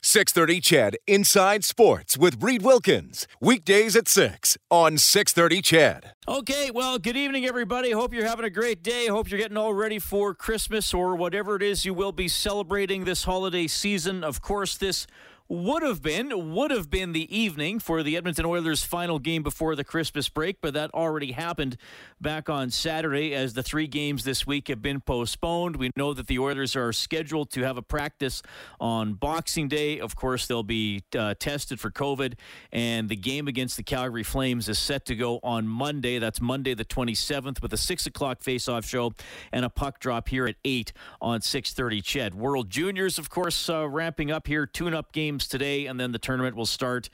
630 0.00 0.60
CHED 0.60 0.96
Inside 1.08 1.64
Sports 1.64 2.16
with 2.16 2.40
Reed 2.42 2.62
Wilkins. 2.62 3.26
Weekdays 3.40 3.96
at 3.96 4.06
6 4.06 4.56
on 4.70 4.96
630 4.96 5.60
CHED. 5.60 6.12
Okay, 6.28 6.70
well, 6.70 6.98
good 6.98 7.16
evening, 7.16 7.44
everybody. 7.46 7.90
Hope 7.90 8.14
you're 8.14 8.26
having 8.26 8.44
a 8.44 8.50
great 8.50 8.82
day. 8.82 9.08
Hope 9.08 9.28
you're 9.28 9.40
getting 9.40 9.56
all 9.56 9.74
ready 9.74 9.98
for 9.98 10.34
Christmas 10.34 10.94
or 10.94 11.16
whatever 11.16 11.56
it 11.56 11.62
is 11.62 11.84
you 11.84 11.94
will 11.94 12.12
be 12.12 12.28
celebrating 12.28 13.04
this 13.04 13.24
holiday 13.24 13.66
season. 13.66 14.22
Of 14.22 14.40
course, 14.40 14.76
this 14.76 15.06
would 15.48 15.82
have 15.82 16.02
been 16.02 16.52
would 16.52 16.70
have 16.70 16.90
been 16.90 17.12
the 17.12 17.36
evening 17.36 17.78
for 17.78 18.02
the 18.02 18.16
Edmonton 18.16 18.44
Oilers 18.44 18.82
final 18.82 19.18
game 19.18 19.42
before 19.42 19.74
the 19.74 19.84
Christmas 19.84 20.28
break, 20.28 20.60
but 20.60 20.74
that 20.74 20.92
already 20.92 21.32
happened 21.32 21.78
back 22.20 22.50
on 22.50 22.70
Saturday 22.70 23.34
as 23.34 23.54
the 23.54 23.62
three 23.62 23.86
games 23.86 24.24
this 24.24 24.46
week 24.46 24.68
have 24.68 24.82
been 24.82 25.00
postponed. 25.00 25.76
We 25.76 25.90
know 25.96 26.12
that 26.12 26.26
the 26.26 26.38
Oilers 26.38 26.76
are 26.76 26.92
scheduled 26.92 27.50
to 27.52 27.62
have 27.62 27.78
a 27.78 27.82
practice 27.82 28.42
on 28.78 29.14
Boxing 29.14 29.68
Day. 29.68 29.98
Of 29.98 30.16
course, 30.16 30.46
they'll 30.46 30.62
be 30.62 31.02
uh, 31.16 31.34
tested 31.38 31.80
for 31.80 31.90
COVID, 31.90 32.34
and 32.70 33.08
the 33.08 33.16
game 33.16 33.48
against 33.48 33.78
the 33.78 33.82
Calgary 33.82 34.24
Flames 34.24 34.68
is 34.68 34.78
set 34.78 35.06
to 35.06 35.14
go 35.14 35.40
on 35.42 35.66
Monday. 35.66 36.18
That's 36.18 36.42
Monday 36.42 36.74
the 36.74 36.84
27th 36.84 37.62
with 37.62 37.72
a 37.72 37.78
six 37.78 38.06
o'clock 38.06 38.42
face-off 38.42 38.84
show 38.84 39.14
and 39.50 39.64
a 39.64 39.70
puck 39.70 39.98
drop 39.98 40.28
here 40.28 40.46
at 40.46 40.56
eight 40.64 40.92
on 41.22 41.40
6:30. 41.40 42.02
Ched 42.02 42.34
World 42.34 42.68
Juniors, 42.68 43.18
of 43.18 43.30
course, 43.30 43.70
uh, 43.70 43.88
ramping 43.88 44.30
up 44.30 44.46
here. 44.46 44.66
Tune-up 44.66 45.12
games 45.12 45.37
games 45.38 45.46
today, 45.46 45.86
and 45.86 46.00
then 46.00 46.10
the 46.10 46.18
tournament 46.18 46.56
will 46.56 46.66
start 46.66 47.08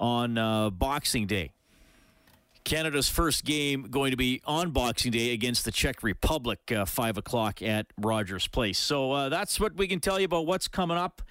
on 0.00 0.36
uh, 0.36 0.68
Boxing 0.70 1.28
Day. 1.28 1.52
Canada's 2.64 3.08
first 3.08 3.44
game 3.44 3.86
going 3.88 4.10
to 4.10 4.16
be 4.16 4.40
on 4.44 4.72
Boxing 4.72 5.12
Day 5.12 5.32
against 5.32 5.64
the 5.64 5.70
Czech 5.70 6.02
Republic, 6.02 6.58
uh, 6.72 6.84
5 6.84 7.18
o'clock 7.18 7.62
at 7.62 7.86
Rogers 8.00 8.48
Place. 8.48 8.78
So 8.78 9.12
uh, 9.12 9.28
that's 9.28 9.60
what 9.60 9.76
we 9.76 9.86
can 9.86 10.00
tell 10.00 10.18
you 10.18 10.24
about 10.24 10.46
what's 10.46 10.66
coming 10.66 10.96
up 10.96 11.22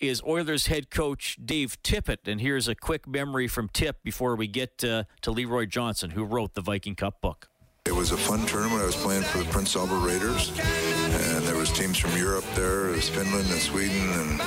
is 0.00 0.20
Oilers 0.26 0.66
head 0.66 0.90
coach 0.90 1.38
Dave 1.42 1.80
Tippett. 1.82 2.26
And 2.26 2.40
here's 2.40 2.66
a 2.66 2.74
quick 2.74 3.06
memory 3.06 3.46
from 3.46 3.68
Tip 3.68 4.02
before 4.02 4.34
we 4.34 4.48
get 4.48 4.82
uh, 4.82 5.04
to 5.20 5.30
Leroy 5.30 5.66
Johnson, 5.66 6.10
who 6.10 6.24
wrote 6.24 6.54
the 6.54 6.62
Viking 6.62 6.96
Cup 6.96 7.20
book. 7.20 7.51
It 7.84 7.96
was 7.96 8.12
a 8.12 8.16
fun 8.16 8.46
tournament. 8.46 8.80
I 8.80 8.86
was 8.86 8.94
playing 8.94 9.24
for 9.24 9.38
the 9.38 9.44
Prince 9.46 9.74
Albert 9.74 10.06
Raiders, 10.06 10.50
and 10.56 11.44
there 11.44 11.56
was 11.56 11.72
teams 11.72 11.98
from 11.98 12.16
Europe 12.16 12.44
there, 12.54 12.86
was 12.86 13.08
Finland 13.08 13.50
and 13.50 13.60
Sweden, 13.60 14.08
and 14.12 14.40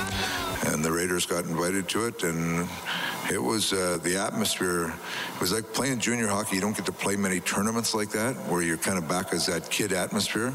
and 0.67 0.85
the 0.85 0.91
Raiders 0.91 1.25
got 1.25 1.43
invited 1.43 1.89
to 1.89 2.05
it, 2.05 2.23
and 2.23 2.65
it 3.29 3.37
was 3.37 3.73
uh, 3.73 3.99
the 4.03 4.15
atmosphere. 4.15 4.93
It 5.35 5.41
was 5.41 5.51
like 5.51 5.73
playing 5.73 5.99
junior 5.99 6.27
hockey. 6.27 6.55
You 6.55 6.61
don't 6.61 6.77
get 6.77 6.85
to 6.85 6.93
play 6.93 7.17
many 7.17 7.41
tournaments 7.41 7.93
like 7.93 8.09
that, 8.11 8.35
where 8.47 8.61
you're 8.61 8.77
kind 8.77 8.97
of 8.97 9.05
back 9.09 9.33
as 9.33 9.47
that 9.47 9.69
kid 9.69 9.91
atmosphere, 9.91 10.53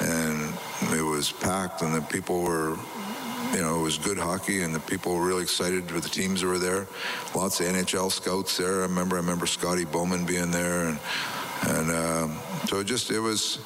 and 0.00 0.52
it 0.92 1.02
was 1.02 1.30
packed, 1.30 1.82
and 1.82 1.94
the 1.94 2.02
people 2.02 2.42
were 2.42 2.76
you 3.54 3.60
know, 3.60 3.80
it 3.80 3.82
was 3.82 3.96
good 3.96 4.18
hockey, 4.18 4.62
and 4.62 4.74
the 4.74 4.80
people 4.80 5.14
were 5.14 5.24
really 5.24 5.42
excited 5.42 5.88
for 5.88 6.00
the 6.00 6.08
teams 6.08 6.40
that 6.40 6.48
were 6.48 6.58
there. 6.58 6.86
Lots 7.34 7.60
of 7.60 7.66
NHL 7.66 8.10
scouts 8.10 8.56
there. 8.56 8.80
I 8.80 8.82
remember, 8.82 9.16
I 9.16 9.20
remember 9.20 9.46
Scotty 9.46 9.84
Bowman 9.84 10.26
being 10.26 10.50
there, 10.50 10.88
and 10.88 10.98
and 11.66 11.90
uh, 11.90 12.28
so 12.66 12.80
it 12.80 12.84
just 12.84 13.10
it 13.10 13.20
was 13.20 13.58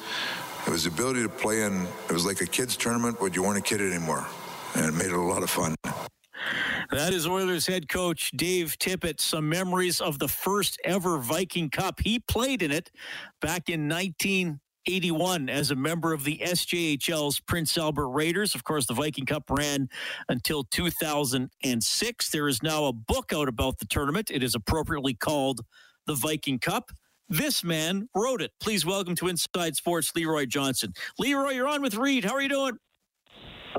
it 0.65 0.71
was 0.71 0.85
the 0.85 0.89
ability 0.89 1.23
to 1.23 1.29
play 1.29 1.63
in. 1.63 1.85
It 2.09 2.13
was 2.13 2.25
like 2.25 2.41
a 2.41 2.45
kids 2.45 2.77
tournament, 2.77 3.17
but 3.19 3.35
you 3.35 3.43
weren't 3.43 3.57
a 3.57 3.61
kid 3.61 3.81
anymore, 3.81 4.25
and 4.75 4.85
it 4.85 4.93
made 4.93 5.07
it 5.07 5.13
a 5.13 5.21
lot 5.21 5.43
of 5.43 5.49
fun. 5.49 5.75
That 6.91 7.13
is 7.13 7.25
Oilers 7.25 7.65
head 7.65 7.89
coach 7.89 8.31
Dave 8.31 8.77
Tippett. 8.77 9.19
Some 9.19 9.49
memories 9.49 9.99
of 9.99 10.19
the 10.19 10.27
first 10.27 10.79
ever 10.85 11.17
Viking 11.17 11.69
Cup. 11.69 11.99
He 11.99 12.19
played 12.19 12.61
in 12.61 12.71
it 12.71 12.91
back 13.41 13.67
in 13.67 13.89
1981 13.89 15.49
as 15.49 15.71
a 15.71 15.75
member 15.75 16.13
of 16.13 16.23
the 16.23 16.39
SJHL's 16.43 17.39
Prince 17.39 17.77
Albert 17.77 18.09
Raiders. 18.09 18.53
Of 18.53 18.63
course, 18.63 18.85
the 18.85 18.93
Viking 18.93 19.25
Cup 19.25 19.49
ran 19.49 19.89
until 20.29 20.65
2006. 20.65 22.29
There 22.29 22.47
is 22.47 22.61
now 22.61 22.85
a 22.85 22.93
book 22.93 23.33
out 23.33 23.47
about 23.47 23.79
the 23.79 23.85
tournament. 23.85 24.29
It 24.29 24.43
is 24.43 24.53
appropriately 24.53 25.15
called 25.15 25.61
the 26.05 26.15
Viking 26.15 26.59
Cup. 26.59 26.91
This 27.29 27.63
man 27.63 28.09
wrote 28.15 28.41
it. 28.41 28.51
Please 28.59 28.85
welcome 28.85 29.15
to 29.15 29.27
Inside 29.27 29.75
Sports, 29.75 30.11
Leroy 30.15 30.45
Johnson. 30.45 30.93
Leroy, 31.17 31.51
you're 31.51 31.67
on 31.67 31.81
with 31.81 31.95
Reed. 31.95 32.25
How 32.25 32.33
are 32.33 32.41
you 32.41 32.49
doing? 32.49 32.73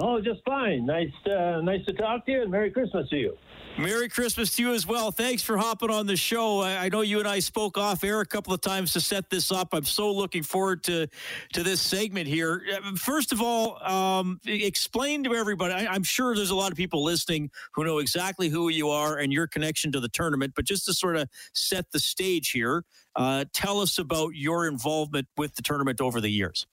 Oh, 0.01 0.21
just 0.21 0.41
fine. 0.45 0.87
Nice, 0.87 1.13
uh, 1.27 1.61
nice 1.63 1.85
to 1.87 1.93
talk 1.93 2.27
to 2.27 2.33
you, 2.33 2.43
and 2.43 2.51
Merry 2.51 2.71
Christmas 2.71 3.09
to 3.11 3.17
you. 3.17 3.37
Merry 3.77 4.09
Christmas 4.09 4.55
to 4.55 4.63
you 4.63 4.73
as 4.73 4.87
well. 4.87 5.11
Thanks 5.11 5.43
for 5.43 5.59
hopping 5.59 5.91
on 5.91 6.07
the 6.07 6.17
show. 6.17 6.61
I, 6.61 6.85
I, 6.85 6.89
know 6.91 7.01
you 7.01 7.19
and 7.19 7.27
I 7.27 7.41
spoke 7.41 7.77
off 7.77 8.05
air 8.05 8.21
a 8.21 8.27
couple 8.27 8.55
of 8.55 8.61
times 8.61 8.93
to 8.93 9.01
set 9.01 9.31
this 9.31 9.51
up. 9.51 9.75
I'm 9.75 9.85
so 9.85 10.13
looking 10.13 10.45
forward 10.45 10.85
to 10.85 11.09
to 11.55 11.63
this 11.65 11.81
segment 11.81 12.29
here. 12.29 12.63
First 12.97 13.33
of 13.33 13.43
all, 13.43 13.83
um, 13.83 14.41
explain 14.47 15.25
to 15.25 15.35
everybody. 15.35 15.75
I, 15.75 15.93
I'm 15.93 16.05
sure 16.05 16.37
there's 16.37 16.51
a 16.51 16.55
lot 16.55 16.71
of 16.71 16.77
people 16.77 17.03
listening 17.03 17.51
who 17.75 17.85
know 17.85 17.99
exactly 17.99 18.49
who 18.49 18.69
you 18.69 18.91
are 18.91 19.19
and 19.19 19.33
your 19.33 19.49
connection 19.49 19.91
to 19.93 19.99
the 19.99 20.09
tournament. 20.09 20.53
But 20.55 20.67
just 20.67 20.87
to 20.87 20.95
sort 20.95 21.17
of 21.17 21.29
set 21.53 21.91
the 21.91 21.99
stage 21.99 22.51
here, 22.51 22.85
uh, 23.17 23.47
tell 23.53 23.81
us 23.81 23.99
about 23.99 24.37
your 24.37 24.69
involvement 24.69 25.27
with 25.37 25.57
the 25.57 25.63
tournament 25.63 26.01
over 26.01 26.21
the 26.21 26.31
years. 26.31 26.65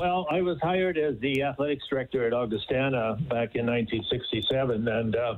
Well, 0.00 0.28
I 0.30 0.42
was 0.42 0.58
hired 0.62 0.96
as 0.96 1.18
the 1.20 1.42
athletics 1.42 1.84
director 1.90 2.24
at 2.24 2.32
Augustana 2.32 3.16
back 3.28 3.56
in 3.56 3.66
1967, 3.66 4.86
and 4.86 5.16
uh, 5.16 5.34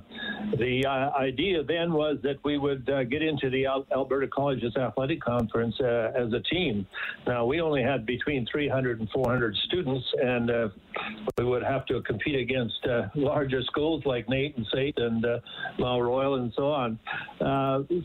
the 0.59 0.85
uh, 0.85 1.17
idea 1.19 1.63
then 1.63 1.95
was 1.95 2.19
that 2.23 2.37
we 2.45 2.59
would 2.59 2.89
uh, 2.91 3.05
get 3.05 3.23
into 3.23 3.49
the 3.49 3.65
Al- 3.65 3.87
Alberta 3.91 4.29
Colleges 4.29 4.77
Athletic 4.77 5.23
Conference 5.23 5.75
uh, 5.81 6.13
as 6.15 6.35
a 6.35 6.41
team. 6.41 6.87
Now, 7.27 7.47
we 7.47 7.63
only 7.63 7.83
had 7.83 8.05
between 8.05 8.47
300 8.53 9.01
and 9.01 9.09
400 9.09 9.57
students, 9.65 10.05
and 10.23 10.51
uh, 10.51 10.69
we 11.39 11.45
would 11.45 11.63
have 11.63 11.87
to 11.87 12.03
compete 12.03 12.39
against 12.39 12.85
uh, 12.87 13.09
larger 13.15 13.63
schools 13.63 14.05
like 14.05 14.29
NAIT 14.29 14.59
and 14.59 14.67
SAIT 14.75 14.99
and 14.99 15.25
Mount 15.79 16.03
Royal 16.03 16.35
and 16.35 16.53
so 16.55 16.71
on. 16.71 16.99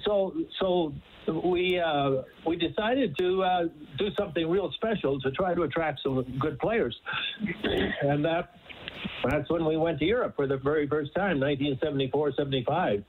so, 0.06 0.34
so 0.62 0.94
we 1.28 1.80
uh, 1.80 2.22
we 2.46 2.56
decided 2.56 3.16
to 3.18 3.44
uh, 3.44 3.64
do 3.98 4.08
something 4.18 4.50
real 4.50 4.72
special 4.76 5.20
to 5.22 5.32
try 5.32 5.54
to 5.54 5.64
attract 5.64 6.02
some 6.04 6.24
good 6.40 6.60
players, 6.60 6.96
and 8.02 8.24
that 8.26 8.56
that's 9.30 9.50
when 9.50 9.66
we 9.66 9.78
went 9.78 10.00
to 10.00 10.06
Europe 10.06 10.36
for 10.36 10.48
the 10.48 10.58
very 10.58 10.88
first 10.88 11.14
time, 11.16 11.40
1974, 11.40 12.34
75. 12.38 13.04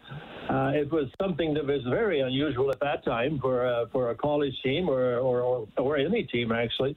Uh, 0.48 0.70
it 0.74 0.90
was 0.92 1.08
something 1.20 1.54
that 1.54 1.66
was 1.66 1.82
very 1.88 2.20
unusual 2.20 2.70
at 2.70 2.80
that 2.80 3.04
time 3.04 3.38
for 3.40 3.64
a, 3.66 3.86
for 3.92 4.10
a 4.10 4.14
college 4.14 4.54
team 4.62 4.88
or, 4.88 5.18
or, 5.18 5.66
or 5.76 5.96
any 5.96 6.24
team, 6.24 6.52
actually. 6.52 6.96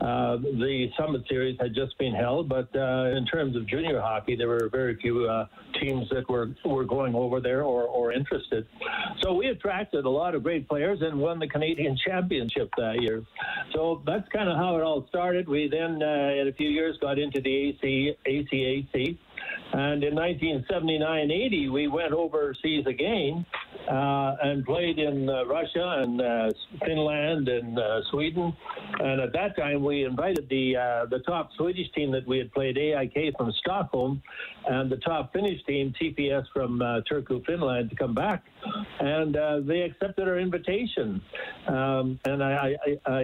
Uh, 0.00 0.36
the 0.36 0.90
Summit 0.98 1.22
Series 1.28 1.56
had 1.60 1.74
just 1.74 1.96
been 1.98 2.14
held, 2.14 2.48
but 2.48 2.68
uh, 2.74 3.16
in 3.16 3.26
terms 3.26 3.56
of 3.56 3.66
junior 3.66 4.00
hockey, 4.00 4.34
there 4.34 4.48
were 4.48 4.68
very 4.72 4.96
few 4.96 5.28
uh, 5.28 5.46
teams 5.80 6.08
that 6.10 6.28
were, 6.28 6.50
were 6.64 6.84
going 6.84 7.14
over 7.14 7.40
there 7.40 7.62
or, 7.62 7.84
or 7.84 8.12
interested. 8.12 8.66
So 9.20 9.34
we 9.34 9.46
attracted 9.48 10.04
a 10.04 10.10
lot 10.10 10.34
of 10.34 10.42
great 10.42 10.68
players 10.68 11.00
and 11.02 11.18
won 11.18 11.38
the 11.38 11.48
Canadian 11.48 11.96
Championship 12.04 12.70
that 12.76 13.00
year. 13.00 13.22
So 13.72 14.02
that's 14.06 14.28
kind 14.30 14.48
of 14.48 14.56
how 14.56 14.76
it 14.76 14.82
all 14.82 15.06
started. 15.08 15.48
We 15.48 15.68
then, 15.68 16.02
uh, 16.02 16.40
in 16.40 16.48
a 16.48 16.52
few 16.52 16.68
years, 16.68 16.98
got 17.00 17.18
into 17.18 17.40
the 17.40 17.68
AC, 17.68 18.16
ACAC. 18.26 19.18
And 19.72 20.02
in 20.02 20.14
1979-80, 20.14 21.70
we 21.70 21.86
went 21.86 22.12
overseas 22.12 22.86
again 22.86 23.46
uh, 23.88 24.36
and 24.42 24.64
played 24.64 24.98
in 24.98 25.28
uh, 25.28 25.44
Russia 25.46 26.02
and 26.02 26.20
uh, 26.20 26.50
Finland 26.84 27.48
and 27.48 27.78
uh, 27.78 28.00
Sweden. 28.10 28.54
And 29.00 29.20
at 29.20 29.32
that 29.32 29.56
time, 29.56 29.84
we 29.84 30.04
invited 30.04 30.48
the 30.48 30.76
uh, 30.76 31.06
the 31.06 31.20
top 31.20 31.50
Swedish 31.56 31.90
team 31.92 32.10
that 32.12 32.26
we 32.26 32.38
had 32.38 32.52
played, 32.52 32.78
AIK 32.78 33.36
from 33.36 33.52
Stockholm, 33.60 34.22
and 34.68 34.90
the 34.90 34.96
top 34.98 35.32
Finnish 35.32 35.64
team, 35.66 35.94
TPS 36.00 36.44
from 36.52 36.80
uh, 36.82 37.00
Turku, 37.10 37.44
Finland, 37.46 37.90
to 37.90 37.96
come 37.96 38.14
back. 38.14 38.44
And 39.00 39.34
they 39.66 39.80
accepted 39.82 40.28
our 40.28 40.38
invitation. 40.38 41.20
Um, 41.66 42.18
and 42.24 42.42
I, 42.42 42.76
I, 42.86 43.10
I 43.10 43.20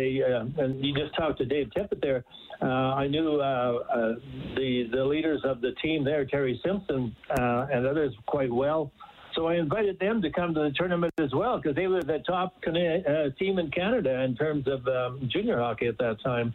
and 0.58 0.84
you 0.84 0.94
just 0.94 1.14
talked 1.16 1.38
to 1.38 1.44
Dave 1.44 1.70
Tippett 1.76 2.00
there. 2.00 2.24
I 2.62 3.06
knew 3.06 3.36
the 3.36 4.88
the 4.92 5.04
leaders 5.04 5.42
of 5.44 5.60
the 5.60 5.72
team 5.82 6.04
there, 6.04 6.24
Terry 6.26 6.60
Simpson, 6.64 7.14
and 7.30 7.86
others 7.86 8.14
quite 8.26 8.52
well. 8.52 8.92
So 9.36 9.48
I 9.48 9.56
invited 9.56 9.98
them 9.98 10.22
to 10.22 10.30
come 10.30 10.54
to 10.54 10.60
the 10.60 10.70
tournament 10.70 11.12
as 11.18 11.34
well 11.34 11.58
because 11.58 11.76
they 11.76 11.86
were 11.86 12.02
the 12.02 12.20
top 12.26 12.54
uh, 12.66 12.70
team 13.38 13.58
in 13.58 13.70
Canada 13.70 14.22
in 14.22 14.34
terms 14.34 14.66
of 14.66 14.88
um, 14.88 15.28
junior 15.30 15.58
hockey 15.58 15.88
at 15.88 15.98
that 15.98 16.16
time. 16.24 16.54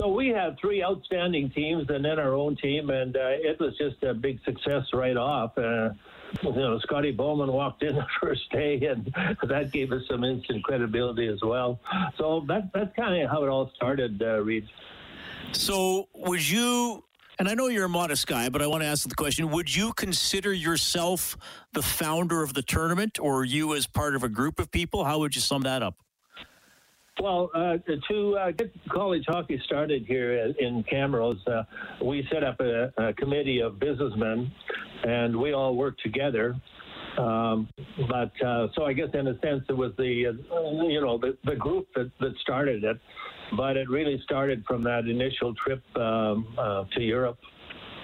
So 0.00 0.08
we 0.08 0.28
had 0.28 0.58
three 0.60 0.82
outstanding 0.82 1.50
teams 1.50 1.88
and 1.90 2.04
then 2.04 2.18
our 2.18 2.34
own 2.34 2.56
team, 2.56 2.90
and 2.90 3.16
uh, 3.16 3.20
it 3.30 3.60
was 3.60 3.78
just 3.78 4.02
a 4.02 4.14
big 4.14 4.40
success 4.44 4.82
right 4.92 5.16
off. 5.16 5.56
Uh, 5.56 5.90
you 6.42 6.52
know, 6.52 6.80
Scotty 6.80 7.12
Bowman 7.12 7.52
walked 7.52 7.84
in 7.84 7.94
the 7.94 8.06
first 8.20 8.50
day, 8.50 8.80
and 8.84 9.14
that 9.48 9.70
gave 9.70 9.92
us 9.92 10.02
some 10.10 10.24
instant 10.24 10.64
credibility 10.64 11.28
as 11.28 11.40
well. 11.40 11.78
So 12.18 12.44
that, 12.48 12.72
that's 12.74 12.94
kind 12.96 13.22
of 13.22 13.30
how 13.30 13.44
it 13.44 13.48
all 13.48 13.70
started, 13.76 14.20
uh, 14.20 14.40
Reed. 14.40 14.66
So, 15.52 16.08
would 16.14 16.48
you 16.48 17.04
and 17.42 17.48
I 17.48 17.54
know 17.54 17.66
you're 17.66 17.86
a 17.86 17.88
modest 17.88 18.28
guy, 18.28 18.48
but 18.50 18.62
I 18.62 18.68
want 18.68 18.84
to 18.84 18.86
ask 18.86 19.08
the 19.08 19.16
question 19.16 19.50
Would 19.50 19.74
you 19.74 19.92
consider 19.94 20.52
yourself 20.52 21.36
the 21.72 21.82
founder 21.82 22.40
of 22.40 22.54
the 22.54 22.62
tournament 22.62 23.18
or 23.18 23.44
you 23.44 23.74
as 23.74 23.84
part 23.84 24.14
of 24.14 24.22
a 24.22 24.28
group 24.28 24.60
of 24.60 24.70
people? 24.70 25.02
How 25.02 25.18
would 25.18 25.34
you 25.34 25.40
sum 25.40 25.62
that 25.62 25.82
up? 25.82 25.96
Well, 27.20 27.50
uh, 27.52 27.78
to 28.10 28.36
uh, 28.36 28.50
get 28.52 28.72
college 28.88 29.24
hockey 29.26 29.60
started 29.64 30.04
here 30.06 30.54
in 30.60 30.84
Camrose, 30.84 31.44
uh, 31.48 31.64
we 32.04 32.24
set 32.32 32.44
up 32.44 32.60
a, 32.60 32.92
a, 32.96 33.12
committee 33.14 33.58
of 33.58 33.80
businessmen, 33.80 34.52
and 35.02 35.36
we 35.36 35.52
all 35.52 35.74
worked 35.74 36.00
together. 36.00 36.54
Um, 37.18 37.68
but 38.08 38.30
uh, 38.46 38.68
so 38.76 38.84
I 38.84 38.92
guess 38.92 39.08
in 39.14 39.26
a 39.26 39.36
sense 39.40 39.64
it 39.68 39.76
was 39.76 39.90
the 39.98 40.28
uh, 40.28 40.86
you 40.86 41.00
know 41.00 41.18
the, 41.18 41.36
the 41.44 41.56
group 41.56 41.88
that, 41.96 42.12
that 42.20 42.36
started 42.40 42.84
it 42.84 43.00
but 43.56 43.76
it 43.76 43.88
really 43.88 44.20
started 44.24 44.64
from 44.66 44.82
that 44.84 45.06
initial 45.06 45.54
trip 45.54 45.82
um, 45.96 46.46
uh, 46.58 46.84
to 46.94 47.02
Europe. 47.02 47.38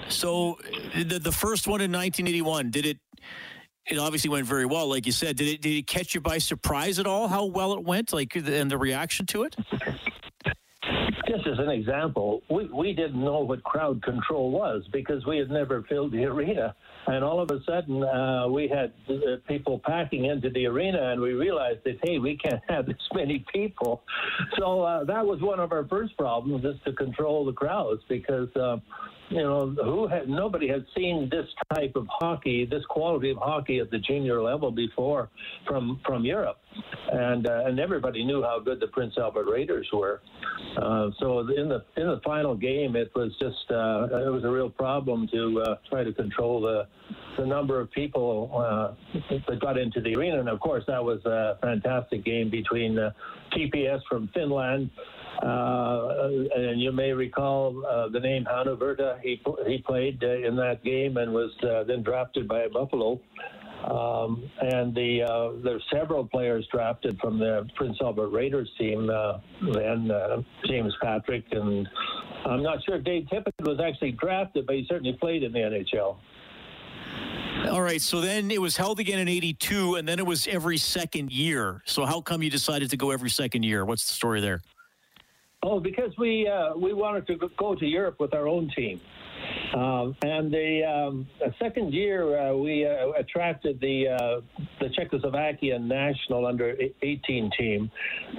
So, 0.09 0.59
the, 0.95 1.19
the 1.19 1.33
first 1.33 1.67
one 1.67 1.81
in 1.81 1.93
1981, 1.93 2.71
did 2.71 2.87
it? 2.87 2.99
It 3.91 3.99
obviously 3.99 4.29
went 4.29 4.47
very 4.47 4.67
well, 4.67 4.87
like 4.89 5.07
you 5.07 5.13
said. 5.13 5.37
Did 5.37 5.49
it? 5.49 5.63
Did 5.63 5.77
it 5.77 5.87
catch 5.87 6.15
you 6.15 6.21
by 6.21 6.39
surprise 6.39 6.99
at 6.99 7.07
all? 7.07 7.29
How 7.29 7.45
well 7.45 7.73
it 7.73 7.85
went, 7.85 8.13
like, 8.13 8.35
and 8.37 8.71
the 8.71 8.79
reaction 8.79 9.27
to 9.27 9.45
it? 9.45 9.57
Just 11.29 11.47
as 11.47 11.59
an 11.59 11.69
example, 11.69 12.43
we, 12.49 12.65
we 12.67 12.93
didn't 12.95 13.23
know 13.23 13.41
what 13.41 13.63
crowd 13.63 14.03
control 14.03 14.51
was 14.51 14.83
because 14.93 15.27
we 15.27 15.37
had 15.37 15.51
never 15.51 15.83
filled 15.83 16.13
the 16.13 16.25
arena. 16.25 16.75
And 17.07 17.23
all 17.23 17.41
of 17.41 17.51
a 17.51 17.63
sudden, 17.65 18.03
uh, 18.03 18.49
we 18.49 18.67
had 18.67 18.93
uh, 19.11 19.37
people 19.47 19.79
packing 19.85 20.25
into 20.25 20.49
the 20.49 20.67
arena, 20.67 21.13
and 21.13 21.21
we 21.21 21.33
realized 21.33 21.81
that, 21.85 21.99
hey, 22.03 22.19
we 22.19 22.39
can't 22.39 22.63
have 22.69 22.87
this 22.87 22.97
many 23.13 23.45
people. 23.53 24.03
So 24.59 24.83
uh, 24.83 25.05
that 25.05 25.27
was 25.27 25.43
one 25.43 25.61
of 25.61 25.73
our 25.73 25.85
first 25.87 26.17
problems, 26.17 26.65
is 26.65 26.77
to 26.87 26.93
control 26.93 27.45
the 27.45 27.53
crowds 27.53 28.03
because 28.09 28.55
uh, 28.57 28.79
you 29.31 29.43
know, 29.43 29.75
who 29.83 30.09
nobody 30.27 30.69
had 30.69 30.87
seen 30.97 31.29
this 31.31 31.47
type 31.75 31.93
of 31.97 32.07
hockey, 32.09 32.65
this 32.65 32.85
quality 32.89 33.31
of 33.31 33.37
hockey 33.39 33.79
at 33.79 33.91
the 33.91 33.99
junior 33.99 34.43
level 34.43 34.71
before 34.71 35.29
from 35.67 36.01
from 36.05 36.25
Europe, 36.25 36.59
and 37.13 37.47
uh, 37.47 37.65
and 37.67 37.79
everybody 37.79 38.25
knew 38.25 38.43
how 38.43 38.59
good 38.59 38.81
the 38.81 38.87
Prince 38.89 39.15
Albert 39.19 39.47
Raiders 39.51 39.87
were. 39.93 40.23
Uh, 40.77 41.11
so 41.21 41.41
in 41.41 41.69
the 41.69 41.85
in 41.97 42.07
the 42.07 42.21
final 42.25 42.55
game, 42.55 42.97
it 42.97 43.11
was 43.15 43.33
just 43.39 43.71
uh, 43.71 44.09
it 44.27 44.33
was 44.33 44.45
a 44.45 44.51
real 44.51 44.71
problem 44.71 45.29
to 45.33 45.61
uh, 45.61 45.77
try 45.91 46.03
to 46.05 46.13
control 46.13 46.61
the 46.61 46.87
the 47.39 47.47
number 47.47 47.81
of 47.81 47.91
people 47.93 48.51
uh, 48.55 48.95
that 49.47 49.61
got 49.61 49.77
into 49.77 50.01
the 50.01 50.15
arena, 50.15 50.41
and 50.41 50.49
of 50.49 50.59
course 50.61 50.85
that 50.87 51.03
was 51.03 51.25
a 51.27 51.59
fantastic 51.61 52.25
game 52.25 52.51
between 52.51 52.99
uh, 52.99 53.11
TPS 53.53 54.01
from 54.09 54.29
Finland 54.35 54.91
uh, 55.43 56.29
and 56.57 56.81
you 56.81 56.91
may 56.93 57.13
recall 57.13 57.85
uh, 57.87 58.09
the 58.09 58.21
name 58.21 58.45
Hannu 58.45 58.77
Virta. 58.77 59.21
He 59.23 59.41
he 59.67 59.79
played 59.79 60.23
uh, 60.23 60.47
in 60.47 60.57
that 60.57 60.83
game 60.85 61.17
and 61.17 61.33
was 61.33 61.53
uh, 61.63 61.85
then 61.85 62.03
drafted 62.03 62.49
by 62.49 62.67
Buffalo. 62.69 63.21
Um, 63.85 64.51
and 64.61 64.93
the 64.95 65.23
uh, 65.23 65.63
there's 65.63 65.85
several 65.93 66.27
players 66.27 66.67
drafted 66.73 67.19
from 67.21 67.39
the 67.39 67.69
Prince 67.77 67.99
Albert 68.03 68.31
Raiders 68.31 68.71
team. 68.79 69.09
Uh, 69.09 69.39
then 69.75 70.11
James 70.67 70.95
Patrick 71.01 71.45
and 71.53 71.89
I'm 72.45 72.63
not 72.63 72.83
sure 72.85 72.97
if 72.97 73.05
Dave 73.05 73.27
Tippett 73.33 73.53
was 73.61 73.79
actually 73.81 74.13
drafted, 74.13 74.67
but 74.67 74.77
he 74.77 74.87
certainly 74.89 75.13
played 75.13 75.43
in 75.43 75.53
the 75.53 75.59
NHL. 75.59 76.17
All 77.71 77.83
right, 77.83 78.01
so 78.01 78.21
then 78.21 78.51
it 78.51 78.61
was 78.61 78.77
held 78.77 79.01
again 79.01 79.19
in 79.19 79.29
82, 79.29 79.97
and 79.97 80.09
then 80.09 80.19
it 80.19 80.27
was 80.27 80.47
every 80.47 80.79
second 80.79 81.33
year. 81.33 81.83
So 81.87 82.07
how 82.07 82.21
come 82.21 82.43
you 82.43 82.51
decided 82.51 82.91
to 82.91 82.97
go 82.97 83.11
every 83.11 83.31
second 83.31 83.65
year? 83.65 83.85
What's 83.85 84.07
the 84.07 84.15
story 84.15 84.41
there? 84.41 84.63
Oh, 85.65 85.81
because 85.81 86.17
we 86.17 86.47
uh, 86.47 86.77
we 86.77 86.93
wanted 86.93 87.27
to 87.27 87.51
go 87.57 87.75
to 87.75 87.85
Europe 87.85 88.21
with 88.21 88.33
our 88.33 88.47
own 88.47 88.71
team, 88.77 89.01
um, 89.75 90.15
and 90.23 90.53
the, 90.53 90.85
um, 90.85 91.27
the, 91.41 91.53
second 91.59 91.93
year 91.93 92.39
uh, 92.39 92.55
we 92.55 92.87
uh, 92.87 93.11
attracted 93.19 93.81
the 93.81 94.07
uh, 94.07 94.41
the 94.79 94.87
Czechoslovakian 94.87 95.83
national 95.83 96.47
under 96.47 96.77
18 97.03 97.51
team, 97.59 97.91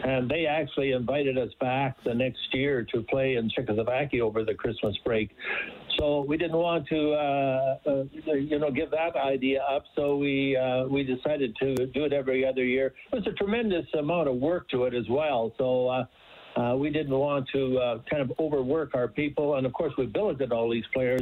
and 0.02 0.30
they 0.30 0.46
actually 0.46 0.94
invited 0.94 1.38
us 1.38 1.50
back 1.60 2.02
the 2.06 2.14
next 2.14 2.54
year 2.54 2.88
to 2.94 3.02
play 3.02 3.36
in 3.36 3.50
Czechoslovakia 3.50 4.26
over 4.26 4.46
the 4.46 4.54
Christmas 4.54 4.96
break. 5.04 5.30
So 6.00 6.22
we 6.22 6.38
didn't 6.38 6.56
want 6.56 6.88
to, 6.88 7.12
uh, 7.12 7.78
uh, 7.86 8.04
you 8.32 8.60
know, 8.60 8.72
give 8.72 8.92
that 8.92 9.18
idea 9.18 9.62
up. 9.64 9.84
So 9.94 10.16
we 10.16 10.58
we 10.90 11.04
decided 11.04 11.54
to 11.58 11.86
do 11.88 12.06
it 12.06 12.14
every 12.14 12.48
other 12.48 12.64
year. 12.64 12.94
It 13.12 13.16
was 13.18 13.28
a 13.28 13.34
tremendous 13.34 13.88
amount 13.94 14.30
of 14.30 14.36
work 14.36 14.70
to 14.70 14.86
it 14.86 14.94
as 14.94 15.10
well. 15.10 15.54
So 15.58 16.08
uh, 16.60 16.75
we 16.75 16.89
didn't 16.89 17.18
want 17.18 17.48
to 17.54 17.78
uh, 17.78 18.00
kind 18.10 18.22
of 18.22 18.32
overwork 18.39 18.94
our 18.94 19.08
people, 19.08 19.56
and 19.56 19.66
of 19.66 19.74
course 19.74 19.94
we 19.98 20.06
billeted 20.06 20.51
all 20.51 20.70
these 20.70 20.86
players, 20.94 21.22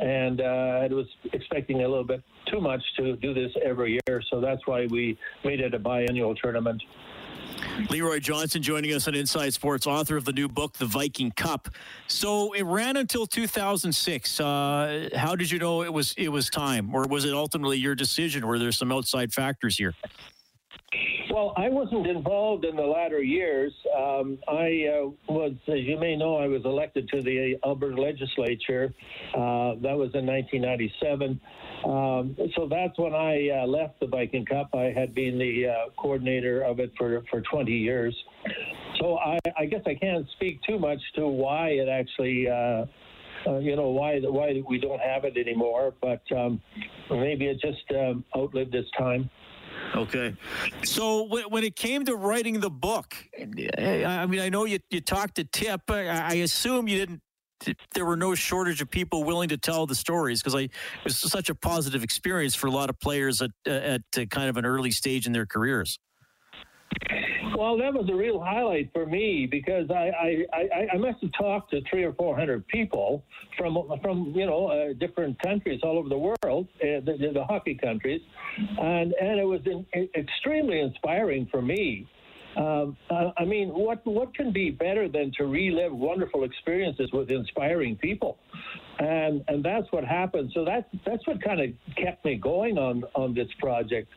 and 0.00 0.40
uh, 0.40 0.80
it 0.84 0.92
was 0.92 1.06
expecting 1.32 1.82
a 1.82 1.88
little 1.88 2.04
bit 2.04 2.22
too 2.50 2.60
much 2.60 2.80
to 2.96 3.16
do 3.16 3.34
this 3.34 3.50
every 3.64 3.98
year. 4.06 4.22
So 4.30 4.40
that's 4.40 4.66
why 4.66 4.86
we 4.86 5.18
made 5.44 5.60
it 5.60 5.74
a 5.74 5.78
biennial 5.78 6.34
tournament. 6.36 6.82
Leroy 7.90 8.18
Johnson 8.18 8.62
joining 8.62 8.92
us 8.92 9.08
on 9.08 9.14
Inside 9.14 9.52
Sports, 9.52 9.86
author 9.86 10.16
of 10.16 10.24
the 10.24 10.32
new 10.32 10.48
book, 10.48 10.74
The 10.74 10.86
Viking 10.86 11.30
Cup. 11.32 11.68
So 12.06 12.52
it 12.52 12.62
ran 12.62 12.96
until 12.96 13.26
2006. 13.26 14.40
Uh, 14.40 15.08
how 15.14 15.36
did 15.36 15.50
you 15.50 15.58
know 15.58 15.82
it 15.82 15.92
was 15.92 16.14
it 16.16 16.28
was 16.28 16.48
time, 16.48 16.94
or 16.94 17.04
was 17.08 17.24
it 17.24 17.34
ultimately 17.34 17.76
your 17.76 17.94
decision? 17.94 18.46
Were 18.46 18.58
there 18.58 18.72
some 18.72 18.92
outside 18.92 19.32
factors 19.32 19.76
here? 19.76 19.94
Well, 21.30 21.52
I 21.56 21.68
wasn't 21.68 22.06
involved 22.06 22.64
in 22.64 22.76
the 22.76 22.82
latter 22.82 23.20
years. 23.22 23.72
Um, 23.96 24.38
I 24.48 24.86
uh, 24.86 25.10
was, 25.28 25.52
as 25.68 25.80
you 25.80 25.98
may 25.98 26.16
know, 26.16 26.36
I 26.36 26.46
was 26.46 26.62
elected 26.64 27.08
to 27.10 27.22
the 27.22 27.56
Alberta 27.64 28.00
legislature. 28.00 28.94
Uh, 29.34 29.74
that 29.82 29.96
was 29.96 30.10
in 30.14 30.24
1997. 30.26 31.40
Um, 31.84 32.36
so 32.54 32.68
that's 32.68 32.98
when 32.98 33.14
I 33.14 33.50
uh, 33.50 33.66
left 33.66 34.00
the 34.00 34.06
Viking 34.06 34.44
Cup. 34.46 34.70
I 34.74 34.92
had 34.96 35.14
been 35.14 35.38
the 35.38 35.66
uh, 35.68 35.90
coordinator 35.96 36.62
of 36.62 36.80
it 36.80 36.92
for, 36.96 37.22
for 37.30 37.42
20 37.42 37.72
years. 37.72 38.16
So 39.00 39.18
I, 39.18 39.38
I 39.58 39.66
guess 39.66 39.82
I 39.86 39.94
can't 39.94 40.26
speak 40.36 40.60
too 40.62 40.78
much 40.78 41.00
to 41.16 41.26
why 41.26 41.70
it 41.70 41.88
actually 41.88 42.48
uh, 42.48 42.86
uh, 43.46 43.58
you 43.58 43.76
know 43.76 43.90
why 43.90 44.18
why 44.20 44.62
we 44.68 44.78
don't 44.78 45.00
have 45.00 45.24
it 45.24 45.36
anymore. 45.36 45.94
But 46.00 46.22
um, 46.36 46.60
maybe 47.10 47.46
it 47.46 47.60
just 47.60 47.84
um, 47.90 48.24
outlived 48.36 48.74
its 48.74 48.88
time. 48.98 49.30
Okay. 49.94 50.34
So 50.84 51.24
when, 51.24 51.64
it 51.64 51.76
came 51.76 52.04
to 52.04 52.16
writing 52.16 52.60
the 52.60 52.70
book, 52.70 53.14
I 53.38 54.26
mean, 54.26 54.40
I 54.40 54.48
know 54.48 54.64
you, 54.64 54.78
you 54.90 55.00
talked 55.00 55.36
to 55.36 55.44
Tip. 55.44 55.82
I, 55.88 56.34
assume 56.36 56.88
you 56.88 56.98
didn't. 56.98 57.20
There 57.94 58.04
were 58.04 58.16
no 58.16 58.34
shortage 58.34 58.82
of 58.82 58.90
people 58.90 59.24
willing 59.24 59.48
to 59.48 59.56
tell 59.56 59.86
the 59.86 59.94
stories 59.94 60.42
because 60.42 60.54
it 60.60 60.70
was 61.04 61.16
such 61.16 61.48
a 61.48 61.54
positive 61.54 62.04
experience 62.04 62.54
for 62.54 62.66
a 62.66 62.70
lot 62.70 62.90
of 62.90 63.00
players 63.00 63.40
at 63.40 63.50
at 63.66 64.02
kind 64.28 64.50
of 64.50 64.58
an 64.58 64.66
early 64.66 64.90
stage 64.90 65.26
in 65.26 65.32
their 65.32 65.46
careers. 65.46 65.98
Well, 67.56 67.78
that 67.78 67.94
was 67.94 68.06
a 68.10 68.14
real 68.14 68.38
highlight 68.38 68.90
for 68.92 69.06
me 69.06 69.48
because 69.50 69.90
I, 69.90 70.10
I, 70.20 70.44
I, 70.52 70.86
I 70.92 70.96
must 70.98 71.22
have 71.22 71.32
talked 71.32 71.70
to 71.70 71.80
three 71.88 72.04
or 72.04 72.12
four 72.12 72.36
hundred 72.36 72.68
people 72.68 73.24
from 73.56 73.78
from 74.02 74.34
you 74.36 74.44
know 74.44 74.66
uh, 74.66 74.92
different 74.92 75.40
countries 75.40 75.80
all 75.82 75.96
over 75.96 76.10
the 76.10 76.18
world, 76.18 76.68
uh, 76.82 77.00
the, 77.06 77.30
the, 77.32 77.44
hockey 77.44 77.74
countries, 77.74 78.20
and 78.78 79.14
and 79.14 79.40
it 79.40 79.46
was 79.46 79.62
in, 79.64 79.86
extremely 80.14 80.80
inspiring 80.80 81.48
for 81.50 81.62
me 81.62 82.06
um, 82.56 82.96
I 83.10 83.44
mean, 83.44 83.68
what 83.68 84.04
what 84.06 84.34
can 84.34 84.52
be 84.52 84.70
better 84.70 85.08
than 85.08 85.30
to 85.36 85.44
relive 85.44 85.92
wonderful 85.92 86.44
experiences 86.44 87.10
with 87.12 87.30
inspiring 87.30 87.96
people, 87.96 88.38
and 88.98 89.44
and 89.48 89.62
that's 89.62 89.86
what 89.90 90.04
happened. 90.04 90.52
So 90.54 90.64
that's 90.64 90.86
that's 91.04 91.26
what 91.26 91.42
kind 91.42 91.60
of 91.60 91.70
kept 92.02 92.24
me 92.24 92.36
going 92.36 92.78
on 92.78 93.04
on 93.14 93.34
this 93.34 93.48
project. 93.58 94.08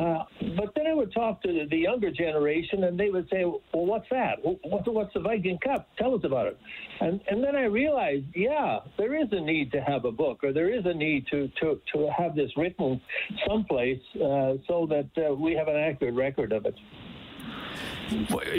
Uh, 0.00 0.22
but 0.56 0.72
then 0.76 0.86
I 0.86 0.94
would 0.94 1.12
talk 1.12 1.42
to 1.42 1.66
the, 1.68 1.76
younger 1.76 2.12
generation, 2.12 2.84
and 2.84 2.98
they 2.98 3.10
would 3.10 3.28
say, 3.30 3.44
"Well, 3.44 3.60
what's 3.72 4.06
that? 4.10 4.36
What's 4.42 4.86
what's 4.86 5.12
the 5.12 5.20
Viking 5.20 5.58
Cup? 5.58 5.88
Tell 5.98 6.14
us 6.14 6.20
about 6.22 6.46
it." 6.46 6.58
And 7.00 7.20
and 7.28 7.42
then 7.42 7.56
I 7.56 7.64
realized, 7.64 8.26
yeah, 8.36 8.78
there 8.96 9.20
is 9.20 9.28
a 9.32 9.40
need 9.40 9.72
to 9.72 9.80
have 9.80 10.04
a 10.04 10.12
book, 10.12 10.44
or 10.44 10.52
there 10.52 10.72
is 10.72 10.86
a 10.86 10.94
need 10.94 11.26
to 11.32 11.48
to 11.60 11.80
to 11.94 12.10
have 12.16 12.36
this 12.36 12.50
written 12.56 13.00
someplace 13.48 14.00
uh, 14.16 14.54
so 14.68 14.86
that 14.88 15.08
uh, 15.16 15.34
we 15.34 15.54
have 15.54 15.66
an 15.66 15.76
accurate 15.76 16.14
record 16.14 16.52
of 16.52 16.64
it. 16.64 16.74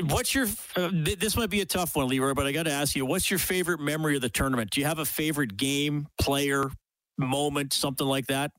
What's 0.05 0.33
your? 0.33 0.47
Uh, 0.75 0.89
this 0.91 1.37
might 1.37 1.49
be 1.49 1.61
a 1.61 1.65
tough 1.65 1.95
one, 1.95 2.07
Leroy, 2.07 2.33
but 2.33 2.45
I 2.45 2.51
got 2.51 2.63
to 2.63 2.71
ask 2.71 2.95
you: 2.95 3.05
What's 3.05 3.29
your 3.29 3.39
favorite 3.39 3.79
memory 3.79 4.15
of 4.15 4.21
the 4.21 4.29
tournament? 4.29 4.71
Do 4.71 4.81
you 4.81 4.87
have 4.87 4.99
a 4.99 5.05
favorite 5.05 5.57
game, 5.57 6.07
player, 6.19 6.71
moment, 7.17 7.73
something 7.73 8.07
like 8.07 8.27
that? 8.27 8.51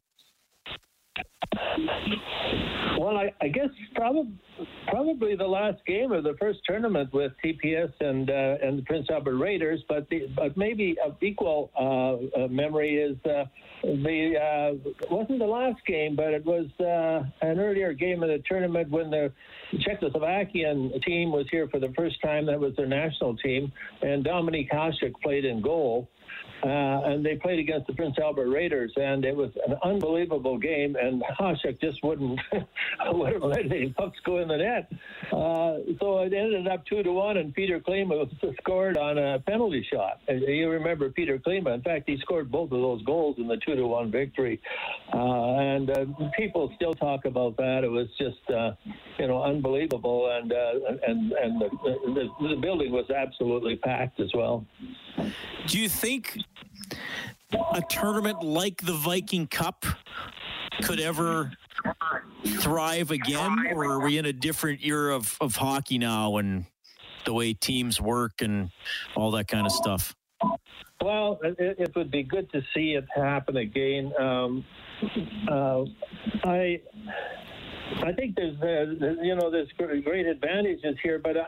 Well, 3.04 3.18
I, 3.18 3.34
I 3.42 3.48
guess 3.48 3.68
probably 3.94 4.32
probably 4.88 5.36
the 5.36 5.46
last 5.46 5.84
game 5.84 6.10
of 6.10 6.24
the 6.24 6.34
first 6.40 6.60
tournament 6.66 7.12
with 7.12 7.32
TPS 7.44 7.92
and 8.00 8.30
uh, 8.30 8.56
and 8.66 8.78
the 8.78 8.82
Prince 8.86 9.08
Albert 9.10 9.36
Raiders, 9.36 9.84
but 9.90 10.08
the, 10.08 10.26
but 10.34 10.56
maybe 10.56 10.96
of 11.04 11.16
equal 11.20 11.70
uh, 11.78 12.44
uh, 12.44 12.48
memory 12.48 12.96
is 12.96 13.18
uh, 13.26 13.44
the 13.82 14.36
uh, 14.40 14.90
wasn't 15.10 15.38
the 15.38 15.44
last 15.44 15.84
game, 15.86 16.16
but 16.16 16.32
it 16.32 16.46
was 16.46 16.64
uh, 16.80 17.46
an 17.46 17.60
earlier 17.60 17.92
game 17.92 18.22
of 18.22 18.30
the 18.30 18.42
tournament 18.48 18.88
when 18.88 19.10
the 19.10 19.30
Czechoslovakian 19.74 21.02
team 21.02 21.30
was 21.30 21.44
here 21.50 21.68
for 21.68 21.80
the 21.80 21.92
first 21.98 22.22
time. 22.22 22.46
That 22.46 22.58
was 22.58 22.74
their 22.76 22.86
national 22.86 23.36
team, 23.36 23.70
and 24.00 24.24
Dominik 24.24 24.70
Hasek 24.72 25.12
played 25.22 25.44
in 25.44 25.60
goal. 25.60 26.08
Uh, 26.62 27.02
and 27.04 27.24
they 27.24 27.36
played 27.36 27.58
against 27.58 27.86
the 27.86 27.92
Prince 27.92 28.16
Albert 28.22 28.48
Raiders, 28.48 28.92
and 28.96 29.24
it 29.24 29.36
was 29.36 29.50
an 29.66 29.76
unbelievable 29.82 30.56
game. 30.56 30.96
And 30.96 31.22
Hasek 31.38 31.80
just 31.80 32.02
wouldn't 32.02 32.40
wouldn't 33.06 33.44
let 33.44 33.66
any 33.66 33.90
pucks 33.90 34.18
go 34.24 34.38
in 34.38 34.48
the 34.48 34.56
net, 34.56 34.90
uh, 35.32 35.76
so 36.00 36.20
it 36.20 36.32
ended 36.32 36.66
up 36.68 36.86
two 36.86 37.02
to 37.02 37.12
one. 37.12 37.36
And 37.36 37.54
Peter 37.54 37.80
Klima 37.80 38.28
scored 38.60 38.96
on 38.96 39.18
a 39.18 39.40
penalty 39.40 39.86
shot. 39.92 40.20
And 40.28 40.40
you 40.42 40.70
remember 40.70 41.10
Peter 41.10 41.38
Klima? 41.38 41.74
In 41.74 41.82
fact, 41.82 42.08
he 42.08 42.16
scored 42.18 42.50
both 42.50 42.72
of 42.72 42.80
those 42.80 43.02
goals 43.02 43.36
in 43.38 43.46
the 43.46 43.56
two 43.56 43.74
to 43.74 43.86
one 43.86 44.10
victory. 44.10 44.60
Uh, 45.12 45.56
and 45.56 45.90
uh, 45.90 46.06
people 46.36 46.72
still 46.76 46.94
talk 46.94 47.24
about 47.24 47.56
that. 47.58 47.84
It 47.84 47.90
was 47.90 48.08
just 48.18 48.50
uh, 48.50 48.72
you 49.18 49.28
know 49.28 49.42
unbelievable, 49.42 50.30
and 50.30 50.52
uh, 50.52 50.72
and 51.06 51.32
and 51.32 51.60
the, 51.60 51.68
the, 52.40 52.48
the 52.48 52.56
building 52.56 52.92
was 52.92 53.10
absolutely 53.10 53.76
packed 53.76 54.20
as 54.20 54.32
well. 54.34 54.64
Do 55.66 55.78
you 55.78 55.88
think 55.88 56.38
a 57.52 57.82
tournament 57.88 58.42
like 58.42 58.82
the 58.82 58.92
Viking 58.92 59.46
Cup 59.46 59.84
could 60.82 61.00
ever 61.00 61.52
thrive 62.58 63.10
again, 63.10 63.66
or 63.72 63.84
are 63.84 64.00
we 64.00 64.18
in 64.18 64.26
a 64.26 64.32
different 64.32 64.84
era 64.84 65.14
of, 65.14 65.36
of 65.40 65.56
hockey 65.56 65.98
now 65.98 66.36
and 66.36 66.66
the 67.24 67.32
way 67.32 67.54
teams 67.54 68.00
work 68.00 68.42
and 68.42 68.70
all 69.14 69.30
that 69.32 69.48
kind 69.48 69.66
of 69.66 69.72
stuff? 69.72 70.14
Well, 71.00 71.38
it, 71.42 71.76
it 71.78 71.96
would 71.96 72.10
be 72.10 72.22
good 72.22 72.50
to 72.52 72.62
see 72.74 72.94
it 72.94 73.04
happen 73.14 73.56
again. 73.56 74.12
Um, 74.18 74.64
uh, 75.50 75.84
I 76.44 76.80
I 78.02 78.12
think 78.12 78.34
there's 78.34 78.56
uh, 78.62 79.22
you 79.22 79.34
know 79.34 79.50
there's 79.50 79.68
great 79.76 80.26
advantages 80.26 80.96
here, 81.02 81.18
but 81.18 81.36
uh, 81.36 81.44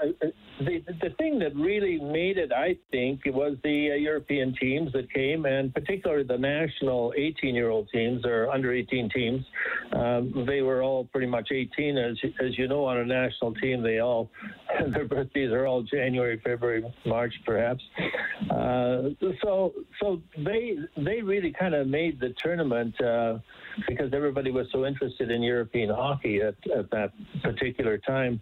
the 0.60 0.82
the 1.00 1.10
thing 1.18 1.38
that 1.38 1.54
really 1.54 1.98
made 1.98 2.36
it, 2.36 2.52
I 2.52 2.76
think, 2.90 3.22
was 3.26 3.56
the 3.64 3.92
uh, 3.92 3.94
European 3.94 4.54
teams 4.60 4.92
that 4.92 5.10
came, 5.12 5.46
and 5.46 5.72
particularly 5.72 6.24
the 6.24 6.36
national 6.36 7.14
18-year-old 7.18 7.88
teams 7.92 8.24
or 8.24 8.50
under 8.50 8.72
18 8.72 9.08
teams. 9.10 9.44
Um, 9.92 10.44
they 10.46 10.60
were 10.60 10.82
all 10.82 11.04
pretty 11.06 11.26
much 11.26 11.48
18, 11.50 11.96
as 11.96 12.16
as 12.44 12.58
you 12.58 12.68
know, 12.68 12.84
on 12.84 12.98
a 12.98 13.04
national 13.04 13.54
team. 13.54 13.82
They 13.82 14.00
all 14.00 14.30
their 14.92 15.06
birthdays 15.06 15.52
are 15.52 15.66
all 15.66 15.82
January, 15.82 16.40
February, 16.44 16.84
March, 17.06 17.34
perhaps. 17.46 17.82
Uh, 18.50 19.10
so 19.42 19.72
so 20.00 20.20
they 20.36 20.76
they 20.98 21.22
really 21.22 21.54
kind 21.58 21.74
of 21.74 21.86
made 21.86 22.20
the 22.20 22.34
tournament 22.42 22.94
uh, 23.00 23.38
because 23.88 24.12
everybody 24.12 24.50
was 24.50 24.66
so 24.72 24.86
interested 24.86 25.30
in 25.30 25.42
European 25.42 25.90
hockey 25.90 26.40
at, 26.40 26.54
at 26.76 26.90
that 26.90 27.12
particular 27.42 27.98
time. 27.98 28.40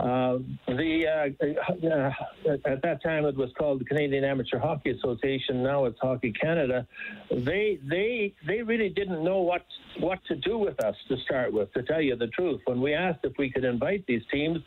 Uh, 0.00 0.38
the 0.68 1.06
uh, 1.06 1.46
uh, 1.86 2.56
at 2.66 2.82
that 2.82 3.02
time 3.02 3.24
it 3.24 3.36
was 3.36 3.50
called 3.58 3.80
the 3.80 3.84
Canadian 3.84 4.24
Amateur 4.24 4.58
Hockey 4.58 4.90
Association. 4.90 5.62
Now 5.62 5.84
it's 5.84 5.98
Hockey 6.00 6.32
Canada. 6.32 6.86
They 7.30 7.78
they 7.88 8.34
they 8.46 8.62
really 8.62 8.88
didn't 8.88 9.22
know 9.22 9.40
what 9.40 9.62
what 10.00 10.18
to 10.26 10.36
do 10.36 10.58
with 10.58 10.82
us 10.84 10.96
to 11.08 11.16
start 11.18 11.52
with. 11.52 11.72
To 11.74 11.82
tell 11.82 12.00
you 12.00 12.16
the 12.16 12.26
truth, 12.28 12.60
when 12.66 12.80
we 12.80 12.94
asked 12.94 13.20
if 13.22 13.32
we 13.38 13.50
could 13.50 13.64
invite 13.64 14.04
these 14.06 14.22
teams, 14.32 14.58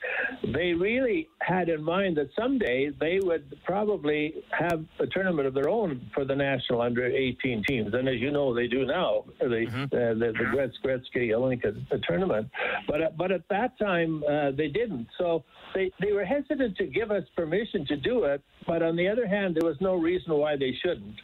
they 0.44 0.74
really 0.74 1.28
had 1.40 1.70
in 1.70 1.84
mind 1.84 2.18
that 2.18 2.30
someday 2.38 2.90
they 3.00 3.20
would 3.22 3.58
probably 3.66 4.44
have 4.52 4.86
a 5.00 5.08
tournament 5.08 5.48
of 5.48 5.54
their 5.54 5.70
own 5.70 6.10
for 6.14 6.26
the 6.26 6.36
national 6.36 6.82
under 6.82 7.06
18 7.06 7.64
teams. 7.68 7.94
And 7.94 8.08
as 8.08 8.20
you 8.20 8.32
know, 8.32 8.54
they 8.54 8.68
do 8.68 8.86
now. 8.86 9.26
They, 9.40 9.66
mm-hmm. 9.66 9.96
Uh, 9.98 10.14
the, 10.14 10.34
the 10.38 10.46
Gretz 10.52 10.76
Gretzky 10.86 11.34
Olympia 11.34 11.74
tournament. 12.08 12.48
But 12.88 13.02
uh, 13.02 13.10
but 13.18 13.32
at 13.32 13.48
that 13.50 13.78
time 13.80 14.24
uh, 14.30 14.52
they 14.52 14.68
didn't. 14.68 15.08
So 15.18 15.44
they 15.74 15.92
they 16.02 16.12
were 16.12 16.26
hesitant 16.26 16.78
to 16.78 16.86
give 16.86 17.12
us 17.12 17.24
permission 17.36 17.86
to 17.88 17.98
do 17.98 18.24
it. 18.26 18.42
But 18.66 18.84
on 18.84 18.96
the 18.96 19.08
other 19.08 19.28
hand, 19.28 19.56
there 19.56 19.68
was 19.68 19.78
no 19.80 19.96
reason 19.96 20.34
why 20.34 20.58
they 20.58 20.74
shouldn't. 20.84 21.16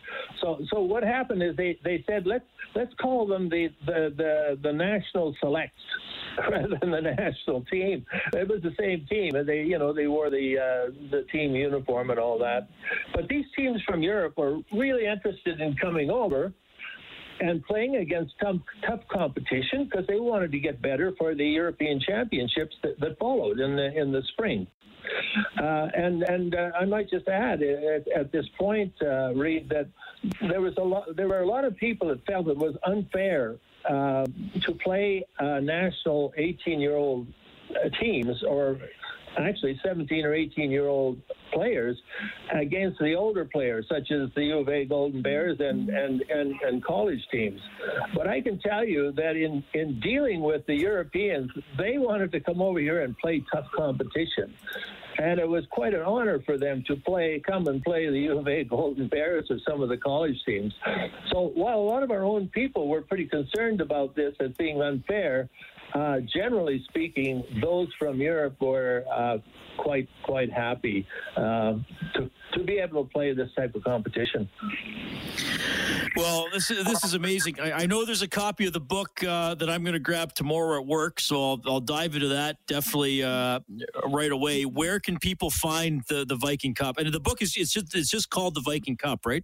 So 0.41 0.59
so 0.71 0.81
what 0.81 1.03
happened 1.03 1.43
is 1.43 1.55
they, 1.55 1.77
they 1.83 2.03
said 2.07 2.25
let's 2.25 2.45
let's 2.75 2.93
call 2.95 3.27
them 3.27 3.49
the 3.49 3.69
the 3.85 4.13
the, 4.15 4.59
the 4.61 4.73
national 4.73 5.35
selects 5.39 5.81
rather 6.49 6.77
than 6.81 6.91
the 6.91 7.01
national 7.01 7.63
team. 7.65 8.05
It 8.33 8.47
was 8.47 8.61
the 8.61 8.73
same 8.79 9.05
team, 9.09 9.35
and 9.35 9.47
they 9.47 9.63
you 9.63 9.77
know 9.77 9.93
they 9.93 10.07
wore 10.07 10.29
the 10.29 10.57
uh, 10.57 10.91
the 11.11 11.23
team 11.31 11.55
uniform 11.55 12.09
and 12.09 12.19
all 12.19 12.39
that. 12.39 12.69
But 13.13 13.27
these 13.27 13.45
teams 13.55 13.81
from 13.87 14.01
Europe 14.01 14.37
were 14.37 14.59
really 14.71 15.05
interested 15.05 15.61
in 15.61 15.75
coming 15.75 16.09
over 16.09 16.53
and 17.39 17.63
playing 17.65 17.97
against 17.97 18.33
tough, 18.41 18.57
tough 18.87 19.01
competition 19.11 19.85
because 19.85 20.05
they 20.07 20.19
wanted 20.19 20.51
to 20.51 20.59
get 20.59 20.81
better 20.81 21.13
for 21.17 21.35
the 21.35 21.45
European 21.45 21.99
Championships 21.99 22.75
that, 22.83 22.99
that 22.99 23.17
followed 23.19 23.59
in 23.59 23.75
the 23.75 23.97
in 23.99 24.11
the 24.11 24.21
spring. 24.33 24.67
Uh, 25.57 25.87
and 25.95 26.23
and 26.23 26.55
uh, 26.55 26.71
I 26.79 26.85
might 26.85 27.09
just 27.09 27.27
add 27.27 27.61
at, 27.61 28.07
at 28.15 28.31
this 28.31 28.45
point, 28.57 28.93
uh, 29.01 29.33
Reed, 29.33 29.69
that 29.69 29.87
there 30.41 30.61
was 30.61 30.73
a 30.77 30.83
lot. 30.83 31.15
There 31.15 31.27
were 31.27 31.41
a 31.41 31.47
lot 31.47 31.65
of 31.65 31.75
people 31.75 32.07
that 32.09 32.25
felt 32.25 32.47
it 32.47 32.57
was 32.57 32.75
unfair 32.85 33.57
uh, 33.89 34.25
to 34.61 34.71
play 34.83 35.25
national 35.41 36.33
18-year-old 36.39 37.27
uh, 37.71 37.89
teams 37.99 38.43
or 38.43 38.77
actually 39.37 39.79
17 39.83 40.25
or 40.25 40.33
18 40.33 40.71
year 40.71 40.87
old 40.87 41.19
players 41.51 41.97
against 42.53 42.99
the 42.99 43.13
older 43.15 43.45
players, 43.45 43.85
such 43.89 44.11
as 44.11 44.29
the 44.35 44.43
U 44.45 44.59
of 44.59 44.69
A 44.69 44.85
Golden 44.85 45.21
Bears 45.21 45.57
and, 45.59 45.89
and, 45.89 46.21
and, 46.29 46.53
and 46.61 46.83
college 46.83 47.19
teams. 47.31 47.59
But 48.15 48.27
I 48.27 48.41
can 48.41 48.59
tell 48.59 48.85
you 48.85 49.11
that 49.13 49.35
in, 49.35 49.63
in 49.73 49.99
dealing 49.99 50.41
with 50.41 50.65
the 50.65 50.75
Europeans, 50.75 51.51
they 51.77 51.97
wanted 51.97 52.31
to 52.31 52.39
come 52.39 52.61
over 52.61 52.79
here 52.79 53.01
and 53.01 53.17
play 53.17 53.43
tough 53.53 53.65
competition. 53.75 54.53
And 55.19 55.39
it 55.39 55.47
was 55.47 55.63
quite 55.69 55.93
an 55.93 56.01
honor 56.01 56.41
for 56.43 56.57
them 56.57 56.83
to 56.87 56.95
play, 56.95 57.39
come 57.45 57.67
and 57.67 57.83
play 57.83 58.09
the 58.09 58.19
U 58.19 58.39
of 58.39 58.47
A 58.47 58.63
Golden 58.63 59.07
Bears 59.07 59.45
or 59.51 59.59
some 59.67 59.81
of 59.81 59.89
the 59.89 59.97
college 59.97 60.37
teams. 60.45 60.73
So 61.31 61.51
while 61.53 61.77
a 61.77 61.87
lot 61.87 62.01
of 62.01 62.09
our 62.09 62.23
own 62.23 62.47
people 62.47 62.87
were 62.87 63.01
pretty 63.01 63.27
concerned 63.27 63.79
about 63.79 64.15
this 64.15 64.33
as 64.39 64.51
being 64.53 64.81
unfair, 64.81 65.49
uh, 65.93 66.19
generally 66.21 66.83
speaking, 66.89 67.43
those 67.62 67.88
from 68.00 68.19
Europe 68.19 68.55
were 68.59 69.03
uh, 69.12 69.38
quite 69.77 70.07
quite 70.23 70.51
happy 70.51 71.05
uh, 71.35 71.73
to 72.15 72.29
to 72.53 72.63
be 72.63 72.77
able 72.77 73.03
to 73.03 73.09
play 73.09 73.33
this 73.33 73.50
type 73.55 73.75
of 73.75 73.83
competition. 73.83 74.50
Well, 76.15 76.47
this 76.51 76.69
is 76.71 76.83
this 76.85 77.03
is 77.03 77.13
amazing. 77.13 77.59
I, 77.59 77.71
I 77.71 77.85
know 77.85 78.05
there's 78.05 78.21
a 78.21 78.27
copy 78.27 78.65
of 78.65 78.73
the 78.73 78.79
book 78.79 79.23
uh, 79.23 79.55
that 79.55 79.69
I'm 79.69 79.83
going 79.83 79.93
to 79.93 80.00
grab 80.00 80.33
tomorrow 80.33 80.79
at 80.79 80.85
work, 80.85 81.19
so 81.19 81.51
I'll, 81.51 81.62
I'll 81.65 81.79
dive 81.79 82.15
into 82.15 82.29
that 82.29 82.57
definitely 82.67 83.23
uh, 83.23 83.59
right 84.05 84.31
away. 84.31 84.65
Where 84.65 85.00
can 85.00 85.17
people 85.17 85.50
find 85.50 86.03
the 86.07 86.25
the 86.25 86.35
Viking 86.35 86.73
Cup? 86.73 86.97
And 86.97 87.12
the 87.12 87.19
book 87.19 87.41
is 87.41 87.55
it's 87.55 87.73
just 87.73 87.95
it's 87.95 88.09
just 88.09 88.29
called 88.29 88.55
the 88.55 88.62
Viking 88.62 88.97
Cup, 88.97 89.25
right? 89.25 89.43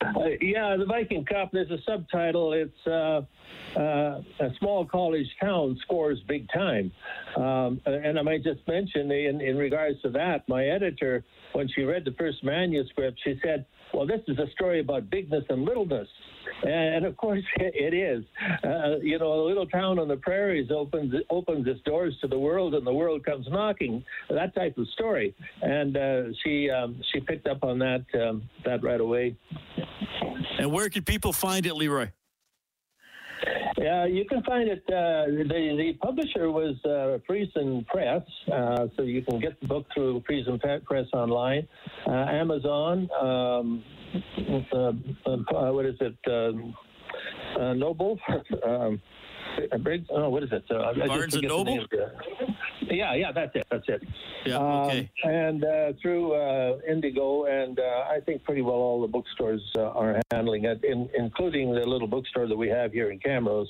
Uh, 0.00 0.28
yeah, 0.40 0.76
the 0.76 0.84
Viking 0.84 1.24
Cup. 1.24 1.50
There's 1.52 1.70
a 1.70 1.78
subtitle. 1.84 2.52
It's 2.52 2.86
uh, 2.86 3.22
uh, 3.76 4.22
a 4.40 4.50
small 4.58 4.84
college 4.84 5.26
town 5.40 5.76
scores 5.82 6.20
big 6.28 6.46
time. 6.52 6.92
Um, 7.36 7.80
and 7.84 8.18
I 8.18 8.22
might 8.22 8.44
just 8.44 8.60
mention, 8.68 9.10
in, 9.10 9.40
in 9.40 9.56
regards 9.56 10.00
to 10.02 10.10
that, 10.10 10.48
my 10.48 10.66
editor, 10.66 11.24
when 11.52 11.68
she 11.68 11.82
read 11.82 12.04
the 12.04 12.12
first 12.12 12.44
manuscript, 12.44 13.20
she 13.24 13.40
said, 13.42 13.66
"Well, 13.92 14.06
this 14.06 14.20
is 14.28 14.38
a 14.38 14.50
story 14.52 14.80
about 14.80 15.10
bigness 15.10 15.44
and 15.48 15.64
littleness." 15.64 16.08
And 16.62 17.04
of 17.04 17.16
course, 17.16 17.42
it 17.56 17.94
is. 17.94 18.24
Uh, 18.64 18.98
you 19.02 19.18
know, 19.18 19.32
a 19.32 19.46
little 19.46 19.66
town 19.66 19.98
on 19.98 20.08
the 20.08 20.16
prairies 20.16 20.70
opens 20.70 21.14
opens 21.30 21.66
its 21.66 21.80
doors 21.82 22.16
to 22.20 22.28
the 22.28 22.38
world, 22.38 22.74
and 22.74 22.86
the 22.86 22.92
world 22.92 23.24
comes 23.24 23.46
knocking. 23.48 24.04
That 24.30 24.54
type 24.54 24.76
of 24.78 24.88
story. 24.88 25.34
And 25.62 25.96
uh, 25.96 26.22
she 26.44 26.70
um, 26.70 27.00
she 27.12 27.20
picked 27.20 27.46
up 27.46 27.64
on 27.64 27.78
that 27.80 28.04
um, 28.14 28.48
that 28.64 28.82
right 28.82 29.00
away. 29.00 29.36
And 30.58 30.72
where 30.72 30.88
can 30.88 31.04
people 31.04 31.32
find 31.32 31.66
it, 31.66 31.74
Leroy? 31.74 32.10
Yeah, 33.78 34.06
you 34.06 34.24
can 34.24 34.42
find 34.42 34.68
it. 34.68 34.82
Uh, 34.88 35.26
the 35.26 35.74
the 35.76 35.92
publisher 36.02 36.50
was 36.50 36.74
uh, 36.84 37.18
Friesen 37.28 37.86
Press, 37.86 38.22
uh, 38.52 38.86
so 38.96 39.02
you 39.02 39.22
can 39.22 39.40
get 39.40 39.60
the 39.60 39.66
book 39.66 39.86
through 39.94 40.22
Friesen 40.28 40.60
Press 40.84 41.06
online, 41.12 41.66
uh, 42.06 42.10
Amazon. 42.10 43.08
Um, 43.20 43.84
uh, 44.72 44.92
uh, 45.26 45.72
what 45.72 45.86
is 45.86 45.96
it? 46.00 46.16
Uh, 46.26 47.72
Noble. 47.74 48.18
um, 48.66 49.00
Briggs. 49.82 50.06
Oh, 50.10 50.28
what 50.28 50.42
is 50.42 50.50
it? 50.52 50.64
Uh, 50.70 51.06
Barnes 51.06 51.34
and 51.34 51.48
Noble. 51.48 51.86
Yeah, 52.90 53.14
yeah, 53.14 53.32
that's 53.32 53.54
it. 53.54 53.66
That's 53.70 53.88
it. 53.88 54.02
Yeah, 54.46 54.58
okay. 54.58 55.10
Um, 55.24 55.30
and 55.30 55.64
uh, 55.64 55.92
through 56.00 56.34
uh, 56.34 56.78
Indigo, 56.88 57.44
and 57.44 57.78
uh, 57.78 58.06
I 58.10 58.20
think 58.24 58.44
pretty 58.44 58.62
well 58.62 58.74
all 58.74 59.00
the 59.00 59.08
bookstores 59.08 59.62
uh, 59.76 59.90
are 59.90 60.20
handling 60.30 60.64
it, 60.64 60.82
in, 60.84 61.08
including 61.16 61.74
the 61.74 61.86
little 61.86 62.08
bookstore 62.08 62.46
that 62.46 62.56
we 62.56 62.68
have 62.68 62.92
here 62.92 63.10
in 63.10 63.18
Camrose. 63.20 63.68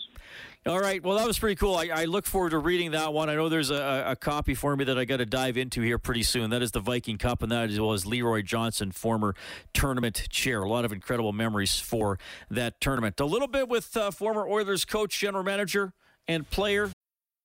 All 0.66 0.80
right. 0.80 1.02
Well, 1.02 1.16
that 1.16 1.26
was 1.26 1.38
pretty 1.38 1.54
cool. 1.54 1.76
I, 1.76 1.88
I, 1.94 2.04
look 2.04 2.26
forward 2.26 2.50
to 2.50 2.58
reading 2.58 2.90
that 2.90 3.14
one. 3.14 3.30
I 3.30 3.37
know 3.37 3.48
there's 3.48 3.70
a, 3.70 4.04
a 4.08 4.16
copy 4.16 4.54
for 4.54 4.76
me 4.76 4.84
that 4.84 4.98
I 4.98 5.04
got 5.04 5.18
to 5.18 5.25
dive 5.25 5.56
into 5.56 5.80
here 5.80 5.98
pretty 5.98 6.25
soon. 6.25 6.50
That 6.50 6.62
is 6.62 6.72
the 6.72 6.80
Viking 6.80 7.16
Cup, 7.16 7.42
and 7.42 7.50
that 7.52 7.70
as 7.70 7.80
well 7.80 7.92
as 7.92 8.04
Leroy 8.04 8.42
Johnson, 8.42 8.90
former 8.90 9.34
tournament 9.72 10.26
chair. 10.28 10.62
A 10.62 10.68
lot 10.68 10.84
of 10.84 10.92
incredible 10.92 11.32
memories 11.32 11.78
for 11.78 12.18
that 12.50 12.80
tournament. 12.80 13.18
A 13.20 13.25
little 13.25 13.48
bit 13.48 13.68
with 13.68 13.96
uh, 13.96 14.10
former 14.10 14.46
Oilers 14.46 14.84
coach, 14.84 15.18
general 15.18 15.44
manager, 15.44 15.94
and 16.26 16.48
player 16.50 16.90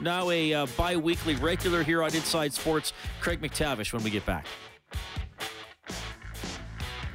Now 0.00 0.30
a 0.30 0.54
uh, 0.54 0.66
bi-weekly 0.76 1.34
regular 1.36 1.82
here 1.82 2.02
on 2.02 2.14
Inside 2.14 2.52
Sports, 2.52 2.92
Craig 3.20 3.40
MacTavish 3.40 3.92
when 3.92 4.02
we 4.02 4.10
get 4.10 4.24
back. 4.24 4.46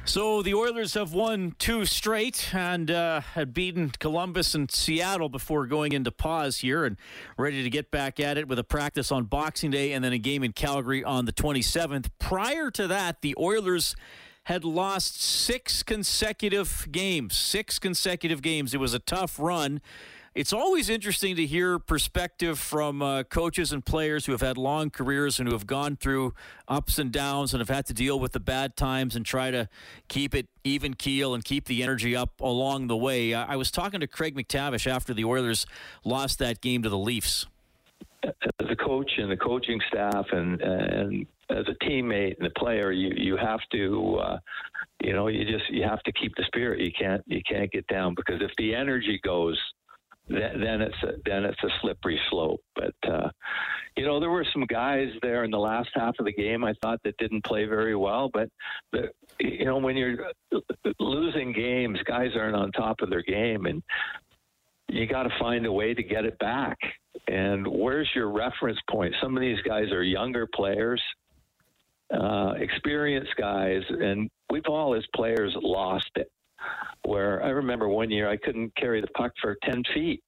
So 0.04 0.40
the 0.40 0.54
Oilers 0.54 0.94
have 0.94 1.12
won 1.12 1.56
two 1.58 1.84
straight 1.84 2.54
and 2.54 2.90
uh, 2.90 3.20
had 3.20 3.52
beaten 3.52 3.90
Columbus 3.98 4.54
and 4.54 4.70
Seattle 4.70 5.28
before 5.28 5.66
going 5.66 5.92
into 5.92 6.12
pause 6.12 6.58
here 6.58 6.84
and 6.84 6.96
ready 7.36 7.64
to 7.64 7.68
get 7.68 7.90
back 7.90 8.20
at 8.20 8.38
it 8.38 8.46
with 8.46 8.58
a 8.58 8.64
practice 8.64 9.10
on 9.10 9.24
Boxing 9.24 9.72
Day 9.72 9.92
and 9.92 10.04
then 10.04 10.12
a 10.12 10.18
game 10.18 10.44
in 10.44 10.52
Calgary 10.52 11.02
on 11.02 11.24
the 11.24 11.32
27th. 11.32 12.08
Prior 12.20 12.70
to 12.70 12.86
that, 12.86 13.20
the 13.20 13.34
Oilers 13.36 13.96
had 14.44 14.64
lost 14.64 15.20
six 15.20 15.82
consecutive 15.82 16.86
games. 16.92 17.36
Six 17.36 17.80
consecutive 17.80 18.42
games. 18.42 18.74
It 18.74 18.80
was 18.80 18.94
a 18.94 19.00
tough 19.00 19.40
run. 19.40 19.80
It's 20.36 20.52
always 20.52 20.90
interesting 20.90 21.34
to 21.36 21.46
hear 21.46 21.78
perspective 21.78 22.58
from 22.58 23.00
uh, 23.00 23.22
coaches 23.22 23.72
and 23.72 23.82
players 23.82 24.26
who 24.26 24.32
have 24.32 24.42
had 24.42 24.58
long 24.58 24.90
careers 24.90 25.38
and 25.38 25.48
who 25.48 25.54
have 25.54 25.66
gone 25.66 25.96
through 25.96 26.34
ups 26.68 26.98
and 26.98 27.10
downs 27.10 27.54
and 27.54 27.60
have 27.62 27.70
had 27.70 27.86
to 27.86 27.94
deal 27.94 28.20
with 28.20 28.32
the 28.32 28.40
bad 28.40 28.76
times 28.76 29.16
and 29.16 29.24
try 29.24 29.50
to 29.50 29.66
keep 30.08 30.34
it 30.34 30.46
even 30.62 30.92
keel 30.92 31.32
and 31.32 31.42
keep 31.42 31.64
the 31.64 31.82
energy 31.82 32.14
up 32.14 32.38
along 32.38 32.88
the 32.88 32.96
way. 32.98 33.32
I 33.32 33.56
was 33.56 33.70
talking 33.70 34.00
to 34.00 34.06
Craig 34.06 34.34
MacTavish 34.36 34.86
after 34.86 35.14
the 35.14 35.24
Oilers 35.24 35.64
lost 36.04 36.38
that 36.40 36.60
game 36.60 36.82
to 36.82 36.90
the 36.90 36.98
Leafs. 36.98 37.46
As 38.22 38.68
a 38.68 38.76
coach 38.76 39.12
and 39.16 39.32
the 39.32 39.38
coaching 39.38 39.80
staff 39.88 40.26
and 40.32 40.60
and 40.60 41.26
as 41.48 41.64
a 41.66 41.82
teammate 41.82 42.36
and 42.36 42.46
a 42.46 42.58
player, 42.58 42.92
you 42.92 43.10
you 43.16 43.38
have 43.38 43.60
to. 43.72 44.16
Uh, 44.16 44.38
you 45.02 45.12
know, 45.12 45.28
you 45.28 45.44
just 45.44 45.70
you 45.70 45.82
have 45.84 46.02
to 46.02 46.12
keep 46.12 46.34
the 46.36 46.44
spirit. 46.46 46.80
You 46.80 46.90
can't 46.92 47.22
you 47.26 47.40
can't 47.48 47.70
get 47.72 47.86
down 47.86 48.14
because 48.14 48.42
if 48.42 48.50
the 48.58 48.74
energy 48.74 49.20
goes, 49.22 49.58
then 50.28 50.80
it's 50.80 51.02
a, 51.02 51.12
then 51.24 51.44
it's 51.44 51.62
a 51.62 51.68
slippery 51.80 52.20
slope. 52.30 52.60
But 52.74 52.94
uh, 53.08 53.30
you 53.96 54.04
know, 54.04 54.20
there 54.20 54.30
were 54.30 54.46
some 54.52 54.64
guys 54.66 55.08
there 55.22 55.44
in 55.44 55.50
the 55.50 55.58
last 55.58 55.90
half 55.94 56.14
of 56.18 56.26
the 56.26 56.32
game 56.32 56.64
I 56.64 56.74
thought 56.82 57.00
that 57.04 57.16
didn't 57.18 57.44
play 57.44 57.66
very 57.66 57.96
well. 57.96 58.30
But 58.32 58.48
the, 58.92 59.10
you 59.38 59.64
know, 59.64 59.78
when 59.78 59.96
you're 59.96 60.30
losing 60.98 61.52
games, 61.52 61.98
guys 62.04 62.30
aren't 62.36 62.56
on 62.56 62.72
top 62.72 63.00
of 63.00 63.10
their 63.10 63.22
game, 63.22 63.66
and 63.66 63.82
you 64.88 65.06
got 65.06 65.24
to 65.24 65.38
find 65.38 65.64
a 65.66 65.72
way 65.72 65.94
to 65.94 66.02
get 66.02 66.24
it 66.24 66.38
back. 66.38 66.76
And 67.28 67.66
where's 67.66 68.10
your 68.14 68.30
reference 68.30 68.78
point? 68.90 69.14
Some 69.22 69.36
of 69.36 69.40
these 69.40 69.60
guys 69.62 69.90
are 69.92 70.02
younger 70.02 70.46
players, 70.54 71.02
uh, 72.12 72.54
experienced 72.58 73.34
guys, 73.36 73.82
and 73.88 74.28
we've 74.50 74.66
all 74.68 74.94
as 74.94 75.04
players 75.14 75.56
lost 75.60 76.10
it 76.16 76.30
where 77.04 77.42
I 77.42 77.48
remember 77.48 77.88
one 77.88 78.10
year 78.10 78.28
I 78.28 78.36
couldn't 78.36 78.74
carry 78.76 79.00
the 79.00 79.08
puck 79.08 79.32
for 79.40 79.56
10 79.64 79.82
feet. 79.94 80.22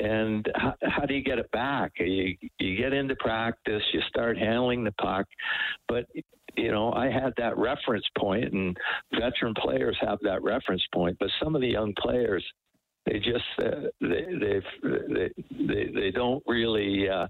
And 0.00 0.48
how, 0.54 0.74
how 0.82 1.04
do 1.04 1.14
you 1.14 1.22
get 1.22 1.38
it 1.38 1.50
back? 1.50 1.92
You, 1.98 2.36
you 2.58 2.76
get 2.76 2.92
into 2.92 3.16
practice, 3.16 3.82
you 3.92 4.00
start 4.08 4.38
handling 4.38 4.84
the 4.84 4.92
puck, 4.92 5.26
but 5.88 6.06
you 6.56 6.70
know, 6.70 6.92
I 6.92 7.10
had 7.10 7.32
that 7.38 7.56
reference 7.56 8.04
point, 8.18 8.52
and 8.52 8.76
veteran 9.12 9.54
players 9.54 9.96
have 10.00 10.18
that 10.22 10.42
reference 10.42 10.82
point. 10.92 11.16
But 11.18 11.30
some 11.42 11.54
of 11.54 11.60
the 11.60 11.68
young 11.68 11.94
players, 11.98 12.44
they 13.06 13.18
just 13.18 13.44
uh, 13.62 13.88
they, 14.00 14.60
they 14.82 15.30
they 15.50 15.90
they 15.94 16.10
don't 16.10 16.42
really 16.46 17.08
uh, 17.08 17.28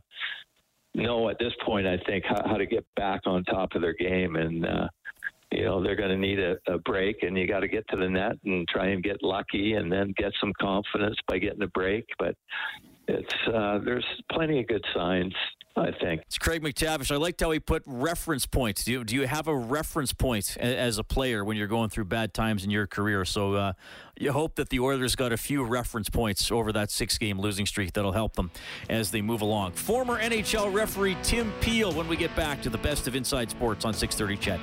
know 0.95 1.29
at 1.29 1.39
this 1.39 1.53
point. 1.65 1.87
I 1.87 1.99
think 2.07 2.25
how, 2.27 2.43
how 2.47 2.57
to 2.57 2.67
get 2.67 2.85
back 2.97 3.23
on 3.27 3.45
top 3.45 3.75
of 3.75 3.83
their 3.83 3.95
game, 3.95 4.37
and 4.37 4.67
uh, 4.67 4.89
you 5.53 5.65
know 5.65 5.83
they're 5.83 5.97
going 5.97 6.11
to 6.11 6.17
need 6.17 6.39
a, 6.39 6.57
a 6.69 6.79
break 6.79 7.23
and 7.23 7.37
you 7.37 7.47
got 7.47 7.61
to 7.61 7.69
get 7.69 7.87
to 7.89 7.97
the 7.97 8.09
net 8.09 8.33
and 8.45 8.69
try 8.69 8.89
and 8.89 9.03
get 9.03 9.23
lucky 9.23 9.75
and 9.75 9.91
then 9.91 10.15
get 10.17 10.33
some 10.41 10.53
confidence 10.61 11.17
by 11.29 11.39
getting 11.39 11.63
a 11.63 11.69
break 11.69 12.05
but 12.19 12.35
it's 13.11 13.35
uh, 13.53 13.79
there's 13.85 14.07
plenty 14.31 14.61
of 14.61 14.69
good 14.69 14.85
signs. 14.95 15.35
I 15.77 15.93
think 16.01 16.23
it's 16.27 16.37
Craig 16.37 16.63
MacTavish. 16.63 17.11
I 17.11 17.17
liked 17.17 17.41
how 17.41 17.51
he 17.53 17.61
put 17.61 17.83
reference 17.87 18.45
points. 18.45 18.85
Do 18.85 18.93
you, 18.93 19.05
do 19.05 19.15
you 19.15 19.27
have 19.27 19.47
a 19.47 19.57
reference 19.57 20.13
point 20.13 20.57
as 20.59 20.99
a 20.99 21.05
player 21.05 21.45
when 21.45 21.57
you're 21.57 21.69
going 21.69 21.91
through 21.91 22.07
bad 22.07 22.35
times 22.35 22.65
in 22.65 22.71
your 22.71 22.87
career? 22.87 23.25
So 23.25 23.55
uh, 23.55 23.73
you 24.19 24.33
hope 24.33 24.57
that 24.57 24.69
the 24.69 24.81
Oilers 24.81 25.15
got 25.15 25.33
a 25.33 25.37
few 25.37 25.63
reference 25.65 26.11
points 26.11 26.51
over 26.51 26.73
that 26.73 26.91
six 26.91 27.19
game 27.19 27.41
losing 27.41 27.67
streak 27.67 27.93
that'll 27.93 28.13
help 28.13 28.35
them 28.35 28.51
as 28.89 29.11
they 29.11 29.23
move 29.23 29.43
along. 29.43 29.73
Former 29.73 30.21
NHL 30.21 30.73
referee 30.73 31.17
Tim 31.23 31.53
Peel 31.61 31.93
when 31.93 32.09
we 32.09 32.17
get 32.17 32.35
back 32.35 32.61
to 32.63 32.71
the 32.71 32.79
best 32.79 33.07
of 33.07 33.15
Inside 33.15 33.51
Sports 33.51 33.85
on 33.85 33.95
630 33.95 34.37
CHED. 34.37 34.61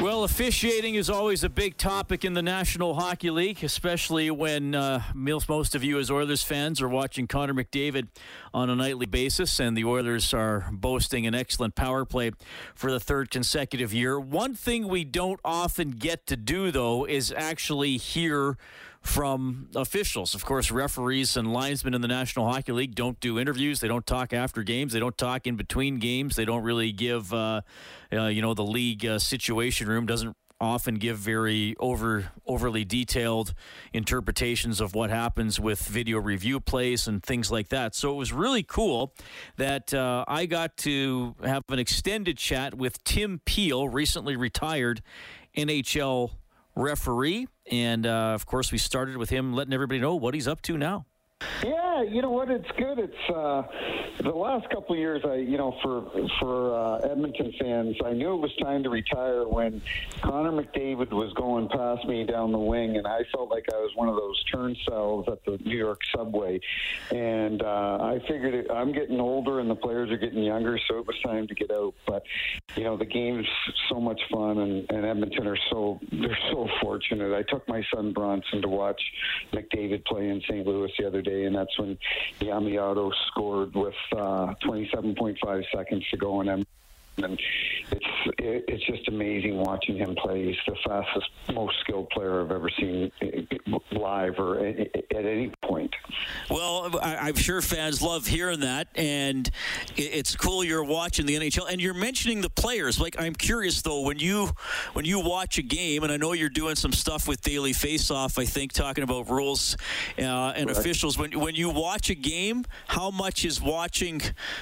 Well, 0.00 0.24
officiating 0.24 0.94
is 0.94 1.10
always 1.10 1.44
a 1.44 1.50
big 1.50 1.76
topic 1.76 2.24
in 2.24 2.32
the 2.32 2.40
National 2.40 2.94
Hockey 2.94 3.28
League, 3.28 3.62
especially 3.62 4.30
when 4.30 4.74
uh, 4.74 5.02
most 5.46 5.74
of 5.74 5.84
you, 5.84 5.98
as 5.98 6.10
Oilers 6.10 6.42
fans, 6.42 6.80
are 6.80 6.88
watching 6.88 7.26
Connor 7.26 7.52
McDavid 7.52 8.08
on 8.52 8.70
a 8.70 8.74
nightly 8.74 9.06
basis, 9.06 9.60
and 9.60 9.76
the 9.76 9.84
Oilers 9.84 10.34
are 10.34 10.68
boasting 10.72 11.26
an 11.26 11.34
excellent 11.34 11.74
power 11.74 12.04
play 12.04 12.32
for 12.74 12.90
the 12.90 13.00
third 13.00 13.30
consecutive 13.30 13.94
year. 13.94 14.18
One 14.18 14.54
thing 14.54 14.88
we 14.88 15.04
don't 15.04 15.40
often 15.44 15.92
get 15.92 16.26
to 16.26 16.36
do, 16.36 16.70
though, 16.70 17.04
is 17.04 17.32
actually 17.36 17.96
hear 17.96 18.56
from 19.00 19.68
officials. 19.74 20.34
Of 20.34 20.44
course, 20.44 20.70
referees 20.70 21.36
and 21.36 21.52
linesmen 21.52 21.94
in 21.94 22.02
the 22.02 22.08
National 22.08 22.50
Hockey 22.52 22.72
League 22.72 22.94
don't 22.94 23.18
do 23.20 23.38
interviews. 23.38 23.80
They 23.80 23.88
don't 23.88 24.06
talk 24.06 24.32
after 24.32 24.62
games. 24.62 24.92
They 24.92 25.00
don't 25.00 25.16
talk 25.16 25.46
in 25.46 25.56
between 25.56 25.98
games. 25.98 26.36
They 26.36 26.44
don't 26.44 26.62
really 26.62 26.92
give, 26.92 27.32
uh, 27.32 27.62
uh, 28.12 28.26
you 28.26 28.42
know, 28.42 28.52
the 28.52 28.64
league 28.64 29.06
uh, 29.06 29.18
situation 29.18 29.88
room 29.88 30.04
doesn't 30.04 30.36
often 30.60 30.96
give 30.96 31.16
very 31.16 31.74
over 31.78 32.30
overly 32.46 32.84
detailed 32.84 33.54
interpretations 33.92 34.80
of 34.80 34.94
what 34.94 35.10
happens 35.10 35.58
with 35.58 35.80
video 35.80 36.18
review 36.18 36.60
plays 36.60 37.06
and 37.06 37.22
things 37.22 37.50
like 37.50 37.68
that. 37.68 37.94
So 37.94 38.12
it 38.12 38.16
was 38.16 38.32
really 38.32 38.62
cool 38.62 39.14
that 39.56 39.94
uh, 39.94 40.24
I 40.28 40.46
got 40.46 40.76
to 40.78 41.34
have 41.42 41.62
an 41.68 41.78
extended 41.78 42.36
chat 42.36 42.74
with 42.74 43.02
Tim 43.04 43.40
Peel, 43.44 43.88
recently 43.88 44.36
retired 44.36 45.02
NHL 45.56 46.32
referee. 46.76 47.48
And 47.70 48.06
uh, 48.06 48.32
of 48.34 48.46
course, 48.46 48.72
we 48.72 48.78
started 48.78 49.16
with 49.16 49.30
him 49.30 49.54
letting 49.54 49.72
everybody 49.72 50.00
know 50.00 50.14
what 50.14 50.34
he's 50.34 50.48
up 50.48 50.62
to 50.62 50.76
now. 50.76 51.06
Yeah, 51.64 52.02
you 52.02 52.22
know 52.22 52.30
what? 52.30 52.50
It's 52.50 52.70
good. 52.78 52.98
It's 52.98 53.30
uh, 53.30 53.62
the 54.22 54.30
last 54.30 54.70
couple 54.70 54.94
of 54.94 54.98
years. 54.98 55.22
I, 55.24 55.34
you 55.34 55.58
know, 55.58 55.76
for 55.82 56.10
for 56.38 56.74
uh, 56.74 57.10
Edmonton 57.10 57.52
fans, 57.60 57.96
I 58.04 58.12
knew 58.12 58.32
it 58.32 58.40
was 58.40 58.54
time 58.62 58.82
to 58.84 58.90
retire 58.90 59.46
when 59.46 59.82
Connor 60.22 60.52
McDavid 60.52 61.10
was 61.10 61.32
going 61.34 61.68
past 61.68 62.06
me 62.06 62.24
down 62.24 62.52
the 62.52 62.58
wing, 62.58 62.96
and 62.96 63.06
I 63.06 63.20
felt 63.34 63.50
like 63.50 63.66
I 63.72 63.76
was 63.76 63.92
one 63.94 64.08
of 64.08 64.16
those 64.16 64.42
turnstiles 64.44 65.26
at 65.28 65.44
the 65.44 65.58
New 65.62 65.76
York 65.76 66.00
subway. 66.16 66.60
And 67.10 67.62
uh, 67.62 67.98
I 68.00 68.20
figured 68.26 68.54
it, 68.54 68.70
I'm 68.70 68.92
getting 68.92 69.20
older, 69.20 69.60
and 69.60 69.68
the 69.68 69.74
players 69.74 70.10
are 70.10 70.18
getting 70.18 70.42
younger, 70.42 70.78
so 70.88 70.98
it 70.98 71.06
was 71.06 71.16
time 71.22 71.46
to 71.48 71.54
get 71.54 71.70
out. 71.70 71.94
But 72.06 72.22
you 72.76 72.84
know, 72.84 72.96
the 72.96 73.06
game's 73.06 73.48
so 73.90 74.00
much 74.00 74.20
fun, 74.32 74.58
and, 74.58 74.90
and 74.90 75.04
Edmonton 75.04 75.46
are 75.46 75.58
so 75.70 76.00
they're 76.10 76.38
so 76.50 76.68
fortunate. 76.80 77.34
I 77.36 77.42
took 77.42 77.68
my 77.68 77.84
son 77.94 78.14
Bronson 78.14 78.62
to 78.62 78.68
watch 78.68 79.00
McDavid 79.52 80.06
play 80.06 80.28
in 80.28 80.40
St. 80.48 80.66
Louis 80.66 80.90
the 80.98 81.06
other 81.06 81.20
day 81.20 81.29
and 81.30 81.54
that's 81.54 81.78
when 81.78 81.98
Yamamoto 82.40 83.12
scored 83.28 83.74
with 83.74 83.94
uh, 84.12 84.54
27.5 84.64 85.64
seconds 85.74 86.04
to 86.10 86.16
go, 86.16 86.40
and 86.40 86.66
and 87.16 87.38
it's 87.90 88.06
it's 88.38 88.86
just 88.86 89.08
amazing 89.08 89.56
watching 89.56 89.96
him 89.96 90.14
play. 90.14 90.46
He's 90.46 90.56
the 90.66 90.76
fastest, 90.86 91.28
most 91.52 91.74
skilled 91.80 92.08
player 92.10 92.42
I've 92.42 92.50
ever 92.50 92.70
seen 92.78 93.10
eh, 93.22 93.42
live 93.92 94.38
or 94.38 94.64
eh, 94.64 94.84
eh, 94.94 95.16
at, 95.16 95.24
any 95.24 95.52
point. 95.64 95.94
Well, 96.50 96.98
I'm 97.02 97.36
sure 97.36 97.60
fans 97.62 98.02
love 98.02 98.26
hearing 98.26 98.60
that, 98.60 98.88
and 98.94 99.50
it's 99.96 100.36
cool 100.36 100.64
you're 100.64 100.84
watching 100.84 101.26
the 101.26 101.36
NHL 101.36 101.70
and 101.70 101.80
you're 101.80 101.94
mentioning 101.94 102.40
the 102.40 102.50
players. 102.50 103.00
Like 103.00 103.16
I'm 103.18 103.34
curious 103.34 103.82
though, 103.82 104.02
when 104.02 104.18
you 104.18 104.50
when 104.92 105.04
you 105.04 105.20
watch 105.20 105.58
a 105.58 105.62
game, 105.62 106.02
and 106.02 106.12
I 106.12 106.16
know 106.16 106.32
you're 106.32 106.48
doing 106.48 106.76
some 106.76 106.92
stuff 106.92 107.28
with 107.28 107.40
Daily 107.42 107.72
Faceoff. 107.72 108.38
I 108.38 108.44
think 108.44 108.72
talking 108.72 109.04
about 109.04 109.30
rules 109.30 109.76
uh, 110.18 110.22
and 110.22 110.68
right. 110.68 110.76
officials. 110.76 111.18
When 111.18 111.38
when 111.38 111.54
you 111.54 111.70
watch 111.70 112.10
a 112.10 112.14
game, 112.14 112.64
how 112.86 113.10
much 113.10 113.44
is 113.44 113.60
watching 113.60 114.20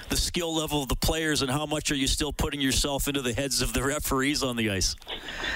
the 0.09 0.17
skill 0.17 0.55
level 0.55 0.83
of 0.83 0.89
the 0.89 0.97
players, 0.97 1.43
and 1.43 1.51
how 1.51 1.67
much 1.67 1.91
are 1.91 1.97
you 1.97 2.07
still 2.07 2.33
putting 2.39 2.61
yourself 2.61 3.09
into 3.09 3.21
the 3.21 3.33
heads 3.33 3.61
of 3.61 3.73
the 3.73 3.83
referees 3.83 4.43
on 4.43 4.57
the 4.57 4.71
ice? 4.71 4.97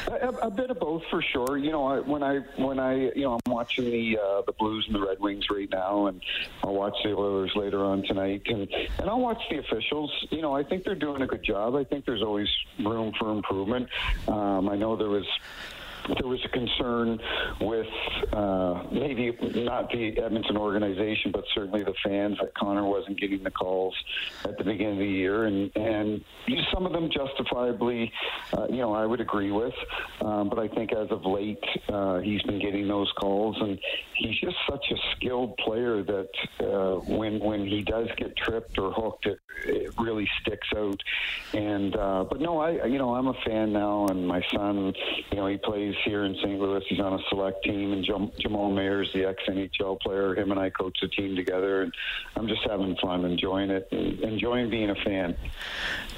A, 0.08 0.28
a 0.42 0.50
bit 0.50 0.70
of 0.70 0.78
both, 0.78 1.02
for 1.10 1.22
sure. 1.22 1.56
You 1.56 1.70
know, 1.70 1.86
I, 1.86 2.00
when 2.00 2.22
I 2.22 2.40
when 2.56 2.78
I 2.78 2.94
you 3.14 3.22
know 3.22 3.38
I'm 3.46 3.52
watching 3.52 3.84
the 3.84 4.18
uh, 4.18 4.42
the 4.42 4.52
Blues 4.52 4.84
and 4.86 4.94
the 4.94 5.06
Red 5.06 5.20
Wings 5.20 5.46
right 5.50 5.70
now, 5.70 6.06
and 6.06 6.20
I'll 6.62 6.74
watch 6.74 6.96
the 7.02 7.10
Oilers 7.10 7.52
later 7.54 7.84
on 7.84 8.02
tonight, 8.02 8.42
and 8.46 8.68
and 8.98 9.08
I'll 9.08 9.20
watch 9.20 9.40
the 9.48 9.58
officials. 9.58 10.10
You 10.30 10.42
know, 10.42 10.54
I 10.54 10.62
think 10.62 10.84
they're 10.84 10.94
doing 10.94 11.22
a 11.22 11.26
good 11.26 11.44
job. 11.44 11.76
I 11.76 11.84
think 11.84 12.04
there's 12.04 12.22
always 12.22 12.48
room 12.78 13.12
for 13.18 13.30
improvement. 13.32 13.88
Um, 14.28 14.68
I 14.68 14.76
know 14.76 14.96
there 14.96 15.08
was 15.08 15.26
there 16.08 16.26
was 16.26 16.44
a 16.44 16.48
concern 16.48 17.20
with 17.60 17.86
uh, 18.32 18.82
maybe 18.90 19.36
not 19.54 19.90
the 19.90 20.18
Edmonton 20.18 20.56
organization, 20.56 21.30
but 21.32 21.44
certainly 21.54 21.82
the 21.82 21.94
fans 22.04 22.38
that 22.40 22.54
Connor 22.54 22.84
wasn't 22.84 23.20
getting 23.20 23.42
the 23.42 23.50
calls 23.50 23.94
at 24.44 24.58
the 24.58 24.64
beginning 24.64 24.92
of 24.92 24.98
the 24.98 25.06
year, 25.06 25.44
and 25.44 25.70
and 25.76 26.24
some 26.72 26.86
of 26.86 26.92
them 26.92 27.10
justifiably, 27.10 28.12
uh, 28.56 28.66
you 28.68 28.78
know, 28.78 28.92
I 28.92 29.06
would 29.06 29.20
agree 29.20 29.50
with. 29.50 29.74
Um, 30.20 30.48
but 30.48 30.58
I 30.58 30.68
think 30.68 30.92
as 30.92 31.10
of 31.10 31.24
late, 31.24 31.62
uh, 31.88 32.18
he's 32.18 32.42
been 32.42 32.58
getting 32.58 32.88
those 32.88 33.10
calls, 33.12 33.56
and 33.60 33.78
he's 34.16 34.38
just 34.40 34.56
such 34.68 34.84
a 34.90 34.96
skilled 35.14 35.56
player 35.58 36.02
that 36.02 36.30
uh, 36.60 37.00
when 37.00 37.38
when 37.40 37.66
he 37.66 37.82
does 37.82 38.08
get 38.16 38.36
tripped 38.36 38.78
or 38.78 38.92
hooked, 38.92 39.26
it, 39.26 39.38
it 39.64 39.92
really 39.98 40.28
sticks 40.40 40.68
out. 40.76 41.00
And 41.52 41.94
uh, 41.96 42.24
but 42.28 42.40
no, 42.40 42.58
I 42.58 42.86
you 42.86 42.98
know 42.98 43.14
I'm 43.14 43.28
a 43.28 43.34
fan 43.44 43.72
now, 43.72 44.06
and 44.08 44.26
my 44.26 44.42
son, 44.52 44.94
you 45.30 45.36
know, 45.36 45.46
he 45.46 45.56
plays 45.58 45.91
He's 45.92 46.04
here 46.04 46.24
in 46.24 46.34
St. 46.36 46.58
Louis. 46.58 46.82
He's 46.88 47.00
on 47.00 47.12
a 47.12 47.18
select 47.28 47.62
team, 47.64 47.92
and 47.92 48.04
Jam- 48.04 48.30
Jamal 48.40 48.70
Mayers 48.70 49.12
the 49.12 49.26
ex 49.26 49.42
NHL 49.46 50.00
player. 50.00 50.34
Him 50.34 50.50
and 50.50 50.58
I 50.58 50.70
coach 50.70 50.96
the 51.02 51.08
team 51.08 51.36
together, 51.36 51.82
and 51.82 51.92
I'm 52.34 52.48
just 52.48 52.62
having 52.68 52.96
fun, 52.96 53.24
enjoying 53.26 53.70
it, 53.70 53.88
enjoying 53.92 54.70
being 54.70 54.90
a 54.90 54.94
fan. 54.94 55.36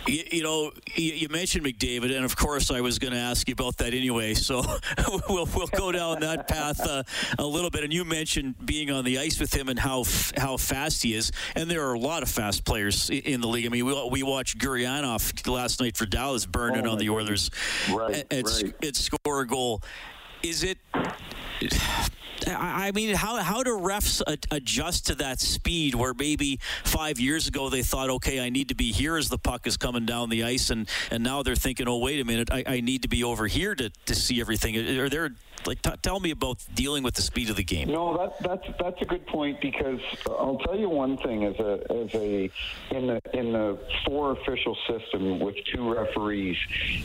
You, 0.06 0.22
you 0.30 0.42
know, 0.42 0.70
you, 0.94 1.12
you, 1.14 1.28
mentioned 1.28 1.64
McDavid, 1.64 2.14
and 2.14 2.24
of 2.24 2.36
course, 2.36 2.70
I 2.70 2.82
was 2.82 2.98
going 2.98 3.14
to 3.14 3.18
ask 3.18 3.48
you 3.48 3.52
about 3.52 3.78
that 3.78 3.94
anyway. 3.94 4.34
So 4.34 4.62
we'll 5.28 5.48
we'll 5.54 5.66
go 5.66 5.90
down 5.90 6.20
that 6.20 6.46
path 6.46 6.80
uh, 6.80 7.02
a 7.38 7.46
little 7.46 7.70
bit. 7.70 7.84
And 7.84 7.92
you 7.92 8.04
mentioned 8.04 8.54
being 8.64 8.90
on 8.90 9.04
the 9.04 9.18
ice 9.18 9.40
with 9.40 9.52
him 9.52 9.68
and 9.68 9.78
how 9.78 10.02
f- 10.02 10.32
how 10.36 10.56
fast 10.56 11.02
he 11.02 11.14
is. 11.14 11.32
And 11.56 11.70
there 11.70 11.88
are 11.88 11.94
a 11.94 11.98
lot 11.98 12.22
of 12.22 12.28
fast 12.28 12.64
players 12.64 13.10
in 13.10 13.40
the 13.40 13.48
league. 13.48 13.66
I 13.66 13.70
mean, 13.70 13.86
we 13.86 14.08
we 14.10 14.22
watched 14.22 14.58
Gurianov 14.58 15.48
last 15.50 15.80
night 15.80 15.96
for 15.96 16.06
Dallas 16.06 16.46
burning 16.46 16.86
oh 16.86 16.92
on 16.92 16.98
the 16.98 17.08
Oilers. 17.10 17.50
Right, 17.90 18.24
and, 18.30 18.46
right. 18.46 18.74
and 18.82 18.94
score 18.94 19.40
a 19.40 19.46
goal. 19.46 19.63
Is 20.42 20.62
it? 20.62 20.78
I 22.46 22.92
mean, 22.92 23.14
how 23.14 23.36
how 23.36 23.62
do 23.62 23.70
refs 23.78 24.20
adjust 24.50 25.06
to 25.06 25.14
that 25.16 25.40
speed 25.40 25.94
where 25.94 26.12
maybe 26.12 26.58
five 26.84 27.18
years 27.18 27.48
ago 27.48 27.70
they 27.70 27.82
thought, 27.82 28.10
okay, 28.10 28.40
I 28.40 28.50
need 28.50 28.68
to 28.68 28.74
be 28.74 28.92
here 28.92 29.16
as 29.16 29.28
the 29.28 29.38
puck 29.38 29.66
is 29.66 29.76
coming 29.76 30.04
down 30.04 30.28
the 30.28 30.44
ice, 30.44 30.70
and, 30.70 30.88
and 31.10 31.22
now 31.22 31.42
they're 31.42 31.56
thinking, 31.56 31.88
oh, 31.88 31.98
wait 31.98 32.20
a 32.20 32.24
minute, 32.24 32.50
I, 32.52 32.64
I 32.66 32.80
need 32.80 33.02
to 33.02 33.08
be 33.08 33.24
over 33.24 33.46
here 33.46 33.74
to, 33.74 33.90
to 33.90 34.14
see 34.14 34.40
everything. 34.40 34.76
Are 34.98 35.08
there 35.08 35.30
like 35.66 35.82
t- 35.82 35.90
tell 36.02 36.20
me 36.20 36.30
about 36.30 36.64
dealing 36.74 37.02
with 37.02 37.14
the 37.14 37.22
speed 37.22 37.50
of 37.50 37.56
the 37.56 37.64
game? 37.64 37.88
No, 37.88 38.16
that, 38.16 38.38
that's 38.40 38.78
that's 38.78 39.02
a 39.02 39.04
good 39.04 39.26
point 39.26 39.60
because 39.60 40.00
I'll 40.26 40.58
tell 40.58 40.76
you 40.76 40.88
one 40.88 41.16
thing 41.18 41.44
as 41.44 41.56
a 41.56 41.80
as 41.90 42.14
a 42.14 42.50
in 42.90 43.06
the 43.06 43.20
in 43.32 43.52
the 43.52 43.78
four 44.06 44.32
official 44.32 44.76
system 44.88 45.40
with 45.40 45.56
two 45.72 45.94
referees, 45.94 46.56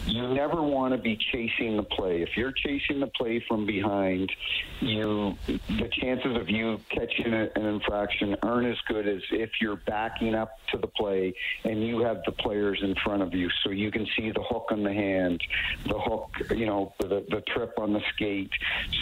you 0.05 0.27
never 0.27 0.61
want 0.61 0.93
to 0.93 0.97
be 0.97 1.17
chasing 1.31 1.77
the 1.77 1.83
play. 1.83 2.21
If 2.21 2.35
you're 2.35 2.51
chasing 2.51 2.99
the 2.99 3.07
play 3.07 3.43
from 3.47 3.65
behind, 3.65 4.31
you 4.79 5.35
the 5.47 5.89
chances 5.91 6.35
of 6.35 6.49
you 6.49 6.79
catching 6.89 7.33
a, 7.33 7.49
an 7.55 7.65
infraction 7.65 8.35
aren't 8.43 8.67
as 8.67 8.77
good 8.87 9.07
as 9.07 9.21
if 9.31 9.49
you're 9.61 9.77
backing 9.87 10.35
up 10.35 10.57
to 10.71 10.77
the 10.77 10.87
play 10.87 11.33
and 11.63 11.85
you 11.85 11.99
have 11.99 12.21
the 12.25 12.31
players 12.31 12.79
in 12.81 12.95
front 13.03 13.21
of 13.21 13.33
you, 13.33 13.49
so 13.63 13.71
you 13.71 13.91
can 13.91 14.07
see 14.17 14.31
the 14.31 14.43
hook 14.43 14.67
on 14.71 14.83
the 14.83 14.93
hand, 14.93 15.41
the 15.87 15.99
hook, 15.99 16.29
you 16.51 16.65
know, 16.65 16.93
the 16.99 17.25
the 17.29 17.41
trip 17.53 17.73
on 17.77 17.93
the 17.93 18.01
skate. 18.13 18.48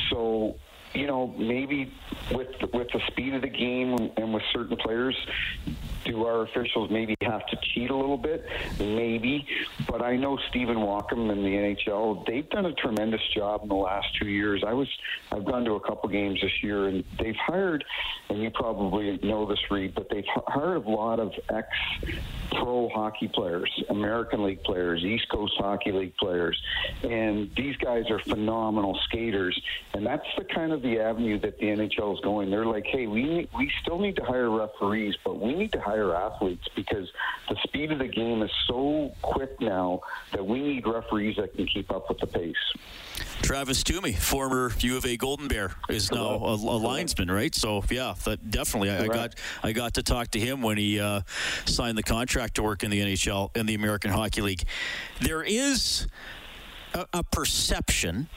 So 0.10 0.58
you 0.94 1.08
know, 1.08 1.28
maybe 1.38 1.92
with 2.32 2.50
with 2.74 2.90
the 2.92 3.02
speed 3.08 3.34
of 3.34 3.42
the 3.42 3.50
game 3.50 4.12
and 4.18 4.34
with 4.34 4.44
certain 4.52 4.78
players, 4.78 5.16
do 6.08 6.26
our 6.26 6.43
officials 6.43 6.89
maybe 6.89 7.15
have 7.22 7.46
to 7.48 7.58
cheat 7.62 7.89
a 7.89 7.96
little 7.96 8.17
bit? 8.17 8.46
Maybe. 8.80 9.46
But 9.88 10.02
I 10.02 10.15
know 10.15 10.38
Stephen 10.50 10.78
Walkom 10.78 11.32
and 11.32 11.43
the 11.43 11.50
NHL, 11.50 12.26
they've 12.26 12.50
done 12.50 12.65
a 12.65 12.74
tremendous 12.74 13.22
job 13.36 13.63
in 13.63 13.70
the 13.70 13.76
last 13.76 14.08
two 14.20 14.28
years. 14.28 14.63
I 14.65 14.74
was, 14.74 14.88
I've 15.32 15.46
gone 15.46 15.65
to 15.65 15.74
a 15.74 15.80
couple 15.80 16.10
games 16.10 16.39
this 16.41 16.63
year, 16.63 16.88
and 16.88 17.04
they've 17.20 17.36
hired, 17.36 17.84
and 18.30 18.41
you 18.41 18.50
probably 18.52 19.20
know 19.24 19.46
this, 19.46 19.60
Reed, 19.70 19.93
but 19.96 20.10
they've 20.10 20.26
hired 20.48 20.86
a 20.86 20.89
lot 20.89 21.20
of 21.20 21.34
ex 21.50 21.67
pro 22.52 22.89
hockey 22.89 23.28
players, 23.28 23.72
American 23.89 24.43
League 24.43 24.63
players, 24.63 25.04
East 25.04 25.30
Coast 25.30 25.54
Hockey 25.58 25.91
League 25.91 26.15
players, 26.17 26.60
and 27.04 27.50
these 27.56 27.76
guys 27.78 28.10
are 28.10 28.20
phenomenal 28.20 28.98
skaters, 29.06 29.60
and 29.93 30.06
that's 30.06 30.26
the 30.38 30.43
kind 30.43 30.72
of 30.72 30.82
the 30.82 31.00
avenue 31.00 31.39
that 31.39 31.58
the 31.60 31.65
NHL 31.65 32.13
is 32.13 32.20
going. 32.22 32.50
They're 32.50 32.65
like, 32.65 32.86
hey, 32.86 33.08
we 33.08 33.48
we 33.58 33.72
still 33.82 34.00
need 34.00 34.15
to 34.17 34.24
hire 34.24 34.50
referees, 34.50 35.15
but 35.24 35.39
we 35.39 35.54
need 35.56 35.72
to 35.74 35.82
hire 35.82 35.97
athletes 36.16 36.66
because 36.76 37.08
the 37.50 37.56
speed 37.64 37.92
of 37.92 38.00
the 38.00 38.08
game 38.08 38.42
is 38.42 38.52
so 38.68 39.12
quick 39.22 39.60
now 39.62 40.02
that 40.32 40.46
we 40.46 40.62
need 40.62 40.86
referees 40.86 41.38
that 41.38 41.56
can 41.56 41.66
keep 41.68 41.92
up 41.92 42.10
with 42.10 42.20
the 42.20 42.28
pace. 42.28 42.56
Travis 43.42 43.84
Toomey, 43.84 44.14
former 44.14 44.72
U 44.80 44.98
of 44.98 45.06
A 45.06 45.16
Golden 45.18 45.48
Bear, 45.48 45.72
is 45.90 46.12
now 46.12 46.36
a, 46.36 46.54
a 46.54 46.78
linesman, 46.78 47.30
right? 47.30 47.54
So 47.54 47.84
yeah, 47.90 48.14
that 48.26 48.50
definitely. 48.50 48.90
I, 48.90 49.04
I, 49.04 49.08
got 49.08 49.36
I 49.64 49.72
got 49.72 49.94
to 49.96 50.04
talk 50.04 50.30
to 50.32 50.40
him 50.40 50.62
when 50.62 50.78
he 50.78 51.00
uh, 51.00 51.22
signed 51.66 51.98
the 51.98 52.04
contract 52.04 52.56
to 52.56 52.64
work 52.64 52.84
in 52.84 52.92
the 52.92 53.02
NHL 53.02 53.56
in 53.56 53.66
the 53.66 53.76
American 53.76 54.12
Hockey 54.12 54.42
League. 54.42 54.64
There 55.22 55.44
is 55.44 56.08
a, 56.94 57.06
a 57.14 57.24
perception 57.24 58.28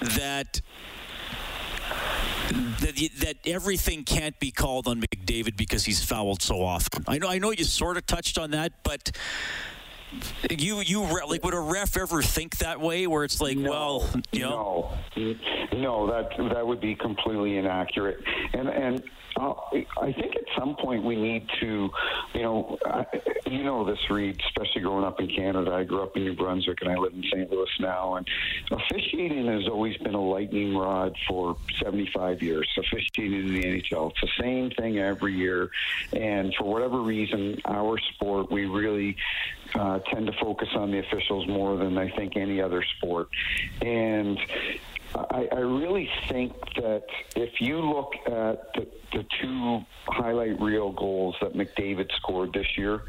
that 0.00 0.60
that, 2.48 3.10
that 3.20 3.36
everything 3.46 4.04
can't 4.04 4.38
be 4.38 4.50
called 4.50 4.86
on 4.86 5.00
McDavid 5.00 5.56
because 5.56 5.84
he's 5.84 6.04
fouled 6.04 6.42
so 6.42 6.62
often. 6.62 7.04
I 7.06 7.18
know 7.18 7.28
I 7.28 7.38
know 7.38 7.50
you 7.50 7.64
sort 7.64 7.96
of 7.96 8.06
touched 8.06 8.38
on 8.38 8.50
that, 8.52 8.72
but 8.82 9.16
you 10.50 10.80
you 10.80 11.00
like 11.26 11.44
would 11.44 11.54
a 11.54 11.60
ref 11.60 11.96
ever 11.96 12.22
think 12.22 12.58
that 12.58 12.80
way 12.80 13.06
where 13.06 13.24
it's 13.24 13.40
like 13.40 13.56
no, 13.56 13.70
well 13.70 14.10
you 14.32 14.40
know? 14.40 14.92
No. 15.16 15.34
No 15.72 16.06
that 16.06 16.30
that 16.52 16.66
would 16.66 16.80
be 16.80 16.94
completely 16.94 17.56
inaccurate. 17.56 18.22
And 18.52 18.68
and 18.68 19.02
uh, 19.36 19.54
I 20.00 20.12
think 20.12 20.36
at 20.36 20.44
some 20.58 20.76
point 20.76 21.04
we 21.04 21.16
need 21.16 21.48
to, 21.60 21.90
you 22.34 22.42
know, 22.42 22.78
I, 22.86 23.04
you 23.46 23.64
know 23.64 23.84
this, 23.84 23.98
Reed, 24.10 24.40
especially 24.46 24.82
growing 24.82 25.04
up 25.04 25.20
in 25.20 25.28
Canada. 25.28 25.72
I 25.72 25.84
grew 25.84 26.02
up 26.02 26.16
in 26.16 26.24
New 26.24 26.34
Brunswick 26.34 26.78
and 26.82 26.90
I 26.90 26.96
live 26.96 27.12
in 27.12 27.22
St. 27.24 27.50
Louis 27.50 27.68
now. 27.80 28.16
And 28.16 28.28
officiating 28.70 29.46
has 29.46 29.68
always 29.68 29.96
been 29.98 30.14
a 30.14 30.22
lightning 30.22 30.76
rod 30.76 31.16
for 31.28 31.56
75 31.82 32.42
years, 32.42 32.68
officiating 32.78 33.48
in 33.48 33.54
the 33.54 33.62
NHL. 33.62 34.10
It's 34.10 34.20
the 34.20 34.42
same 34.42 34.70
thing 34.70 34.98
every 34.98 35.34
year. 35.34 35.70
And 36.12 36.54
for 36.56 36.64
whatever 36.64 37.00
reason, 37.00 37.60
our 37.64 37.98
sport, 38.14 38.50
we 38.50 38.66
really 38.66 39.16
uh, 39.74 39.98
tend 40.00 40.26
to 40.26 40.32
focus 40.40 40.68
on 40.74 40.90
the 40.90 40.98
officials 40.98 41.46
more 41.46 41.76
than 41.76 41.98
I 41.98 42.10
think 42.10 42.36
any 42.36 42.60
other 42.60 42.82
sport. 42.96 43.28
And 43.82 44.38
I, 45.14 45.48
I 45.52 45.60
really 45.60 46.10
think 46.28 46.52
that 46.76 47.04
if 47.36 47.60
you 47.60 47.78
look 47.78 48.14
at 48.26 48.72
the, 48.74 48.86
the 49.12 49.24
two 49.40 49.80
highlight 50.06 50.60
reel 50.60 50.92
goals 50.92 51.36
that 51.40 51.54
McDavid 51.54 52.10
scored 52.16 52.52
this 52.52 52.66
year, 52.76 53.02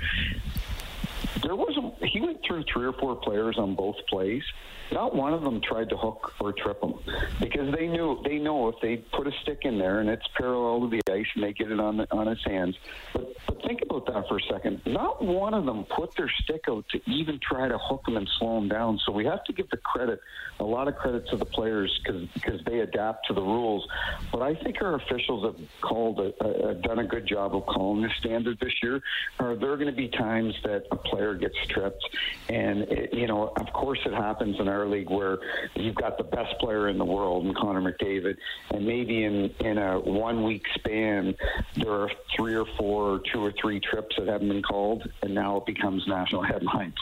there 1.42 1.56
was 1.56 1.78
a, 1.78 2.06
he 2.06 2.22
went 2.22 2.40
through 2.46 2.64
three 2.72 2.86
or 2.86 2.94
four 2.94 3.16
players 3.16 3.58
on 3.58 3.76
both 3.76 3.96
plays. 4.08 4.44
Not 4.92 5.16
one 5.16 5.34
of 5.34 5.44
them 5.44 5.62
tried 5.62 5.90
to 5.90 5.98
hook 5.98 6.34
or 6.40 6.54
trip 6.54 6.82
him 6.82 6.94
because 7.40 7.74
they 7.76 7.88
knew 7.88 8.22
they 8.24 8.38
know 8.38 8.70
if 8.70 8.76
they 8.82 8.98
put 8.98 9.28
a 9.28 9.32
stick 9.42 9.60
in 9.64 9.78
there 9.78 10.00
and 10.00 10.10
it's 10.10 10.28
parallel 10.38 10.82
to 10.82 10.90
the 10.90 11.02
ice 11.12 11.26
and 11.36 11.44
they 11.44 11.54
get 11.54 11.72
it 11.72 11.80
on 11.80 11.98
the, 11.98 12.08
on 12.12 12.28
his 12.28 12.44
hands. 12.46 12.76
But 13.14 13.36
but 13.48 13.62
think 13.64 13.82
about 13.82 14.06
that 14.08 14.28
for 14.28 14.38
a 14.38 14.42
second. 14.52 14.82
Not 14.86 15.24
one 15.24 15.54
of 15.54 15.66
them 15.66 15.86
put 15.86 16.16
their 16.16 16.32
stick 16.44 16.66
out 16.70 16.86
to 16.90 17.02
even 17.10 17.40
try 17.40 17.68
to 17.68 17.78
hook 17.78 18.08
him 18.08 18.18
and 18.18 18.30
slow 18.40 18.58
him 18.58 18.68
down. 18.68 19.00
So 19.06 19.12
we 19.12 19.26
have 19.26 19.44
to 19.46 19.54
give 19.54 19.70
the 19.70 19.78
credit, 19.78 20.20
a 20.60 20.64
lot 20.64 20.88
of 20.88 20.96
credit 20.96 21.28
to 21.30 21.38
the 21.38 21.46
players 21.46 22.00
because 22.04 22.60
they 22.66 22.80
adapt 22.80 23.28
to 23.28 23.34
the 23.34 23.42
rules. 23.42 23.88
But 24.32 24.42
I 24.42 24.56
think 24.56 24.82
our 24.82 24.96
officials 24.96 25.44
have 25.46 25.68
called 25.82 26.20
uh, 26.20 26.24
uh, 26.24 26.48
a, 26.48 26.68
a, 26.70 26.74
done 26.76 27.00
a 27.00 27.04
good 27.04 27.28
job 27.28 27.56
of 27.56 27.66
calling 27.66 28.02
the 28.02 28.10
standard 28.20 28.60
this 28.60 28.74
year. 28.82 29.02
Are 29.40 29.56
there 29.56 29.76
going 29.76 29.90
to 29.90 29.96
be 29.96 30.08
times 30.08 30.56
that 30.64 30.86
a 30.92 30.96
player 30.96 31.36
gets 31.36 31.56
tripped, 31.68 32.04
and 32.50 32.84
it, 32.84 33.14
you 33.14 33.28
know, 33.28 33.54
of 33.56 33.74
course, 33.74 34.00
it 34.06 34.14
happens 34.14 34.60
in 34.60 34.68
our 34.68 34.75
league 34.84 35.10
where 35.10 35.38
you've 35.76 35.96
got 35.96 36.18
the 36.18 36.24
best 36.24 36.58
player 36.60 36.90
in 36.90 36.98
the 36.98 37.06
world, 37.06 37.46
in 37.46 37.54
Connor 37.54 37.82
McDavid, 37.82 38.36
and 38.72 38.86
maybe 38.86 39.24
in 39.24 39.52
in 39.60 39.78
a 39.78 40.00
one 40.00 40.44
week 40.44 40.66
span 40.76 41.36
there 41.76 41.92
are 41.92 42.12
three 42.36 42.56
or 42.56 42.66
four, 42.78 43.16
or 43.16 43.20
two 43.32 43.44
or 43.44 43.54
three 43.62 43.80
trips 43.80 44.16
that 44.18 44.28
haven't 44.28 44.50
been 44.50 44.64
called, 44.64 45.08
and 45.22 45.34
now 45.34 45.58
it 45.58 45.66
becomes 45.66 46.06
national 46.08 46.42
headlines. 46.54 46.96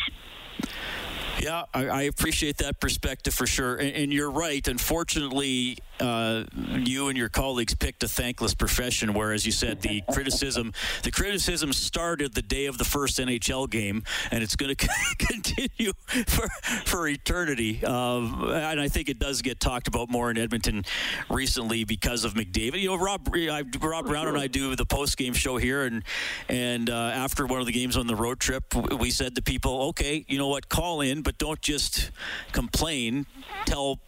Yeah, 1.43 1.65
I, 1.73 1.87
I, 1.87 2.01
appreciate 2.03 2.57
that 2.57 2.79
perspective 2.79 3.33
for 3.33 3.45
sure. 3.45 3.75
And, 3.75 3.93
and 3.93 4.13
you're 4.13 4.31
right. 4.31 4.65
Unfortunately, 4.65 5.77
uh, 5.99 6.45
you 6.55 7.09
and 7.09 7.17
your 7.17 7.27
colleagues 7.27 7.75
picked 7.75 8.01
a 8.03 8.07
thankless 8.07 8.53
profession, 8.53 9.13
where, 9.13 9.33
as 9.33 9.45
you 9.45 9.51
said, 9.51 9.81
the 9.81 10.01
criticism 10.13 10.71
the 11.03 11.11
criticism 11.11 11.73
started 11.73 12.33
the 12.33 12.41
day 12.41 12.67
of 12.67 12.77
the 12.77 12.85
first 12.85 13.19
NHL 13.19 13.69
game, 13.69 14.03
and 14.31 14.41
it's 14.41 14.55
going 14.55 14.73
to 14.75 14.87
continue 15.17 15.91
for 16.27 16.47
for 16.85 17.07
eternity. 17.09 17.83
Um, 17.83 18.49
and 18.49 18.79
I 18.79 18.87
think 18.87 19.09
it 19.09 19.19
does 19.19 19.41
get 19.41 19.59
talked 19.59 19.89
about 19.89 20.09
more 20.09 20.31
in 20.31 20.37
Edmonton 20.37 20.85
recently 21.29 21.83
because 21.83 22.23
of 22.23 22.35
McDavid. 22.35 22.79
You 22.79 22.89
know, 22.89 22.95
Rob 22.95 23.27
I, 23.33 23.65
Rob 23.81 24.05
Brown 24.05 24.29
and 24.29 24.37
I 24.37 24.47
do 24.47 24.77
the 24.77 24.85
post 24.85 25.17
game 25.17 25.33
show 25.33 25.57
here, 25.57 25.83
and 25.83 26.03
and 26.47 26.89
uh, 26.89 26.93
after 26.93 27.45
one 27.45 27.59
of 27.59 27.65
the 27.65 27.73
games 27.73 27.97
on 27.97 28.07
the 28.07 28.15
road 28.15 28.39
trip, 28.39 28.73
we 28.97 29.11
said 29.11 29.35
to 29.35 29.41
people, 29.41 29.89
okay, 29.89 30.23
you 30.29 30.37
know 30.37 30.47
what, 30.47 30.69
call 30.69 31.01
in 31.01 31.21
but 31.21 31.32
don't 31.37 31.61
just 31.61 32.11
complain. 32.51 33.25
Tell 33.65 33.99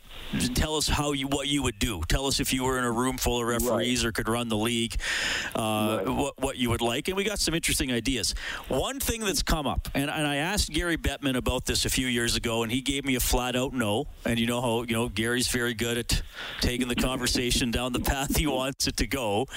tell 0.53 0.75
us 0.75 0.87
how 0.87 1.11
you 1.11 1.27
what 1.27 1.47
you 1.47 1.63
would 1.63 1.79
do. 1.79 2.01
Tell 2.07 2.25
us 2.27 2.39
if 2.39 2.53
you 2.53 2.63
were 2.63 2.77
in 2.77 2.83
a 2.83 2.91
room 2.91 3.17
full 3.17 3.39
of 3.39 3.47
referees 3.47 4.03
right. 4.03 4.09
or 4.09 4.11
could 4.11 4.27
run 4.27 4.49
the 4.49 4.57
league, 4.57 4.95
uh, 5.55 6.03
right. 6.05 6.09
what 6.09 6.33
what 6.39 6.57
you 6.57 6.69
would 6.69 6.81
like. 6.81 7.07
And 7.07 7.17
we 7.17 7.23
got 7.23 7.39
some 7.39 7.53
interesting 7.53 7.91
ideas. 7.91 8.33
One 8.67 8.99
thing 8.99 9.21
that's 9.21 9.43
come 9.43 9.67
up, 9.67 9.87
and, 9.93 10.09
and 10.09 10.27
I 10.27 10.37
asked 10.37 10.71
Gary 10.71 10.97
Bettman 10.97 11.35
about 11.35 11.65
this 11.65 11.85
a 11.85 11.89
few 11.89 12.07
years 12.07 12.35
ago, 12.35 12.63
and 12.63 12.71
he 12.71 12.81
gave 12.81 13.05
me 13.05 13.15
a 13.15 13.19
flat 13.19 13.55
out 13.55 13.73
no. 13.73 14.07
And 14.25 14.39
you 14.39 14.47
know 14.47 14.61
how 14.61 14.83
you 14.83 14.93
know 14.93 15.09
Gary's 15.09 15.47
very 15.47 15.73
good 15.73 15.97
at 15.97 16.21
taking 16.61 16.87
the 16.87 16.95
conversation 16.95 17.71
down 17.71 17.93
the 17.93 17.99
path 17.99 18.35
he 18.35 18.47
wants 18.47 18.87
it 18.87 18.97
to 18.97 19.07
go. 19.07 19.47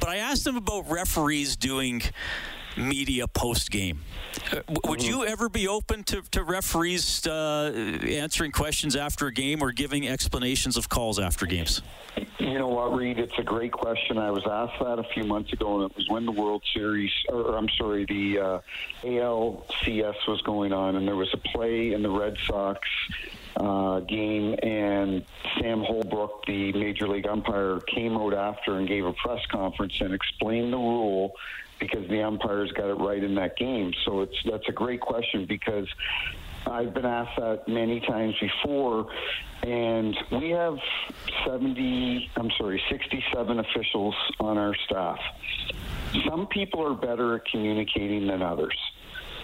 But 0.00 0.10
I 0.10 0.16
asked 0.16 0.46
him 0.46 0.56
about 0.56 0.90
referees 0.90 1.56
doing 1.56 2.02
media 2.76 3.26
post 3.26 3.70
game. 3.70 4.00
Uh, 4.52 4.60
would 4.84 5.02
you 5.02 5.24
ever 5.24 5.48
be 5.48 5.66
open 5.68 6.04
to, 6.04 6.22
to 6.30 6.42
referees 6.42 7.26
uh, 7.26 7.72
answering 8.06 8.52
questions 8.52 8.96
after 8.96 9.26
a 9.26 9.32
game 9.32 9.62
or 9.62 9.72
giving 9.72 10.06
explanations 10.08 10.76
of 10.76 10.88
calls 10.88 11.18
after 11.18 11.46
games? 11.46 11.82
You 12.38 12.58
know 12.58 12.68
what, 12.68 12.94
Reed? 12.94 13.18
It's 13.18 13.38
a 13.38 13.42
great 13.42 13.72
question. 13.72 14.16
I 14.16 14.30
was 14.30 14.46
asked 14.46 14.80
that 14.80 14.98
a 14.98 15.04
few 15.14 15.24
months 15.24 15.52
ago, 15.52 15.80
and 15.80 15.90
it 15.90 15.96
was 15.96 16.08
when 16.08 16.24
the 16.24 16.32
World 16.32 16.62
Series, 16.72 17.10
or 17.28 17.56
I'm 17.56 17.68
sorry, 17.76 18.04
the 18.06 18.38
uh, 18.38 18.60
ALCS 19.02 20.26
was 20.26 20.40
going 20.42 20.72
on, 20.72 20.96
and 20.96 21.06
there 21.06 21.16
was 21.16 21.32
a 21.34 21.36
play 21.36 21.92
in 21.92 22.02
the 22.02 22.10
Red 22.10 22.36
Sox 22.46 22.80
uh, 23.56 24.00
game, 24.00 24.56
and 24.62 25.24
Sam 25.58 25.82
Holbrook, 25.82 26.46
the 26.46 26.72
major 26.72 27.08
league 27.08 27.26
umpire, 27.26 27.80
came 27.80 28.16
out 28.16 28.34
after 28.34 28.78
and 28.78 28.86
gave 28.86 29.04
a 29.04 29.12
press 29.12 29.44
conference 29.50 30.00
and 30.00 30.14
explained 30.14 30.72
the 30.72 30.78
rule 30.78 31.34
because 31.78 32.08
the 32.08 32.22
umpires 32.22 32.72
got 32.72 32.90
it 32.90 32.94
right 32.94 33.22
in 33.22 33.34
that 33.36 33.56
game. 33.56 33.92
So 34.04 34.22
it's 34.22 34.36
that's 34.44 34.68
a 34.68 34.72
great 34.72 35.00
question 35.00 35.46
because 35.46 35.86
I've 36.66 36.92
been 36.92 37.06
asked 37.06 37.38
that 37.38 37.68
many 37.68 38.00
times 38.00 38.34
before, 38.40 39.06
and 39.62 40.16
we 40.32 40.50
have 40.50 40.76
70, 41.46 42.30
I'm 42.36 42.50
sorry, 42.58 42.82
67 42.90 43.58
officials 43.58 44.14
on 44.40 44.58
our 44.58 44.74
staff. 44.86 45.18
Some 46.28 46.46
people 46.46 46.84
are 46.86 46.94
better 46.94 47.36
at 47.36 47.44
communicating 47.46 48.26
than 48.26 48.42
others. 48.42 48.76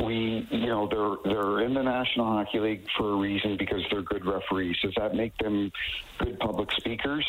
We, 0.04 0.46
you 0.50 0.66
know, 0.66 0.88
they're 0.88 1.32
they're 1.32 1.60
in 1.60 1.72
the 1.72 1.82
National 1.82 2.26
Hockey 2.26 2.58
League 2.58 2.86
for 2.98 3.12
a 3.12 3.16
reason 3.16 3.56
because 3.56 3.82
they're 3.90 4.02
good 4.02 4.26
referees. 4.26 4.76
Does 4.82 4.94
that 4.96 5.14
make 5.14 5.36
them 5.38 5.70
good 6.18 6.38
public 6.40 6.72
speakers? 6.72 7.24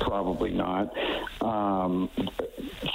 Probably 0.00 0.50
not. 0.50 0.92
Um, 1.40 2.10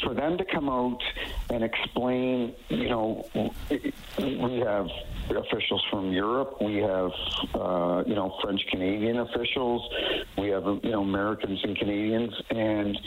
for 0.03 0.13
them 0.13 0.37
to 0.37 0.45
come 0.45 0.69
out 0.69 1.01
and 1.49 1.63
explain, 1.63 2.53
you 2.69 2.89
know, 2.89 3.29
we 3.33 4.59
have 4.59 4.87
officials 5.29 5.83
from 5.89 6.11
Europe, 6.11 6.57
we 6.61 6.77
have, 6.77 7.11
uh, 7.55 8.03
you 8.05 8.15
know, 8.15 8.37
French 8.41 8.61
Canadian 8.69 9.19
officials, 9.19 9.89
we 10.37 10.49
have, 10.49 10.65
you 10.83 10.91
know, 10.91 11.01
Americans 11.01 11.59
and 11.63 11.77
Canadians, 11.77 12.33
and 12.49 12.97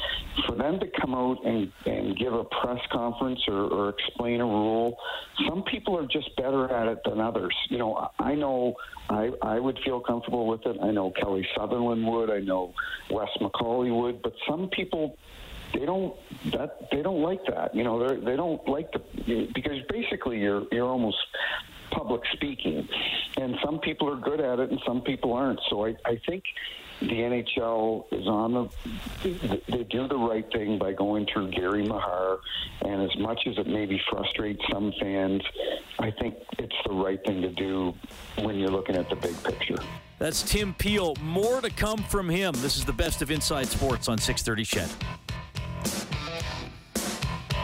for 0.47 0.55
them 0.55 0.81
to 0.81 0.87
come 1.01 1.15
out 1.15 1.45
and, 1.45 1.71
and 1.85 2.17
give 2.19 2.33
a 2.33 2.45
press 2.45 2.81
conference 2.91 3.41
or, 3.49 3.69
or 3.69 3.89
explain 3.91 4.41
a 4.41 4.47
rule, 4.47 4.97
some 5.49 5.63
people 5.65 5.99
are 5.99 6.07
just 6.07 6.35
better 6.37 6.71
at 6.73 6.89
it 6.89 6.99
than 7.05 7.21
others. 7.21 7.55
You 7.69 7.79
know, 7.79 8.11
I 8.19 8.35
know 8.35 8.77
I, 9.09 9.31
I 9.43 9.59
would 9.59 9.79
feel 9.85 10.01
comfortable 10.01 10.47
with 10.47 10.65
it. 10.67 10.77
I 10.83 10.91
know 10.91 11.11
Kelly 11.11 11.47
Sutherland 11.57 12.07
would. 12.07 12.31
I 12.31 12.41
know 12.41 12.75
Wes 13.11 13.29
McCauley 13.51 13.95
would. 13.95 14.23
But 14.23 14.35
some 14.49 14.69
people 14.69 15.17
they 15.75 15.85
don't 15.85 16.15
that 16.53 16.91
they 16.91 17.03
don't 17.03 17.23
like 17.23 17.45
that. 17.47 17.75
You 17.75 17.85
know, 17.85 18.09
they 18.09 18.17
they 18.21 18.37
don't 18.37 18.67
like 18.69 18.93
the 18.93 19.49
because 19.55 19.83
basically 19.89 20.41
you're 20.41 20.65
you're 20.73 20.87
almost 20.87 21.19
public 21.91 22.23
speaking, 22.33 22.89
and 23.37 23.57
some 23.65 23.79
people 23.81 24.09
are 24.09 24.17
good 24.17 24.41
at 24.41 24.59
it 24.59 24.71
and 24.71 24.81
some 24.87 25.03
people 25.03 25.33
aren't. 25.33 25.61
So 25.69 25.87
I 25.87 25.97
I 26.05 26.21
think 26.27 26.45
the 27.01 27.07
NHL 27.07 28.05
is 28.13 28.27
on 28.27 28.53
the 28.55 29.61
they 29.69 29.85
do 29.85 30.09
the 30.09 30.17
right 30.17 30.51
thing 30.53 30.79
by 30.79 30.93
going 30.93 31.27
through 31.33 31.51
Gary 31.51 31.85
Meagher, 31.85 32.39
and 32.83 33.03
as 33.03 33.17
much 33.19 33.41
as 33.47 33.59
it 33.59 33.67
maybe 33.67 34.01
frustrates 34.11 34.63
some 34.73 34.93
fans, 35.01 35.43
I 35.99 36.11
think 36.11 36.37
it's 36.59 36.77
the 36.87 36.93
right 36.93 37.23
thing 37.25 37.43
to 37.43 37.51
do 37.51 37.95
when 38.43 38.57
you're 38.57 38.71
looking 38.71 38.97
at 38.97 39.09
the 39.11 39.17
big 39.17 39.41
picture. 39.43 39.79
That's 40.19 40.43
Tim 40.43 40.73
Peel. 40.75 41.15
More 41.23 41.61
to 41.61 41.71
come 41.71 41.99
from 41.99 42.29
him. 42.29 42.55
This 42.59 42.77
is 42.77 42.85
the 42.85 42.93
best 42.93 43.21
of 43.21 43.31
Inside 43.31 43.67
Sports 43.67 44.09
on 44.09 44.17
630 44.17 44.65
CHED. 44.65 45.36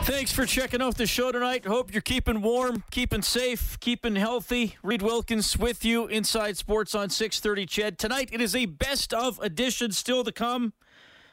Thanks 0.05 0.33
for 0.33 0.47
checking 0.47 0.83
out 0.83 0.97
the 0.97 1.07
show 1.07 1.31
tonight. 1.31 1.65
Hope 1.65 1.93
you're 1.93 2.03
keeping 2.03 2.43
warm, 2.43 2.83
keeping 2.91 3.23
safe, 3.23 3.79
keeping 3.79 4.17
healthy. 4.17 4.77
Reed 4.83 5.01
Wilkins 5.01 5.57
with 5.57 5.85
you, 5.85 6.09
Inside 6.09 6.57
Sports 6.57 6.97
on 6.97 7.09
630 7.09 7.67
CHED. 7.67 7.99
Tonight, 8.01 8.31
it 8.33 8.41
is 8.41 8.57
a 8.57 8.67
best 8.67 9.15
of 9.15 9.39
edition 9.39 9.93
still 9.93 10.25
to 10.25 10.33
come. 10.33 10.73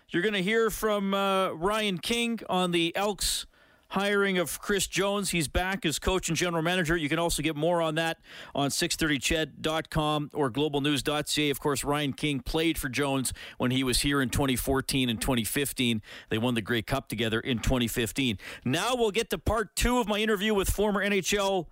You're 0.09 0.21
going 0.21 0.35
to 0.35 0.43
hear 0.43 0.69
from 0.69 1.15
uh, 1.15 1.49
Ryan 1.49 1.97
King 1.97 2.41
on 2.47 2.69
the 2.71 2.95
Elks 2.95 3.47
hiring 3.89 4.37
of 4.37 4.59
Chris 4.59 4.87
Jones. 4.87 5.31
He's 5.31 5.47
back 5.47 5.85
as 5.85 5.99
coach 5.99 6.29
and 6.29 6.37
general 6.37 6.63
manager. 6.63 6.95
You 6.95 7.09
can 7.09 7.19
also 7.19 7.41
get 7.41 7.55
more 7.55 7.81
on 7.81 7.95
that 7.95 8.19
on 8.53 8.69
630ched.com 8.69 10.29
or 10.33 10.51
globalnews.ca. 10.51 11.49
Of 11.49 11.59
course, 11.59 11.83
Ryan 11.83 12.13
King 12.13 12.39
played 12.39 12.77
for 12.77 12.89
Jones 12.89 13.33
when 13.57 13.71
he 13.71 13.83
was 13.83 14.01
here 14.01 14.21
in 14.21 14.29
2014 14.29 15.09
and 15.09 15.19
2015. 15.19 16.01
They 16.29 16.37
won 16.37 16.53
the 16.53 16.61
Grey 16.61 16.81
Cup 16.81 17.09
together 17.09 17.39
in 17.39 17.59
2015. 17.59 18.37
Now 18.63 18.95
we'll 18.95 19.11
get 19.11 19.29
to 19.31 19.37
part 19.37 19.75
two 19.75 19.99
of 19.99 20.07
my 20.07 20.19
interview 20.19 20.53
with 20.53 20.69
former 20.69 21.03
NHL 21.03 21.67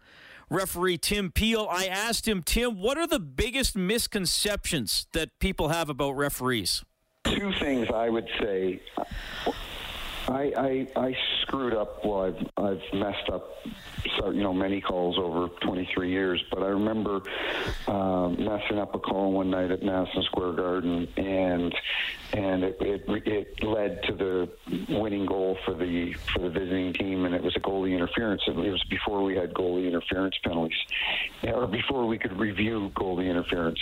referee 0.49 0.97
Tim 0.97 1.31
Peel. 1.31 1.67
I 1.69 1.85
asked 1.85 2.27
him, 2.27 2.41
Tim, 2.41 2.79
what 2.79 2.97
are 2.97 3.07
the 3.07 3.19
biggest 3.19 3.75
misconceptions 3.75 5.07
that 5.13 5.37
people 5.39 5.69
have 5.69 5.89
about 5.89 6.11
referees? 6.11 6.83
Two 7.25 7.51
things 7.59 7.87
I 7.93 8.09
would 8.09 8.27
say. 8.39 8.81
I, 10.29 10.51
I, 10.57 10.87
I 10.95 11.17
screwed 11.47 11.73
up. 11.73 12.03
Well, 12.05 12.21
I've 12.21 12.47
I've 12.57 12.81
messed 12.93 13.29
up, 13.31 13.49
so, 14.17 14.29
you 14.31 14.43
know, 14.43 14.53
many 14.53 14.81
calls 14.81 15.17
over 15.17 15.47
23 15.61 16.09
years. 16.09 16.43
But 16.51 16.63
I 16.63 16.67
remember 16.67 17.21
um, 17.87 18.43
messing 18.43 18.79
up 18.79 18.93
a 18.93 18.99
call 18.99 19.31
one 19.31 19.49
night 19.49 19.71
at 19.71 19.83
Madison 19.83 20.23
Square 20.23 20.53
Garden, 20.53 21.07
and 21.17 21.73
and 22.33 22.63
it, 22.63 22.77
it 22.81 23.27
it 23.27 23.63
led 23.63 24.03
to 24.03 24.13
the 24.13 24.49
winning 24.89 25.25
goal 25.25 25.57
for 25.65 25.73
the 25.73 26.13
for 26.33 26.39
the 26.39 26.49
visiting 26.49 26.93
team, 26.93 27.25
and 27.25 27.33
it 27.33 27.41
was 27.41 27.55
a 27.55 27.59
goalie 27.59 27.93
interference. 27.93 28.41
It 28.47 28.55
was 28.55 28.83
before 28.89 29.23
we 29.23 29.35
had 29.35 29.53
goalie 29.53 29.87
interference 29.87 30.35
penalties, 30.43 30.77
or 31.43 31.67
before 31.67 32.05
we 32.05 32.17
could 32.17 32.37
review 32.37 32.91
goalie 32.95 33.29
interference. 33.29 33.79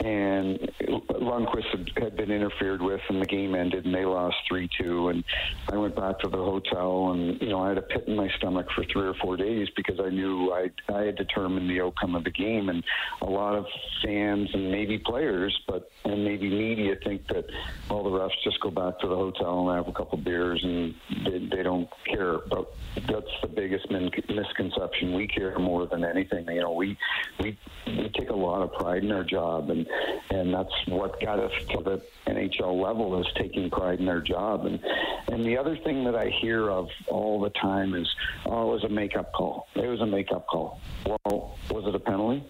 And 0.00 0.58
Lundqvist 0.88 1.98
had 2.00 2.16
been 2.16 2.30
interfered 2.30 2.80
with, 2.80 3.00
and 3.08 3.20
the 3.20 3.26
game 3.26 3.54
ended, 3.54 3.84
and 3.84 3.94
they 3.94 4.04
lost 4.04 4.36
three 4.48 4.68
two. 4.78 5.08
And 5.08 5.24
I 5.70 5.76
went 5.76 5.94
back 5.94 6.18
to 6.20 6.28
the 6.28 6.38
hotel, 6.38 7.01
and 7.10 7.40
you 7.40 7.48
know 7.48 7.62
I 7.62 7.68
had 7.70 7.78
a 7.78 7.82
pit 7.82 8.04
in 8.06 8.16
my 8.16 8.28
stomach 8.38 8.66
for 8.74 8.84
three 8.84 9.08
or 9.08 9.14
four 9.14 9.36
days 9.36 9.68
because 9.76 9.98
I 10.00 10.10
knew 10.10 10.52
I 10.52 10.70
I 10.92 11.02
had 11.02 11.16
determined 11.16 11.68
the 11.68 11.80
outcome 11.80 12.14
of 12.14 12.24
the 12.24 12.30
game, 12.30 12.68
and 12.68 12.84
a 13.20 13.26
lot 13.26 13.54
of 13.54 13.66
fans 14.04 14.50
and 14.54 14.70
maybe 14.70 14.98
players, 14.98 15.58
but 15.66 15.90
and 16.04 16.24
maybe 16.24 16.48
media 16.48 16.96
think 17.04 17.26
that 17.28 17.46
all 17.88 18.04
the 18.04 18.10
refs 18.10 18.30
just 18.44 18.60
go 18.60 18.70
back 18.70 18.98
to 19.00 19.08
the 19.08 19.16
hotel 19.16 19.68
and 19.68 19.76
have 19.76 19.88
a 19.88 19.92
couple 19.92 20.18
beers 20.18 20.62
and 20.62 20.94
they, 21.24 21.56
they 21.56 21.62
don't 21.62 21.88
care. 22.06 22.38
But 22.38 22.72
that's 23.08 23.30
the 23.40 23.48
biggest 23.48 23.90
min- 23.90 24.10
misconception. 24.28 25.14
We 25.14 25.26
care 25.26 25.58
more 25.58 25.86
than 25.86 26.04
anything. 26.04 26.46
You 26.48 26.60
know, 26.60 26.72
we 26.72 26.96
we 27.38 27.58
we 27.86 28.10
take 28.10 28.30
a 28.30 28.36
lot 28.36 28.62
of 28.62 28.72
pride 28.74 29.04
in 29.04 29.12
our 29.12 29.24
job, 29.24 29.70
and 29.70 29.86
and 30.30 30.52
that's 30.52 30.72
what 30.88 31.20
got 31.20 31.38
us 31.38 31.52
to 31.70 31.82
the 31.82 32.02
NHL 32.26 32.82
level 32.82 33.20
is 33.20 33.26
taking 33.36 33.70
pride 33.70 34.00
in 34.00 34.08
our 34.08 34.20
job. 34.20 34.66
And 34.66 34.80
and 35.28 35.44
the 35.44 35.56
other 35.56 35.76
thing 35.76 36.04
that 36.04 36.14
I 36.14 36.28
hear 36.28 36.70
of 36.70 36.88
all 37.08 37.40
the 37.40 37.50
time 37.50 37.94
is, 37.94 38.08
oh, 38.46 38.70
it 38.70 38.74
was 38.74 38.84
a 38.84 38.88
makeup 38.88 39.32
call. 39.32 39.66
It 39.74 39.86
was 39.86 40.00
a 40.00 40.06
makeup 40.06 40.46
call. 40.46 40.80
Well, 41.06 41.58
was 41.70 41.86
it 41.86 41.94
a 41.94 41.98
penalty? 41.98 42.44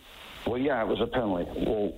Well, 0.46 0.58
yeah, 0.58 0.82
it 0.82 0.88
was 0.88 1.00
a 1.00 1.06
penalty. 1.06 1.50
Well, 1.66 1.92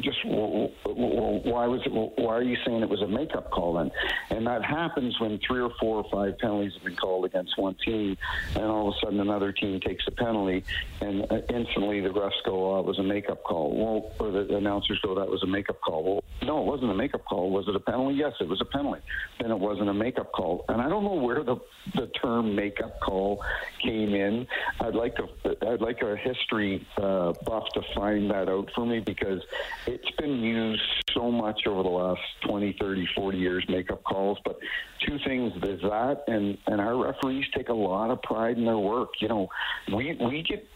just 0.00 0.18
why 0.24 1.66
was 1.66 1.80
it? 1.84 1.92
Why 1.92 2.34
are 2.34 2.42
you 2.42 2.56
saying 2.64 2.82
it 2.82 2.88
was 2.88 3.02
a 3.02 3.06
makeup 3.06 3.50
call 3.50 3.74
then? 3.74 3.90
And 4.30 4.46
that 4.46 4.64
happens 4.64 5.18
when 5.20 5.38
three 5.46 5.60
or 5.60 5.70
four 5.80 6.02
or 6.02 6.10
five 6.10 6.38
penalties 6.38 6.72
have 6.74 6.84
been 6.84 6.96
called 6.96 7.24
against 7.24 7.58
one 7.58 7.76
team, 7.84 8.16
and 8.54 8.64
all 8.64 8.88
of 8.88 8.94
a 8.94 8.98
sudden 9.04 9.20
another 9.20 9.52
team 9.52 9.80
takes 9.80 10.04
a 10.06 10.10
penalty, 10.10 10.64
and 11.00 11.30
uh, 11.30 11.40
instantly 11.48 12.00
the 12.00 12.10
refs 12.10 12.32
go, 12.44 12.76
"Oh, 12.76 12.80
it 12.80 12.86
was 12.86 12.98
a 12.98 13.02
makeup 13.02 13.42
call." 13.42 13.74
Well, 13.74 14.12
or 14.18 14.30
the 14.30 14.56
announcers 14.56 14.98
go, 15.02 15.14
"That 15.14 15.28
was 15.28 15.42
a 15.42 15.46
makeup 15.46 15.80
call." 15.80 16.04
Well, 16.04 16.24
no, 16.42 16.60
it 16.60 16.66
wasn't 16.66 16.90
a 16.90 16.94
makeup 16.94 17.24
call. 17.24 17.50
Was 17.50 17.68
it 17.68 17.76
a 17.76 17.80
penalty? 17.80 18.16
Yes, 18.16 18.32
it 18.40 18.48
was 18.48 18.60
a 18.60 18.64
penalty. 18.64 19.00
Then 19.40 19.50
it 19.50 19.58
wasn't 19.58 19.88
a 19.88 19.94
makeup 19.94 20.32
call, 20.32 20.64
and 20.68 20.80
I 20.80 20.88
don't 20.88 21.04
know 21.04 21.14
where 21.14 21.42
the 21.42 21.56
the 21.94 22.06
term 22.22 22.54
makeup 22.54 23.00
call 23.00 23.44
came 23.82 24.14
in. 24.14 24.46
I'd 24.80 24.94
like 24.94 25.16
to. 25.16 25.28
I'd 25.66 25.80
like 25.80 26.02
a 26.02 26.16
history 26.16 26.86
uh, 26.96 27.32
buff 27.44 27.68
to 27.74 27.82
find 27.94 28.30
that 28.30 28.48
out 28.48 28.70
for 28.74 28.86
me 28.86 29.00
because 29.00 29.42
it's 29.86 30.10
been 30.12 30.40
used 30.40 30.82
so 31.12 31.30
much 31.30 31.66
over 31.66 31.82
the 31.82 31.88
last 31.88 32.20
20, 32.46 32.76
30, 32.80 33.08
40 33.14 33.38
years, 33.38 33.64
makeup 33.68 34.02
calls. 34.04 34.38
But 34.44 34.58
two 35.06 35.18
things 35.24 35.52
there's 35.60 35.82
that, 35.82 36.24
and, 36.26 36.58
and 36.66 36.80
our 36.80 36.96
referees 36.96 37.44
take 37.54 37.68
a 37.68 37.74
lot 37.74 38.10
of 38.10 38.22
pride 38.22 38.56
in 38.56 38.64
their 38.64 38.78
work. 38.78 39.10
You 39.20 39.28
know, 39.28 39.48
we, 39.94 40.16
we 40.20 40.42
get 40.42 40.66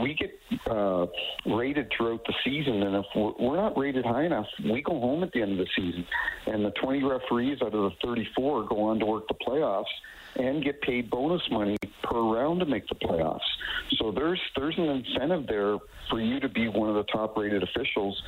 we 0.00 0.14
get 0.14 0.38
uh, 0.70 1.06
rated 1.46 1.92
throughout 1.96 2.24
the 2.26 2.34
season, 2.44 2.82
and 2.82 2.96
if 2.96 3.06
we're, 3.14 3.32
we're 3.38 3.56
not 3.56 3.78
rated 3.78 4.04
high 4.04 4.24
enough, 4.24 4.46
we 4.64 4.82
go 4.82 4.98
home 4.98 5.22
at 5.22 5.32
the 5.32 5.42
end 5.42 5.52
of 5.52 5.58
the 5.58 5.68
season. 5.76 6.06
And 6.46 6.64
the 6.64 6.70
20 6.70 7.04
referees 7.04 7.58
out 7.62 7.74
of 7.74 7.92
the 7.92 7.92
34 8.04 8.64
go 8.64 8.84
on 8.84 8.98
to 8.98 9.06
work 9.06 9.28
the 9.28 9.34
playoffs 9.34 9.84
and 10.36 10.64
get 10.64 10.80
paid 10.82 11.10
bonus 11.10 11.42
money 11.50 11.76
per 12.02 12.20
round 12.20 12.60
to 12.60 12.66
make 12.66 12.86
the 12.88 12.94
playoffs. 12.94 13.40
So 13.98 14.10
there's 14.10 14.40
there's 14.56 14.76
an 14.78 14.84
incentive 14.84 15.46
there 15.46 15.78
for 16.08 16.20
you 16.20 16.40
to 16.40 16.48
be 16.48 16.68
one 16.68 16.88
of 16.88 16.94
the 16.94 17.04
top 17.04 17.36
rated 17.36 17.62
officials 17.62 18.20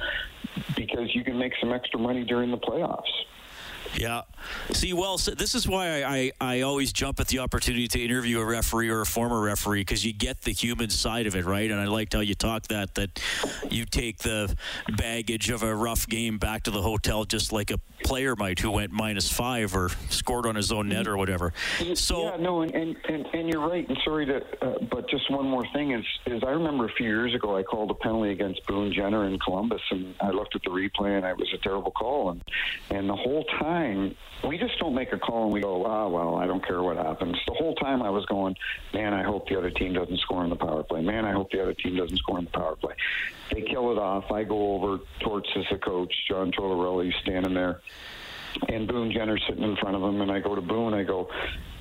because 0.76 1.14
you 1.14 1.24
can 1.24 1.38
make 1.38 1.52
some 1.60 1.72
extra 1.72 1.98
money 1.98 2.24
during 2.24 2.50
the 2.50 2.58
playoffs. 2.58 3.02
Yeah. 3.96 4.22
See, 4.72 4.92
well, 4.92 5.18
so 5.18 5.32
this 5.32 5.54
is 5.54 5.68
why 5.68 6.02
I, 6.02 6.16
I, 6.16 6.32
I, 6.40 6.60
always 6.62 6.92
jump 6.92 7.20
at 7.20 7.28
the 7.28 7.38
opportunity 7.38 7.88
to 7.88 8.02
interview 8.02 8.40
a 8.40 8.44
referee 8.44 8.88
or 8.88 9.00
a 9.00 9.06
former 9.06 9.40
referee 9.40 9.80
because 9.80 10.04
you 10.04 10.12
get 10.12 10.42
the 10.42 10.52
human 10.52 10.90
side 10.90 11.26
of 11.26 11.36
it, 11.36 11.44
right? 11.44 11.70
And 11.70 11.80
I 11.80 11.86
liked 11.86 12.12
how 12.12 12.20
you 12.20 12.34
talked 12.34 12.68
that 12.68 12.94
that 12.94 13.20
you 13.70 13.84
take 13.84 14.18
the 14.18 14.54
baggage 14.96 15.50
of 15.50 15.62
a 15.62 15.74
rough 15.74 16.06
game 16.06 16.38
back 16.38 16.64
to 16.64 16.70
the 16.70 16.82
hotel 16.82 17.24
just 17.24 17.52
like 17.52 17.70
a 17.70 17.78
player 18.04 18.36
might 18.36 18.58
who 18.58 18.70
went 18.70 18.92
minus 18.92 19.30
five 19.30 19.74
or 19.74 19.90
scored 20.10 20.46
on 20.46 20.56
his 20.56 20.72
own 20.72 20.88
net 20.88 21.06
or 21.06 21.16
whatever. 21.16 21.52
So 21.94 22.24
yeah, 22.24 22.36
no, 22.36 22.62
and 22.62 22.74
and, 22.74 22.96
and, 23.08 23.26
and 23.32 23.48
you're 23.48 23.66
right. 23.66 23.88
And 23.88 23.98
sorry 24.04 24.26
to, 24.26 24.42
uh, 24.60 24.78
but 24.90 25.08
just 25.08 25.30
one 25.30 25.46
more 25.46 25.66
thing 25.72 25.92
is 25.92 26.04
is 26.26 26.42
I 26.42 26.50
remember 26.50 26.86
a 26.86 26.92
few 26.92 27.06
years 27.06 27.34
ago 27.34 27.56
I 27.56 27.62
called 27.62 27.90
a 27.90 27.94
penalty 27.94 28.32
against 28.32 28.66
Boone 28.66 28.92
Jenner 28.92 29.26
in 29.26 29.38
Columbus, 29.38 29.82
and 29.90 30.14
I 30.20 30.30
looked 30.30 30.54
at 30.54 30.62
the 30.62 30.70
replay 30.70 31.16
and 31.16 31.24
it 31.24 31.36
was 31.36 31.52
a 31.54 31.58
terrible 31.58 31.92
call, 31.92 32.30
and 32.30 32.42
and 32.90 33.08
the 33.08 33.16
whole 33.16 33.44
time 33.44 33.73
we 34.46 34.58
just 34.58 34.78
don't 34.78 34.94
make 34.94 35.12
a 35.12 35.18
call 35.18 35.44
and 35.44 35.52
we 35.52 35.60
go, 35.60 35.84
ah, 35.84 36.08
well, 36.08 36.36
I 36.36 36.46
don't 36.46 36.64
care 36.64 36.82
what 36.82 36.96
happens. 36.96 37.36
The 37.46 37.54
whole 37.54 37.74
time 37.74 38.02
I 38.02 38.10
was 38.10 38.24
going, 38.26 38.56
man, 38.92 39.14
I 39.14 39.22
hope 39.22 39.48
the 39.48 39.56
other 39.58 39.70
team 39.70 39.92
doesn't 39.94 40.18
score 40.18 40.42
on 40.42 40.50
the 40.50 40.56
power 40.56 40.82
play. 40.82 41.02
Man, 41.02 41.24
I 41.24 41.32
hope 41.32 41.50
the 41.50 41.62
other 41.62 41.74
team 41.74 41.96
doesn't 41.96 42.16
score 42.18 42.38
on 42.38 42.44
the 42.44 42.50
power 42.50 42.76
play. 42.76 42.94
They 43.52 43.62
kill 43.62 43.92
it 43.92 43.98
off. 43.98 44.30
I 44.30 44.44
go 44.44 44.74
over 44.74 44.98
towards 45.20 45.46
the 45.54 45.78
coach, 45.78 46.12
John 46.28 46.52
Tortorella, 46.52 47.12
standing 47.22 47.54
there 47.54 47.80
and 48.68 48.86
Boone 48.86 49.12
Jenner 49.12 49.38
sitting 49.48 49.62
in 49.62 49.76
front 49.76 49.96
of 49.96 50.02
him, 50.02 50.20
and 50.20 50.30
I 50.30 50.40
go 50.40 50.54
to 50.54 50.60
Boone. 50.60 50.94
I 50.94 51.02
go, 51.02 51.28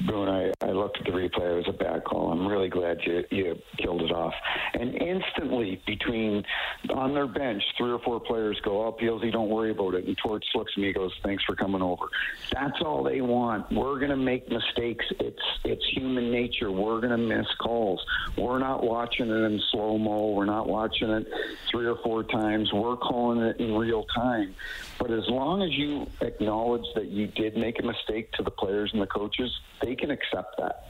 Boone, 0.02 0.28
I, 0.28 0.52
I 0.66 0.72
looked 0.72 0.98
at 0.98 1.06
the 1.06 1.12
replay. 1.12 1.52
It 1.52 1.56
was 1.56 1.68
a 1.70 1.74
bad 1.74 2.04
call. 2.04 2.32
I'm 2.32 2.48
really 2.48 2.68
glad 2.68 3.00
you 3.06 3.24
you 3.32 3.58
killed 3.78 4.02
it 4.02 4.12
off. 4.12 4.34
And 4.74 4.96
instantly, 5.02 5.82
between 5.86 6.44
on 6.90 7.14
their 7.14 7.28
bench, 7.28 7.64
three 7.78 7.92
or 7.92 8.00
four 8.00 8.20
players 8.20 8.60
go, 8.64 8.86
"Oh, 8.86 8.92
Peelsy, 8.92 9.32
don't 9.32 9.50
worry 9.50 9.72
about 9.72 9.94
it." 9.94 10.06
And 10.06 10.18
Torts 10.18 10.48
looks 10.56 10.74
at 10.76 10.82
me, 10.82 10.92
goes, 10.92 11.14
"Thanks 11.24 11.44
for 11.46 11.56
coming 11.56 11.82
over." 11.82 12.08
That's 12.52 12.82
all 12.82 13.04
they 13.04 13.22
want. 13.22 13.72
We're 13.72 14.00
gonna 14.00 14.18
make 14.18 14.50
mistakes. 14.50 15.06
It's 15.20 15.42
it's 15.64 15.86
human 15.94 16.32
nature. 16.32 16.72
We're 16.72 17.00
gonna 17.00 17.18
miss 17.18 17.48
calls. 17.60 18.04
We're 18.38 18.60
not 18.60 18.84
watching 18.84 19.30
it 19.30 19.44
in 19.46 19.62
slow 19.72 19.98
mo. 19.98 20.32
We're 20.32 20.46
not 20.46 20.68
watching 20.68 21.12
it 21.12 21.28
three 21.72 21.86
or 21.86 21.98
four 22.04 22.24
times. 22.24 22.74
We're 22.74 22.98
calling 22.98 23.40
it 23.40 23.58
in 23.60 23.76
real 23.76 24.06
time. 24.16 24.56
But 25.00 25.12
as 25.12 25.28
long 25.30 25.62
as 25.62 25.72
you 25.72 26.08
acknowledge 26.22 26.86
that 26.96 27.08
you 27.08 27.28
did 27.28 27.58
make 27.58 27.80
a 27.80 27.84
mistake 27.84 28.32
to 28.34 28.44
the 28.44 28.52
players 28.52 28.92
and 28.94 29.02
the 29.02 29.08
coaches, 29.08 29.52
they 29.84 29.96
can 29.96 30.12
accept 30.12 30.56
that. 30.58 30.86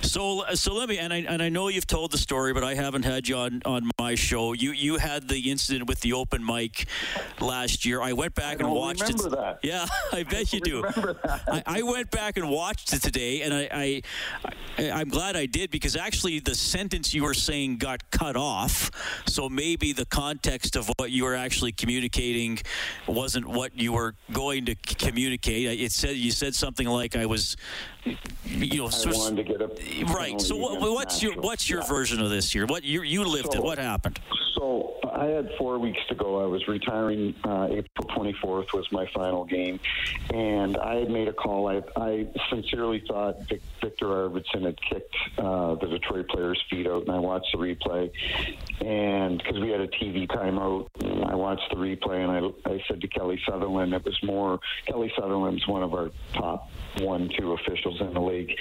So, 0.00 0.44
so 0.54 0.74
let 0.74 0.88
me, 0.88 0.98
and 0.98 1.12
I 1.12 1.18
and 1.18 1.42
I 1.42 1.48
know 1.48 1.68
you've 1.68 1.86
told 1.86 2.10
the 2.10 2.18
story, 2.18 2.52
but 2.52 2.64
I 2.64 2.74
haven't 2.74 3.04
had 3.04 3.28
you 3.28 3.36
on, 3.36 3.62
on 3.64 3.90
my 3.98 4.14
show. 4.14 4.52
You 4.52 4.72
you 4.72 4.96
had 4.96 5.28
the 5.28 5.50
incident 5.50 5.88
with 5.88 6.00
the 6.00 6.14
open 6.14 6.44
mic 6.44 6.86
last 7.40 7.84
year. 7.84 8.00
I 8.00 8.12
went 8.12 8.34
back 8.34 8.60
I 8.60 8.64
and 8.64 8.74
watched 8.74 9.02
remember 9.02 9.28
it. 9.28 9.30
That. 9.30 9.58
Yeah, 9.62 9.86
I 10.12 10.24
bet 10.24 10.52
I 10.52 10.56
you 10.56 10.60
do. 10.60 10.84
I, 10.84 11.62
I, 11.66 11.82
went 11.82 12.10
back 12.10 12.36
and 12.36 12.48
watched 12.50 12.92
it 12.92 13.02
today, 13.02 13.42
and 13.42 13.54
I, 13.54 13.68
I, 13.72 14.02
I 14.78 14.90
I'm 14.90 15.08
glad 15.08 15.36
I 15.36 15.46
did 15.46 15.70
because 15.70 15.96
actually 15.96 16.40
the 16.40 16.54
sentence 16.54 17.14
you 17.14 17.22
were 17.22 17.34
saying 17.34 17.76
got 17.76 18.10
cut 18.10 18.36
off. 18.36 18.90
So 19.26 19.48
maybe 19.48 19.92
the 19.92 20.06
context 20.06 20.76
of 20.76 20.90
what 20.96 21.10
you 21.10 21.24
were 21.24 21.36
actually 21.36 21.72
communicating 21.72 22.58
wasn't 23.06 23.46
what 23.46 23.78
you 23.78 23.92
were 23.92 24.14
going 24.32 24.66
to 24.66 24.74
communicate. 24.74 25.80
It 25.80 25.92
said 25.92 26.16
you 26.16 26.30
said 26.30 26.54
something 26.54 26.86
like 26.86 27.16
I 27.16 27.26
was, 27.26 27.56
you 28.44 28.78
know, 28.78 28.86
I 28.86 29.10
wanted 29.12 29.36
to 29.36 29.42
get 29.44 29.62
a 29.62 30.04
right. 30.12 30.40
So 30.40 30.56
what, 30.56 30.80
what's 30.80 31.22
your 31.22 31.34
what's 31.34 31.68
your 31.68 31.80
yeah. 31.80 31.88
version 31.88 32.20
of 32.20 32.30
this 32.30 32.54
year? 32.54 32.66
What 32.66 32.84
you 32.84 33.02
you 33.02 33.24
lived 33.24 33.52
so, 33.52 33.58
it? 33.58 33.62
What 33.62 33.78
happened? 33.78 34.18
So 34.62 34.94
I 35.12 35.24
had 35.24 35.50
four 35.58 35.80
weeks 35.80 35.98
to 36.08 36.14
go. 36.14 36.40
I 36.40 36.46
was 36.46 36.68
retiring. 36.68 37.34
Uh, 37.42 37.66
April 37.68 38.06
24th 38.16 38.72
was 38.72 38.86
my 38.92 39.08
final 39.12 39.44
game, 39.44 39.80
and 40.32 40.76
I 40.76 41.00
had 41.00 41.10
made 41.10 41.26
a 41.26 41.32
call. 41.32 41.68
I, 41.68 41.82
I 41.96 42.28
sincerely 42.48 43.02
thought 43.08 43.42
Vic, 43.48 43.60
Victor 43.80 44.06
Arvidsson 44.06 44.64
had 44.64 44.80
kicked 44.80 45.16
uh, 45.36 45.74
the 45.74 45.88
Detroit 45.88 46.28
player's 46.28 46.62
feet 46.70 46.86
out, 46.86 47.02
and 47.02 47.10
I 47.10 47.18
watched 47.18 47.48
the 47.52 47.58
replay. 47.58 48.12
And 48.80 49.38
because 49.38 49.60
we 49.60 49.70
had 49.70 49.80
a 49.80 49.88
TV 49.88 50.28
timeout, 50.28 50.86
I 51.28 51.34
watched 51.34 51.68
the 51.70 51.76
replay, 51.76 52.22
and 52.22 52.30
I, 52.30 52.70
I 52.70 52.84
said 52.86 53.00
to 53.00 53.08
Kelly 53.08 53.40
Sutherland, 53.44 53.94
it 53.94 54.04
was 54.04 54.16
more 54.22 54.60
Kelly 54.86 55.12
Sutherland's 55.18 55.66
one 55.66 55.82
of 55.82 55.92
our 55.92 56.12
top 56.34 56.70
one, 57.00 57.28
two 57.36 57.52
officials 57.52 58.00
in 58.00 58.14
the 58.14 58.20
league, 58.20 58.54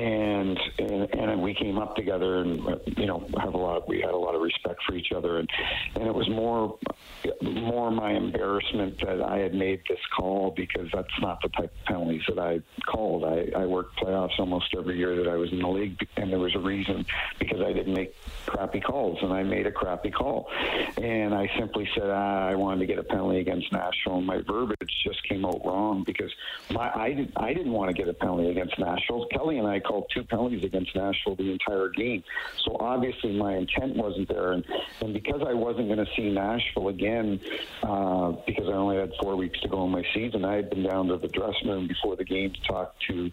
and 0.00 0.58
and, 0.80 1.14
and 1.14 1.42
we 1.42 1.54
came 1.54 1.78
up 1.78 1.94
together, 1.94 2.40
and 2.40 2.60
you 2.96 3.06
know, 3.06 3.28
have 3.38 3.54
a 3.54 3.58
lot. 3.58 3.88
We 3.88 4.00
had 4.00 4.10
a 4.10 4.16
lot 4.16 4.34
of 4.34 4.42
respect 4.42 4.82
for 4.84 4.96
each 4.96 5.12
other, 5.12 5.43
and 5.94 6.06
it 6.06 6.14
was 6.14 6.28
more 6.28 6.78
more 7.42 7.90
my 7.90 8.12
embarrassment 8.12 8.98
that 9.00 9.22
I 9.22 9.38
had 9.38 9.54
made 9.54 9.82
this 9.88 9.98
call 10.16 10.52
because 10.54 10.88
that's 10.92 11.08
not 11.20 11.40
the 11.42 11.48
type 11.48 11.72
of 11.78 11.84
penalties 11.86 12.22
that 12.28 12.38
I 12.38 12.60
called. 12.90 13.24
I, 13.24 13.50
I 13.56 13.66
worked 13.66 13.98
playoffs 13.98 14.38
almost 14.38 14.74
every 14.76 14.98
year 14.98 15.16
that 15.16 15.28
I 15.28 15.36
was 15.36 15.50
in 15.52 15.60
the 15.60 15.68
league, 15.68 16.06
and 16.16 16.30
there 16.30 16.38
was 16.38 16.54
a 16.54 16.58
reason 16.58 17.06
because 17.38 17.60
I 17.60 17.72
didn't 17.72 17.94
make 17.94 18.14
crappy 18.46 18.80
calls, 18.80 19.18
and 19.22 19.32
I 19.32 19.42
made 19.42 19.66
a 19.66 19.72
crappy 19.72 20.10
call, 20.10 20.48
and 20.96 21.34
I 21.34 21.50
simply 21.58 21.88
said 21.94 22.10
ah, 22.10 22.48
I 22.48 22.54
wanted 22.54 22.80
to 22.80 22.86
get 22.86 22.98
a 22.98 23.04
penalty 23.04 23.40
against 23.40 23.70
Nashville. 23.72 24.18
And 24.18 24.26
my 24.26 24.40
verbiage 24.46 24.94
just 25.04 25.22
came 25.28 25.44
out 25.44 25.64
wrong 25.64 26.04
because 26.04 26.32
my 26.70 26.90
I 26.94 27.12
did 27.12 27.32
I 27.36 27.54
didn't 27.54 27.72
want 27.72 27.90
to 27.90 27.94
get 27.94 28.08
a 28.08 28.14
penalty 28.14 28.50
against 28.50 28.78
Nashville. 28.78 29.26
Kelly 29.32 29.58
and 29.58 29.66
I 29.66 29.80
called 29.80 30.10
two 30.12 30.24
penalties 30.24 30.64
against 30.64 30.94
Nashville 30.94 31.36
the 31.36 31.50
entire 31.50 31.88
game. 31.88 32.22
So 32.64 32.76
obviously 32.80 33.32
my 33.32 33.56
intent 33.56 33.96
wasn't 33.96 34.28
there. 34.28 34.52
And, 34.52 34.64
and 35.00 35.14
because 35.14 35.42
I 35.46 35.54
wasn't 35.54 35.88
going 35.88 36.04
to 36.04 36.10
see 36.16 36.30
Nashville 36.30 36.88
again, 36.88 37.40
uh, 37.82 38.32
because 38.46 38.68
I 38.68 38.72
only 38.72 38.96
had 38.96 39.12
four 39.20 39.36
weeks 39.36 39.60
to 39.60 39.68
go 39.68 39.84
in 39.84 39.90
my 39.90 40.04
season, 40.14 40.44
I 40.44 40.56
had 40.56 40.70
been 40.70 40.82
down 40.82 41.08
to 41.08 41.16
the 41.16 41.28
dressing 41.28 41.68
room 41.68 41.88
before 41.88 42.16
the 42.16 42.24
game 42.24 42.52
to 42.52 42.60
talk 42.62 42.94
to 43.08 43.30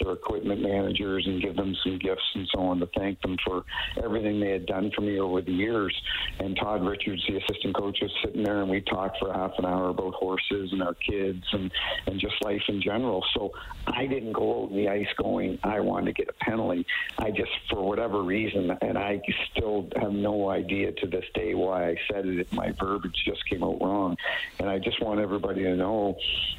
their 0.00 0.12
equipment 0.12 0.62
managers 0.62 1.26
and 1.26 1.42
give 1.42 1.56
them 1.56 1.74
some 1.82 1.98
gifts 1.98 2.22
and 2.34 2.48
so 2.52 2.60
on 2.60 2.80
to 2.80 2.88
thank 2.96 3.20
them 3.22 3.36
for 3.44 3.64
everything 4.02 4.40
they 4.40 4.50
had 4.54 4.66
done 4.66 4.90
for 4.94 5.02
me 5.02 5.20
over 5.20 5.40
the 5.40 5.52
years. 5.52 5.94
And 6.38 6.56
Todd 6.56 6.84
Richards, 6.84 7.22
the 7.28 7.36
assistant 7.36 7.76
coach, 7.76 7.98
was 8.00 8.10
sitting 8.24 8.42
there 8.42 8.62
and 8.62 8.70
we 8.70 8.80
talked 8.80 9.18
for 9.18 9.32
half 9.32 9.52
an 9.58 9.66
hour 9.66 9.90
about 9.90 10.14
horses 10.14 10.72
and 10.72 10.82
our 10.82 10.94
kids 10.94 11.44
and, 11.52 11.70
and 12.06 12.18
just 12.18 12.34
life 12.42 12.62
in 12.68 12.80
general. 12.80 13.24
So 13.34 13.52
I 13.86 14.06
didn't 14.06 14.32
go 14.32 14.64
out 14.64 14.70
in 14.70 14.76
the 14.76 14.88
ice 14.88 15.08
going, 15.16 15.58
I 15.62 15.80
want 15.80 16.06
to 16.06 16.12
get 16.12 16.28
a 16.28 16.44
penalty. 16.44 16.86
I 17.18 17.30
just, 17.30 17.50
for 17.70 17.86
whatever 17.86 18.22
reason, 18.22 18.76
and 18.80 18.96
I 18.96 19.20
still 19.52 19.88
have 19.96 20.12
no 20.12 20.48
idea 20.50 20.92
to 20.92 21.06
this 21.06 21.24
day 21.34 21.54
why 21.54 21.90
I 21.90 21.96
said 22.10 22.26
it. 22.26 22.52
My 22.52 22.72
verbiage 22.72 23.22
just 23.24 23.44
came 23.48 23.62
out 23.62 23.80
wrong. 23.82 24.16
And 24.58 24.68
I 24.68 24.78
just 24.78 25.02
want 25.02 25.20
everybody 25.20 25.62
to 25.64 25.76
know 25.76 26.16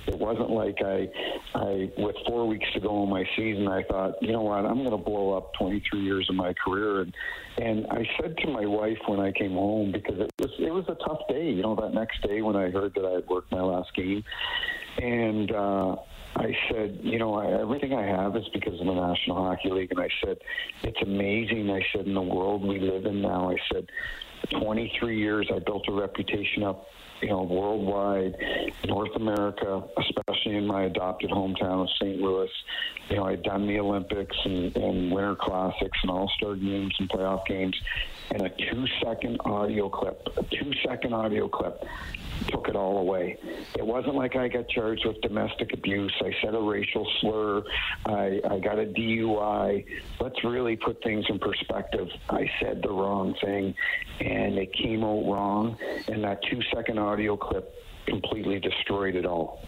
it 0.08 0.18
wasn't 0.18 0.52
like 0.52 0.78
I, 0.84 1.10
I 1.56 1.92
with 1.98 2.16
four 2.28 2.48
weeks 2.48 2.68
to 2.74 2.80
go 2.80 3.04
in 3.04 3.10
my 3.10 3.28
season, 3.36 3.68
I 3.68 3.84
thought, 3.84 4.22
you 4.22 4.32
know 4.32 4.42
what, 4.42 4.66
I'm 4.66 4.80
going 4.80 4.92
to 4.92 4.98
blow 4.98 5.34
up 5.34 5.54
23 5.54 6.02
years 6.02 6.30
of 6.30 6.36
my 6.36 6.54
career. 6.54 7.02
And, 7.02 7.14
and 7.58 7.85
I 7.90 8.08
said 8.20 8.38
to 8.38 8.48
my 8.48 8.66
wife 8.66 8.98
when 9.08 9.20
I 9.20 9.32
came 9.32 9.54
home, 9.54 9.92
because 9.92 10.20
it 10.20 10.32
was, 10.40 10.52
it 10.60 10.72
was 10.72 10.86
a 10.88 10.96
tough 11.08 11.22
day, 11.30 11.50
you 11.50 11.62
know, 11.62 11.76
that 11.76 11.94
next 11.94 12.22
day 12.22 12.42
when 12.42 12.56
I 12.56 12.70
heard 12.70 12.94
that 12.96 13.06
I 13.06 13.12
had 13.12 13.28
worked 13.28 13.52
my 13.52 13.62
last 13.62 13.94
game. 13.96 14.24
And, 14.98 15.52
uh, 15.52 15.96
I 16.38 16.54
said, 16.70 17.00
you 17.02 17.18
know, 17.18 17.36
I, 17.36 17.62
everything 17.62 17.94
I 17.94 18.06
have 18.06 18.36
is 18.36 18.44
because 18.54 18.80
of 18.80 18.86
the 18.86 18.94
National 18.94 19.38
Hockey 19.38 19.70
League. 19.70 19.92
And 19.92 20.02
I 20.02 20.10
said, 20.24 20.38
it's 20.84 21.02
amazing. 21.02 21.70
I 21.70 21.82
said, 21.94 22.08
in 22.08 22.14
the 22.14 22.22
world 22.22 22.62
we 22.62 22.80
live 22.80 23.06
in 23.06 23.22
now, 23.22 23.50
I 23.50 23.56
said, 23.72 23.88
23 24.60 25.18
years, 25.18 25.50
I 25.54 25.60
built 25.60 25.86
a 25.88 25.94
reputation 25.94 26.64
up, 26.64 26.86
you 27.22 27.30
know, 27.30 27.44
worldwide, 27.44 28.36
North 28.86 29.16
America, 29.16 29.84
especially 29.98 30.58
in 30.58 30.68
my 30.68 30.84
adopted 30.84 31.30
hometown 31.30 31.84
of 31.84 31.90
St. 32.00 32.20
Louis. 32.20 32.50
You 33.10 33.18
know, 33.18 33.26
I'd 33.26 33.44
done 33.44 33.68
the 33.68 33.80
Olympics 33.80 34.36
and, 34.46 34.76
and 34.76 35.12
Winter 35.12 35.36
Classics 35.36 35.98
and 36.02 36.12
All 36.12 36.32
Star 36.38 36.56
games 36.56 36.96
and 37.00 37.10
playoff 37.10 37.46
games. 37.46 37.80
And 38.32 38.42
a 38.42 38.50
two 38.50 38.86
second 39.04 39.38
audio 39.46 39.90
clip, 39.90 40.28
a 40.38 40.44
two 40.44 40.72
second 40.86 41.14
audio 41.14 41.48
clip 41.48 41.84
took 42.50 42.68
it 42.68 42.76
all 42.76 42.98
away. 42.98 43.38
It 43.78 43.86
wasn't 43.86 44.16
like 44.16 44.36
I 44.36 44.48
got 44.48 44.68
charged 44.70 45.06
with 45.06 45.22
domestic 45.22 45.74
abuse. 45.74 46.14
I 46.22 46.32
said 46.42 46.54
a 46.54 46.60
racial 46.60 47.08
slur. 47.22 47.64
I, 48.06 48.42
I 48.50 48.60
got 48.60 48.80
a 48.80 48.86
DUI. 48.86 49.86
Let's 50.20 50.44
really 50.44 50.76
put 50.76 51.02
things 51.04 51.26
in 51.30 51.40
perspective. 51.40 52.08
I 52.30 52.50
said 52.62 52.82
the 52.82 52.90
wrong 52.92 53.36
thing, 53.42 53.74
and 54.20 54.58
it 54.58 54.74
came 54.74 55.04
out 55.04 55.26
wrong. 55.26 55.78
And 56.08 56.24
that 56.24 56.42
two 56.50 56.60
second 56.74 57.00
audio 57.00 57.38
clip 57.38 57.74
completely 58.06 58.60
destroyed 58.60 59.16
it 59.16 59.26
all. 59.26 59.62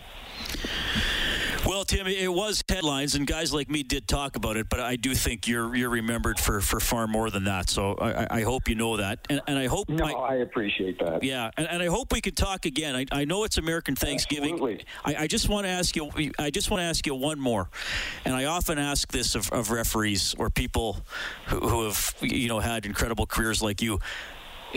Well, 1.66 1.84
Tim, 1.84 2.08
it 2.08 2.32
was 2.32 2.64
headlines, 2.70 3.16
and 3.16 3.28
guys 3.28 3.53
like 3.53 3.70
me 3.70 3.84
did 3.84 4.08
talk 4.08 4.36
about 4.36 4.58
it, 4.58 4.70
but 4.70 4.80
I 4.80 4.95
do 4.95 5.14
think 5.14 5.47
you're 5.47 5.76
you're 5.76 5.89
remembered 5.89 6.39
for, 6.39 6.62
for 6.62 6.80
far 6.80 7.08
more 7.08 7.30
than 7.30 7.45
that. 7.45 7.70
So 7.70 7.93
I, 7.95 8.39
I 8.39 8.41
hope 8.43 8.70
you 8.70 8.76
know 8.76 8.97
that, 8.97 9.20
and, 9.30 9.41
and 9.47 9.58
I 9.58 9.68
hope. 9.68 9.89
No, 9.89 10.05
my, 10.05 10.12
I 10.14 10.36
appreciate 10.36 10.99
that. 10.99 11.24
Yeah, 11.24 11.51
and, 11.58 11.68
and 11.68 11.84
I 11.84 11.88
hope 11.88 12.14
we 12.14 12.22
can 12.22 12.36
talk 12.36 12.66
again. 12.66 12.95
I, 12.95 13.05
I 13.12 13.26
know 13.26 13.43
it's 13.43 13.58
American 13.58 13.95
Thanksgiving. 13.95 14.53
Absolutely. 14.53 14.86
I, 15.03 15.16
I 15.24 15.28
just 15.28 15.49
want 15.49 15.66
to 15.66 15.70
ask 15.70 15.95
you. 15.95 16.10
I 16.39 16.49
just 16.49 16.72
want 16.72 16.82
to 16.82 16.86
ask 16.86 17.05
you 17.05 17.16
one 17.16 17.39
more, 17.39 17.70
and 18.24 18.34
I 18.36 18.45
often 18.45 18.78
ask 18.78 19.12
this 19.12 19.36
of, 19.36 19.51
of 19.51 19.72
referees 19.72 20.36
or 20.38 20.49
people 20.49 21.01
who, 21.47 21.60
who 21.60 21.84
have 21.86 22.16
you 22.22 22.47
know 22.47 22.60
had 22.60 22.86
incredible 22.86 23.26
careers 23.26 23.62
like 23.62 23.82
you 23.82 23.99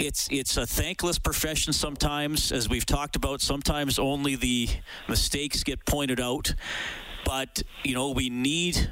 it's 0.00 0.28
it's 0.30 0.56
a 0.56 0.66
thankless 0.66 1.18
profession 1.18 1.72
sometimes 1.72 2.52
as 2.52 2.68
we've 2.68 2.86
talked 2.86 3.16
about 3.16 3.40
sometimes 3.40 3.98
only 3.98 4.34
the 4.34 4.68
mistakes 5.08 5.62
get 5.62 5.84
pointed 5.84 6.18
out 6.18 6.54
but 7.26 7.62
you 7.84 7.94
know 7.94 8.10
we 8.10 8.30
need 8.30 8.90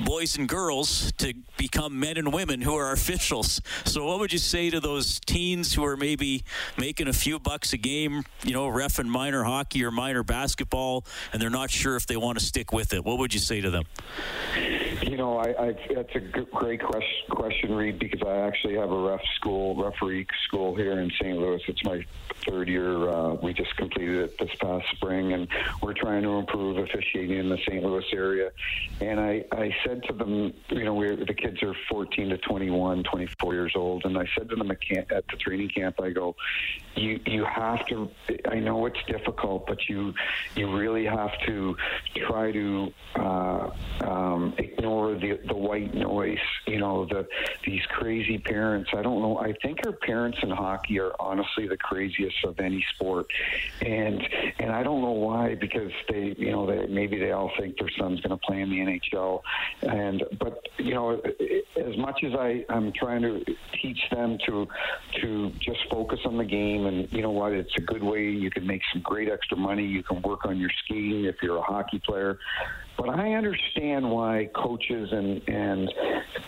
boys 0.00 0.36
and 0.36 0.48
girls 0.48 1.12
to 1.12 1.32
become 1.56 1.98
men 2.00 2.16
and 2.16 2.32
women 2.32 2.62
who 2.62 2.74
are 2.74 2.92
officials. 2.92 3.60
So 3.84 4.06
what 4.06 4.18
would 4.20 4.32
you 4.32 4.38
say 4.38 4.70
to 4.70 4.80
those 4.80 5.20
teens 5.20 5.74
who 5.74 5.84
are 5.84 5.96
maybe 5.96 6.44
making 6.76 7.08
a 7.08 7.12
few 7.12 7.38
bucks 7.38 7.72
a 7.72 7.76
game, 7.76 8.24
you 8.44 8.52
know, 8.52 8.68
ref 8.68 8.98
in 8.98 9.08
minor 9.10 9.44
hockey 9.44 9.84
or 9.84 9.90
minor 9.90 10.22
basketball, 10.22 11.04
and 11.32 11.42
they're 11.42 11.50
not 11.50 11.70
sure 11.70 11.96
if 11.96 12.06
they 12.06 12.16
want 12.16 12.38
to 12.38 12.44
stick 12.44 12.72
with 12.72 12.94
it? 12.94 13.04
What 13.04 13.18
would 13.18 13.34
you 13.34 13.40
say 13.40 13.60
to 13.60 13.70
them? 13.70 13.84
You 15.02 15.16
know, 15.16 15.38
I, 15.38 15.68
I 15.68 15.94
that's 15.94 16.14
a 16.16 16.20
great 16.20 16.82
question, 16.82 17.30
question, 17.30 17.74
Reid, 17.74 18.00
because 18.00 18.20
I 18.26 18.38
actually 18.38 18.74
have 18.76 18.90
a 18.90 18.98
ref 18.98 19.20
school, 19.36 19.76
referee 19.76 20.26
school 20.46 20.74
here 20.74 20.98
in 20.98 21.10
St. 21.20 21.38
Louis. 21.38 21.60
It's 21.68 21.84
my 21.84 22.04
third 22.48 22.68
year. 22.68 23.08
Uh, 23.08 23.34
we 23.34 23.52
just 23.52 23.76
completed 23.76 24.16
it 24.16 24.38
this 24.38 24.50
past 24.60 24.86
spring, 24.96 25.32
and 25.34 25.46
we're 25.82 25.94
trying 25.94 26.22
to 26.22 26.30
improve 26.30 26.78
officiating 26.78 27.38
in 27.38 27.48
the 27.48 27.58
St. 27.58 27.84
Louis 27.84 28.04
area. 28.12 28.50
And 29.00 29.20
I, 29.20 29.44
I 29.52 29.74
said 29.86 30.02
to 30.04 30.12
them, 30.12 30.52
you 30.70 30.84
know, 30.84 30.94
we 30.94 31.14
the 31.14 31.34
kids 31.34 31.62
are 31.62 31.74
14 31.88 32.30
to 32.30 32.38
21, 32.38 33.04
24 33.04 33.54
years 33.54 33.72
old, 33.76 34.04
and 34.04 34.18
I 34.18 34.26
said 34.36 34.48
to 34.48 34.56
them 34.56 34.70
at 34.70 34.78
the 35.08 35.36
training 35.38 35.68
camp, 35.68 36.00
I 36.00 36.10
go, 36.10 36.34
you 36.96 37.20
you 37.24 37.44
have 37.44 37.86
to. 37.86 38.10
I 38.48 38.56
know 38.56 38.86
it's 38.86 39.02
difficult, 39.06 39.66
but 39.68 39.88
you 39.88 40.12
you 40.56 40.76
really 40.76 41.04
have 41.04 41.38
to 41.46 41.76
try 42.16 42.50
to 42.50 42.92
uh, 43.14 43.70
um, 44.00 44.54
ignore 44.58 44.87
ignore 44.88 45.14
the 45.14 45.38
the 45.46 45.54
white 45.54 45.94
noise. 45.94 46.38
You 46.66 46.78
know, 46.78 47.06
the 47.06 47.26
these 47.64 47.82
crazy 47.88 48.38
parents. 48.38 48.90
I 48.94 49.02
don't 49.02 49.20
know. 49.20 49.38
I 49.38 49.54
think 49.62 49.80
our 49.86 49.92
parents 49.92 50.38
in 50.42 50.50
hockey 50.50 50.98
are 50.98 51.12
honestly 51.20 51.68
the 51.68 51.76
craziest 51.76 52.36
of 52.44 52.58
any 52.60 52.84
sport, 52.94 53.26
and 53.80 54.22
and 54.58 54.70
I 54.70 54.82
don't 54.82 55.02
know 55.02 55.12
why 55.12 55.54
because 55.54 55.92
they 56.08 56.34
you 56.38 56.50
know 56.50 56.66
they 56.66 56.86
maybe 56.86 57.18
they 57.18 57.32
all 57.32 57.50
think 57.58 57.78
their 57.78 57.90
son's 57.98 58.20
going 58.20 58.38
to 58.38 58.46
play 58.46 58.60
in 58.60 58.70
the 58.70 58.76
NHL, 58.76 59.42
and 59.82 60.24
but 60.38 60.66
you 60.78 60.94
know 60.94 61.20
as 61.76 61.96
much 61.96 62.22
as 62.24 62.32
I 62.34 62.64
I'm 62.68 62.92
trying 62.92 63.22
to 63.22 63.44
teach 63.80 64.00
them 64.10 64.38
to 64.46 64.66
to 65.20 65.50
just 65.60 65.80
focus 65.90 66.20
on 66.24 66.36
the 66.36 66.44
game 66.44 66.86
and 66.86 67.10
you 67.12 67.22
know 67.22 67.30
what 67.30 67.52
it's 67.52 67.74
a 67.76 67.80
good 67.80 68.02
way 68.02 68.24
you 68.24 68.50
can 68.50 68.66
make 68.66 68.82
some 68.92 69.02
great 69.02 69.28
extra 69.28 69.56
money 69.56 69.84
you 69.84 70.02
can 70.02 70.20
work 70.22 70.44
on 70.44 70.58
your 70.58 70.70
skiing 70.84 71.24
if 71.24 71.36
you're 71.42 71.58
a 71.58 71.62
hockey 71.62 72.00
player 72.04 72.38
but 72.98 73.10
I 73.10 73.34
understand 73.34 74.10
why 74.10 74.50
coaches 74.54 75.10
and, 75.12 75.40
and 75.48 75.88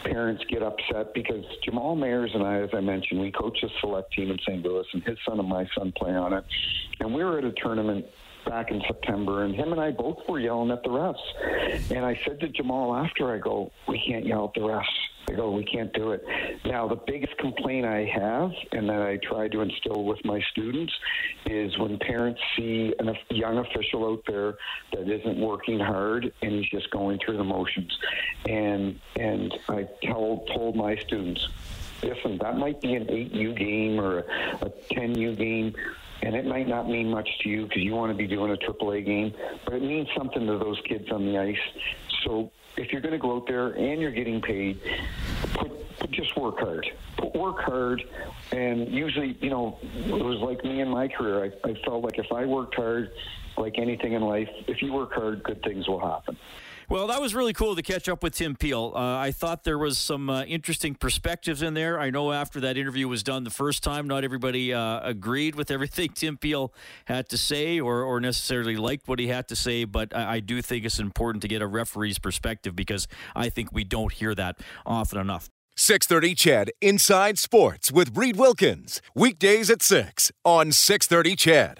parents 0.02 0.42
get 0.48 0.62
upset 0.62 1.14
because 1.14 1.44
Jamal 1.64 1.96
Mayers 1.96 2.34
and 2.34 2.42
I, 2.42 2.60
as 2.60 2.70
I 2.74 2.80
mentioned, 2.80 3.20
we 3.20 3.30
coach 3.30 3.62
a 3.62 3.68
select 3.80 4.12
team 4.12 4.30
in 4.32 4.38
St. 4.40 4.62
Louis, 4.62 4.84
and 4.92 5.02
his 5.04 5.16
son 5.26 5.38
and 5.38 5.48
my 5.48 5.66
son 5.78 5.92
play 5.96 6.12
on 6.12 6.32
it. 6.32 6.44
And 6.98 7.14
we 7.14 7.22
were 7.22 7.38
at 7.38 7.44
a 7.44 7.52
tournament 7.52 8.04
back 8.44 8.72
in 8.72 8.82
September, 8.86 9.44
and 9.44 9.54
him 9.54 9.70
and 9.70 9.80
I 9.80 9.92
both 9.92 10.18
were 10.28 10.40
yelling 10.40 10.72
at 10.72 10.82
the 10.82 10.88
refs. 10.88 11.90
And 11.94 12.04
I 12.04 12.20
said 12.24 12.40
to 12.40 12.48
Jamal 12.48 12.96
after, 12.96 13.32
I 13.32 13.38
go, 13.38 13.70
we 13.86 14.02
can't 14.04 14.26
yell 14.26 14.46
at 14.46 14.60
the 14.60 14.66
refs. 14.66 14.84
I 15.30 15.36
go, 15.36 15.50
we 15.50 15.64
can't 15.64 15.92
do 15.92 16.10
it. 16.10 16.24
Now, 16.64 16.88
the 16.88 16.98
biggest 17.06 17.36
complaint 17.38 17.86
I 17.86 18.04
have, 18.04 18.50
and 18.72 18.88
that 18.88 19.02
I 19.02 19.18
try 19.18 19.48
to 19.48 19.60
instill 19.60 20.04
with 20.04 20.24
my 20.24 20.40
students, 20.50 20.92
is 21.46 21.76
when 21.78 21.98
parents 21.98 22.40
see 22.56 22.94
a 22.98 23.34
young 23.34 23.58
official 23.58 24.10
out 24.10 24.22
there 24.26 24.56
that 24.92 25.08
isn't 25.08 25.40
working 25.40 25.78
hard 25.78 26.32
and 26.42 26.52
he's 26.52 26.68
just 26.68 26.90
going 26.90 27.18
through 27.24 27.36
the 27.36 27.44
motions. 27.44 27.96
And 28.48 28.98
and 29.16 29.56
I 29.68 29.88
told 30.06 30.48
told 30.48 30.76
my 30.76 30.96
students, 30.96 31.46
listen, 32.02 32.38
that 32.38 32.56
might 32.56 32.80
be 32.80 32.94
an 32.94 33.06
8U 33.06 33.56
game 33.56 34.00
or 34.00 34.18
a 34.18 34.70
10U 34.92 35.36
game 35.36 35.74
and 36.22 36.34
it 36.34 36.44
might 36.44 36.68
not 36.68 36.88
mean 36.88 37.10
much 37.10 37.28
to 37.42 37.48
you 37.48 37.66
because 37.66 37.82
you 37.82 37.94
want 37.94 38.12
to 38.12 38.16
be 38.16 38.26
doing 38.26 38.52
a 38.52 38.56
AAA 38.56 39.06
game, 39.06 39.32
but 39.64 39.74
it 39.74 39.82
means 39.82 40.06
something 40.14 40.46
to 40.46 40.58
those 40.58 40.78
kids 40.86 41.10
on 41.10 41.24
the 41.24 41.38
ice. 41.38 41.56
So 42.24 42.50
if 42.80 42.92
you're 42.92 43.02
going 43.02 43.12
to 43.12 43.18
go 43.18 43.36
out 43.36 43.46
there 43.46 43.68
and 43.68 44.00
you're 44.00 44.10
getting 44.10 44.40
paid, 44.40 44.80
put, 45.52 45.98
put 45.98 46.10
just 46.10 46.34
work 46.36 46.58
hard. 46.58 46.90
Put 47.18 47.34
work 47.34 47.60
hard, 47.60 48.02
and 48.52 48.88
usually, 48.88 49.36
you 49.40 49.50
know, 49.50 49.78
it 49.82 50.24
was 50.24 50.38
like 50.38 50.64
me 50.64 50.80
in 50.80 50.88
my 50.88 51.08
career. 51.08 51.44
I, 51.44 51.68
I 51.68 51.74
felt 51.84 52.02
like 52.02 52.18
if 52.18 52.32
I 52.32 52.46
worked 52.46 52.74
hard, 52.74 53.12
like 53.58 53.78
anything 53.78 54.14
in 54.14 54.22
life, 54.22 54.48
if 54.66 54.80
you 54.80 54.92
work 54.92 55.12
hard, 55.12 55.42
good 55.42 55.62
things 55.62 55.86
will 55.86 56.00
happen. 56.00 56.38
Well, 56.90 57.06
that 57.06 57.20
was 57.20 57.36
really 57.36 57.52
cool 57.52 57.76
to 57.76 57.82
catch 57.82 58.08
up 58.08 58.20
with 58.20 58.34
Tim 58.34 58.56
Peel. 58.56 58.92
Uh, 58.96 59.16
I 59.16 59.30
thought 59.30 59.62
there 59.62 59.78
was 59.78 59.96
some 59.96 60.28
uh, 60.28 60.42
interesting 60.42 60.96
perspectives 60.96 61.62
in 61.62 61.74
there. 61.74 62.00
I 62.00 62.10
know 62.10 62.32
after 62.32 62.58
that 62.62 62.76
interview 62.76 63.06
was 63.06 63.22
done 63.22 63.44
the 63.44 63.50
first 63.50 63.84
time, 63.84 64.08
not 64.08 64.24
everybody 64.24 64.74
uh, 64.74 64.98
agreed 65.04 65.54
with 65.54 65.70
everything 65.76 66.08
Tim 66.08 66.36
Peel 66.36 66.74
had 67.04 67.28
to 67.28 67.38
say 67.38 67.78
or, 67.78 68.02
or 68.02 68.18
necessarily 68.18 68.74
liked 68.74 69.06
what 69.06 69.20
he 69.20 69.28
had 69.28 69.46
to 69.50 69.54
say, 69.54 69.84
but 69.84 70.12
I, 70.16 70.32
I 70.32 70.40
do 70.40 70.60
think 70.60 70.84
it's 70.84 70.98
important 70.98 71.42
to 71.42 71.48
get 71.48 71.62
a 71.62 71.66
referee's 71.68 72.18
perspective 72.18 72.74
because 72.74 73.06
I 73.36 73.50
think 73.50 73.70
we 73.70 73.84
don't 73.84 74.12
hear 74.12 74.34
that 74.34 74.58
often 74.84 75.20
enough. 75.20 75.48
630 75.76 76.34
CHED 76.34 76.72
Inside 76.80 77.38
Sports 77.38 77.92
with 77.92 78.16
Reid 78.16 78.36
Wilkins. 78.36 79.00
Weekdays 79.14 79.70
at 79.70 79.80
6 79.80 80.32
on 80.44 80.72
630 80.72 81.36
CHED. 81.36 81.78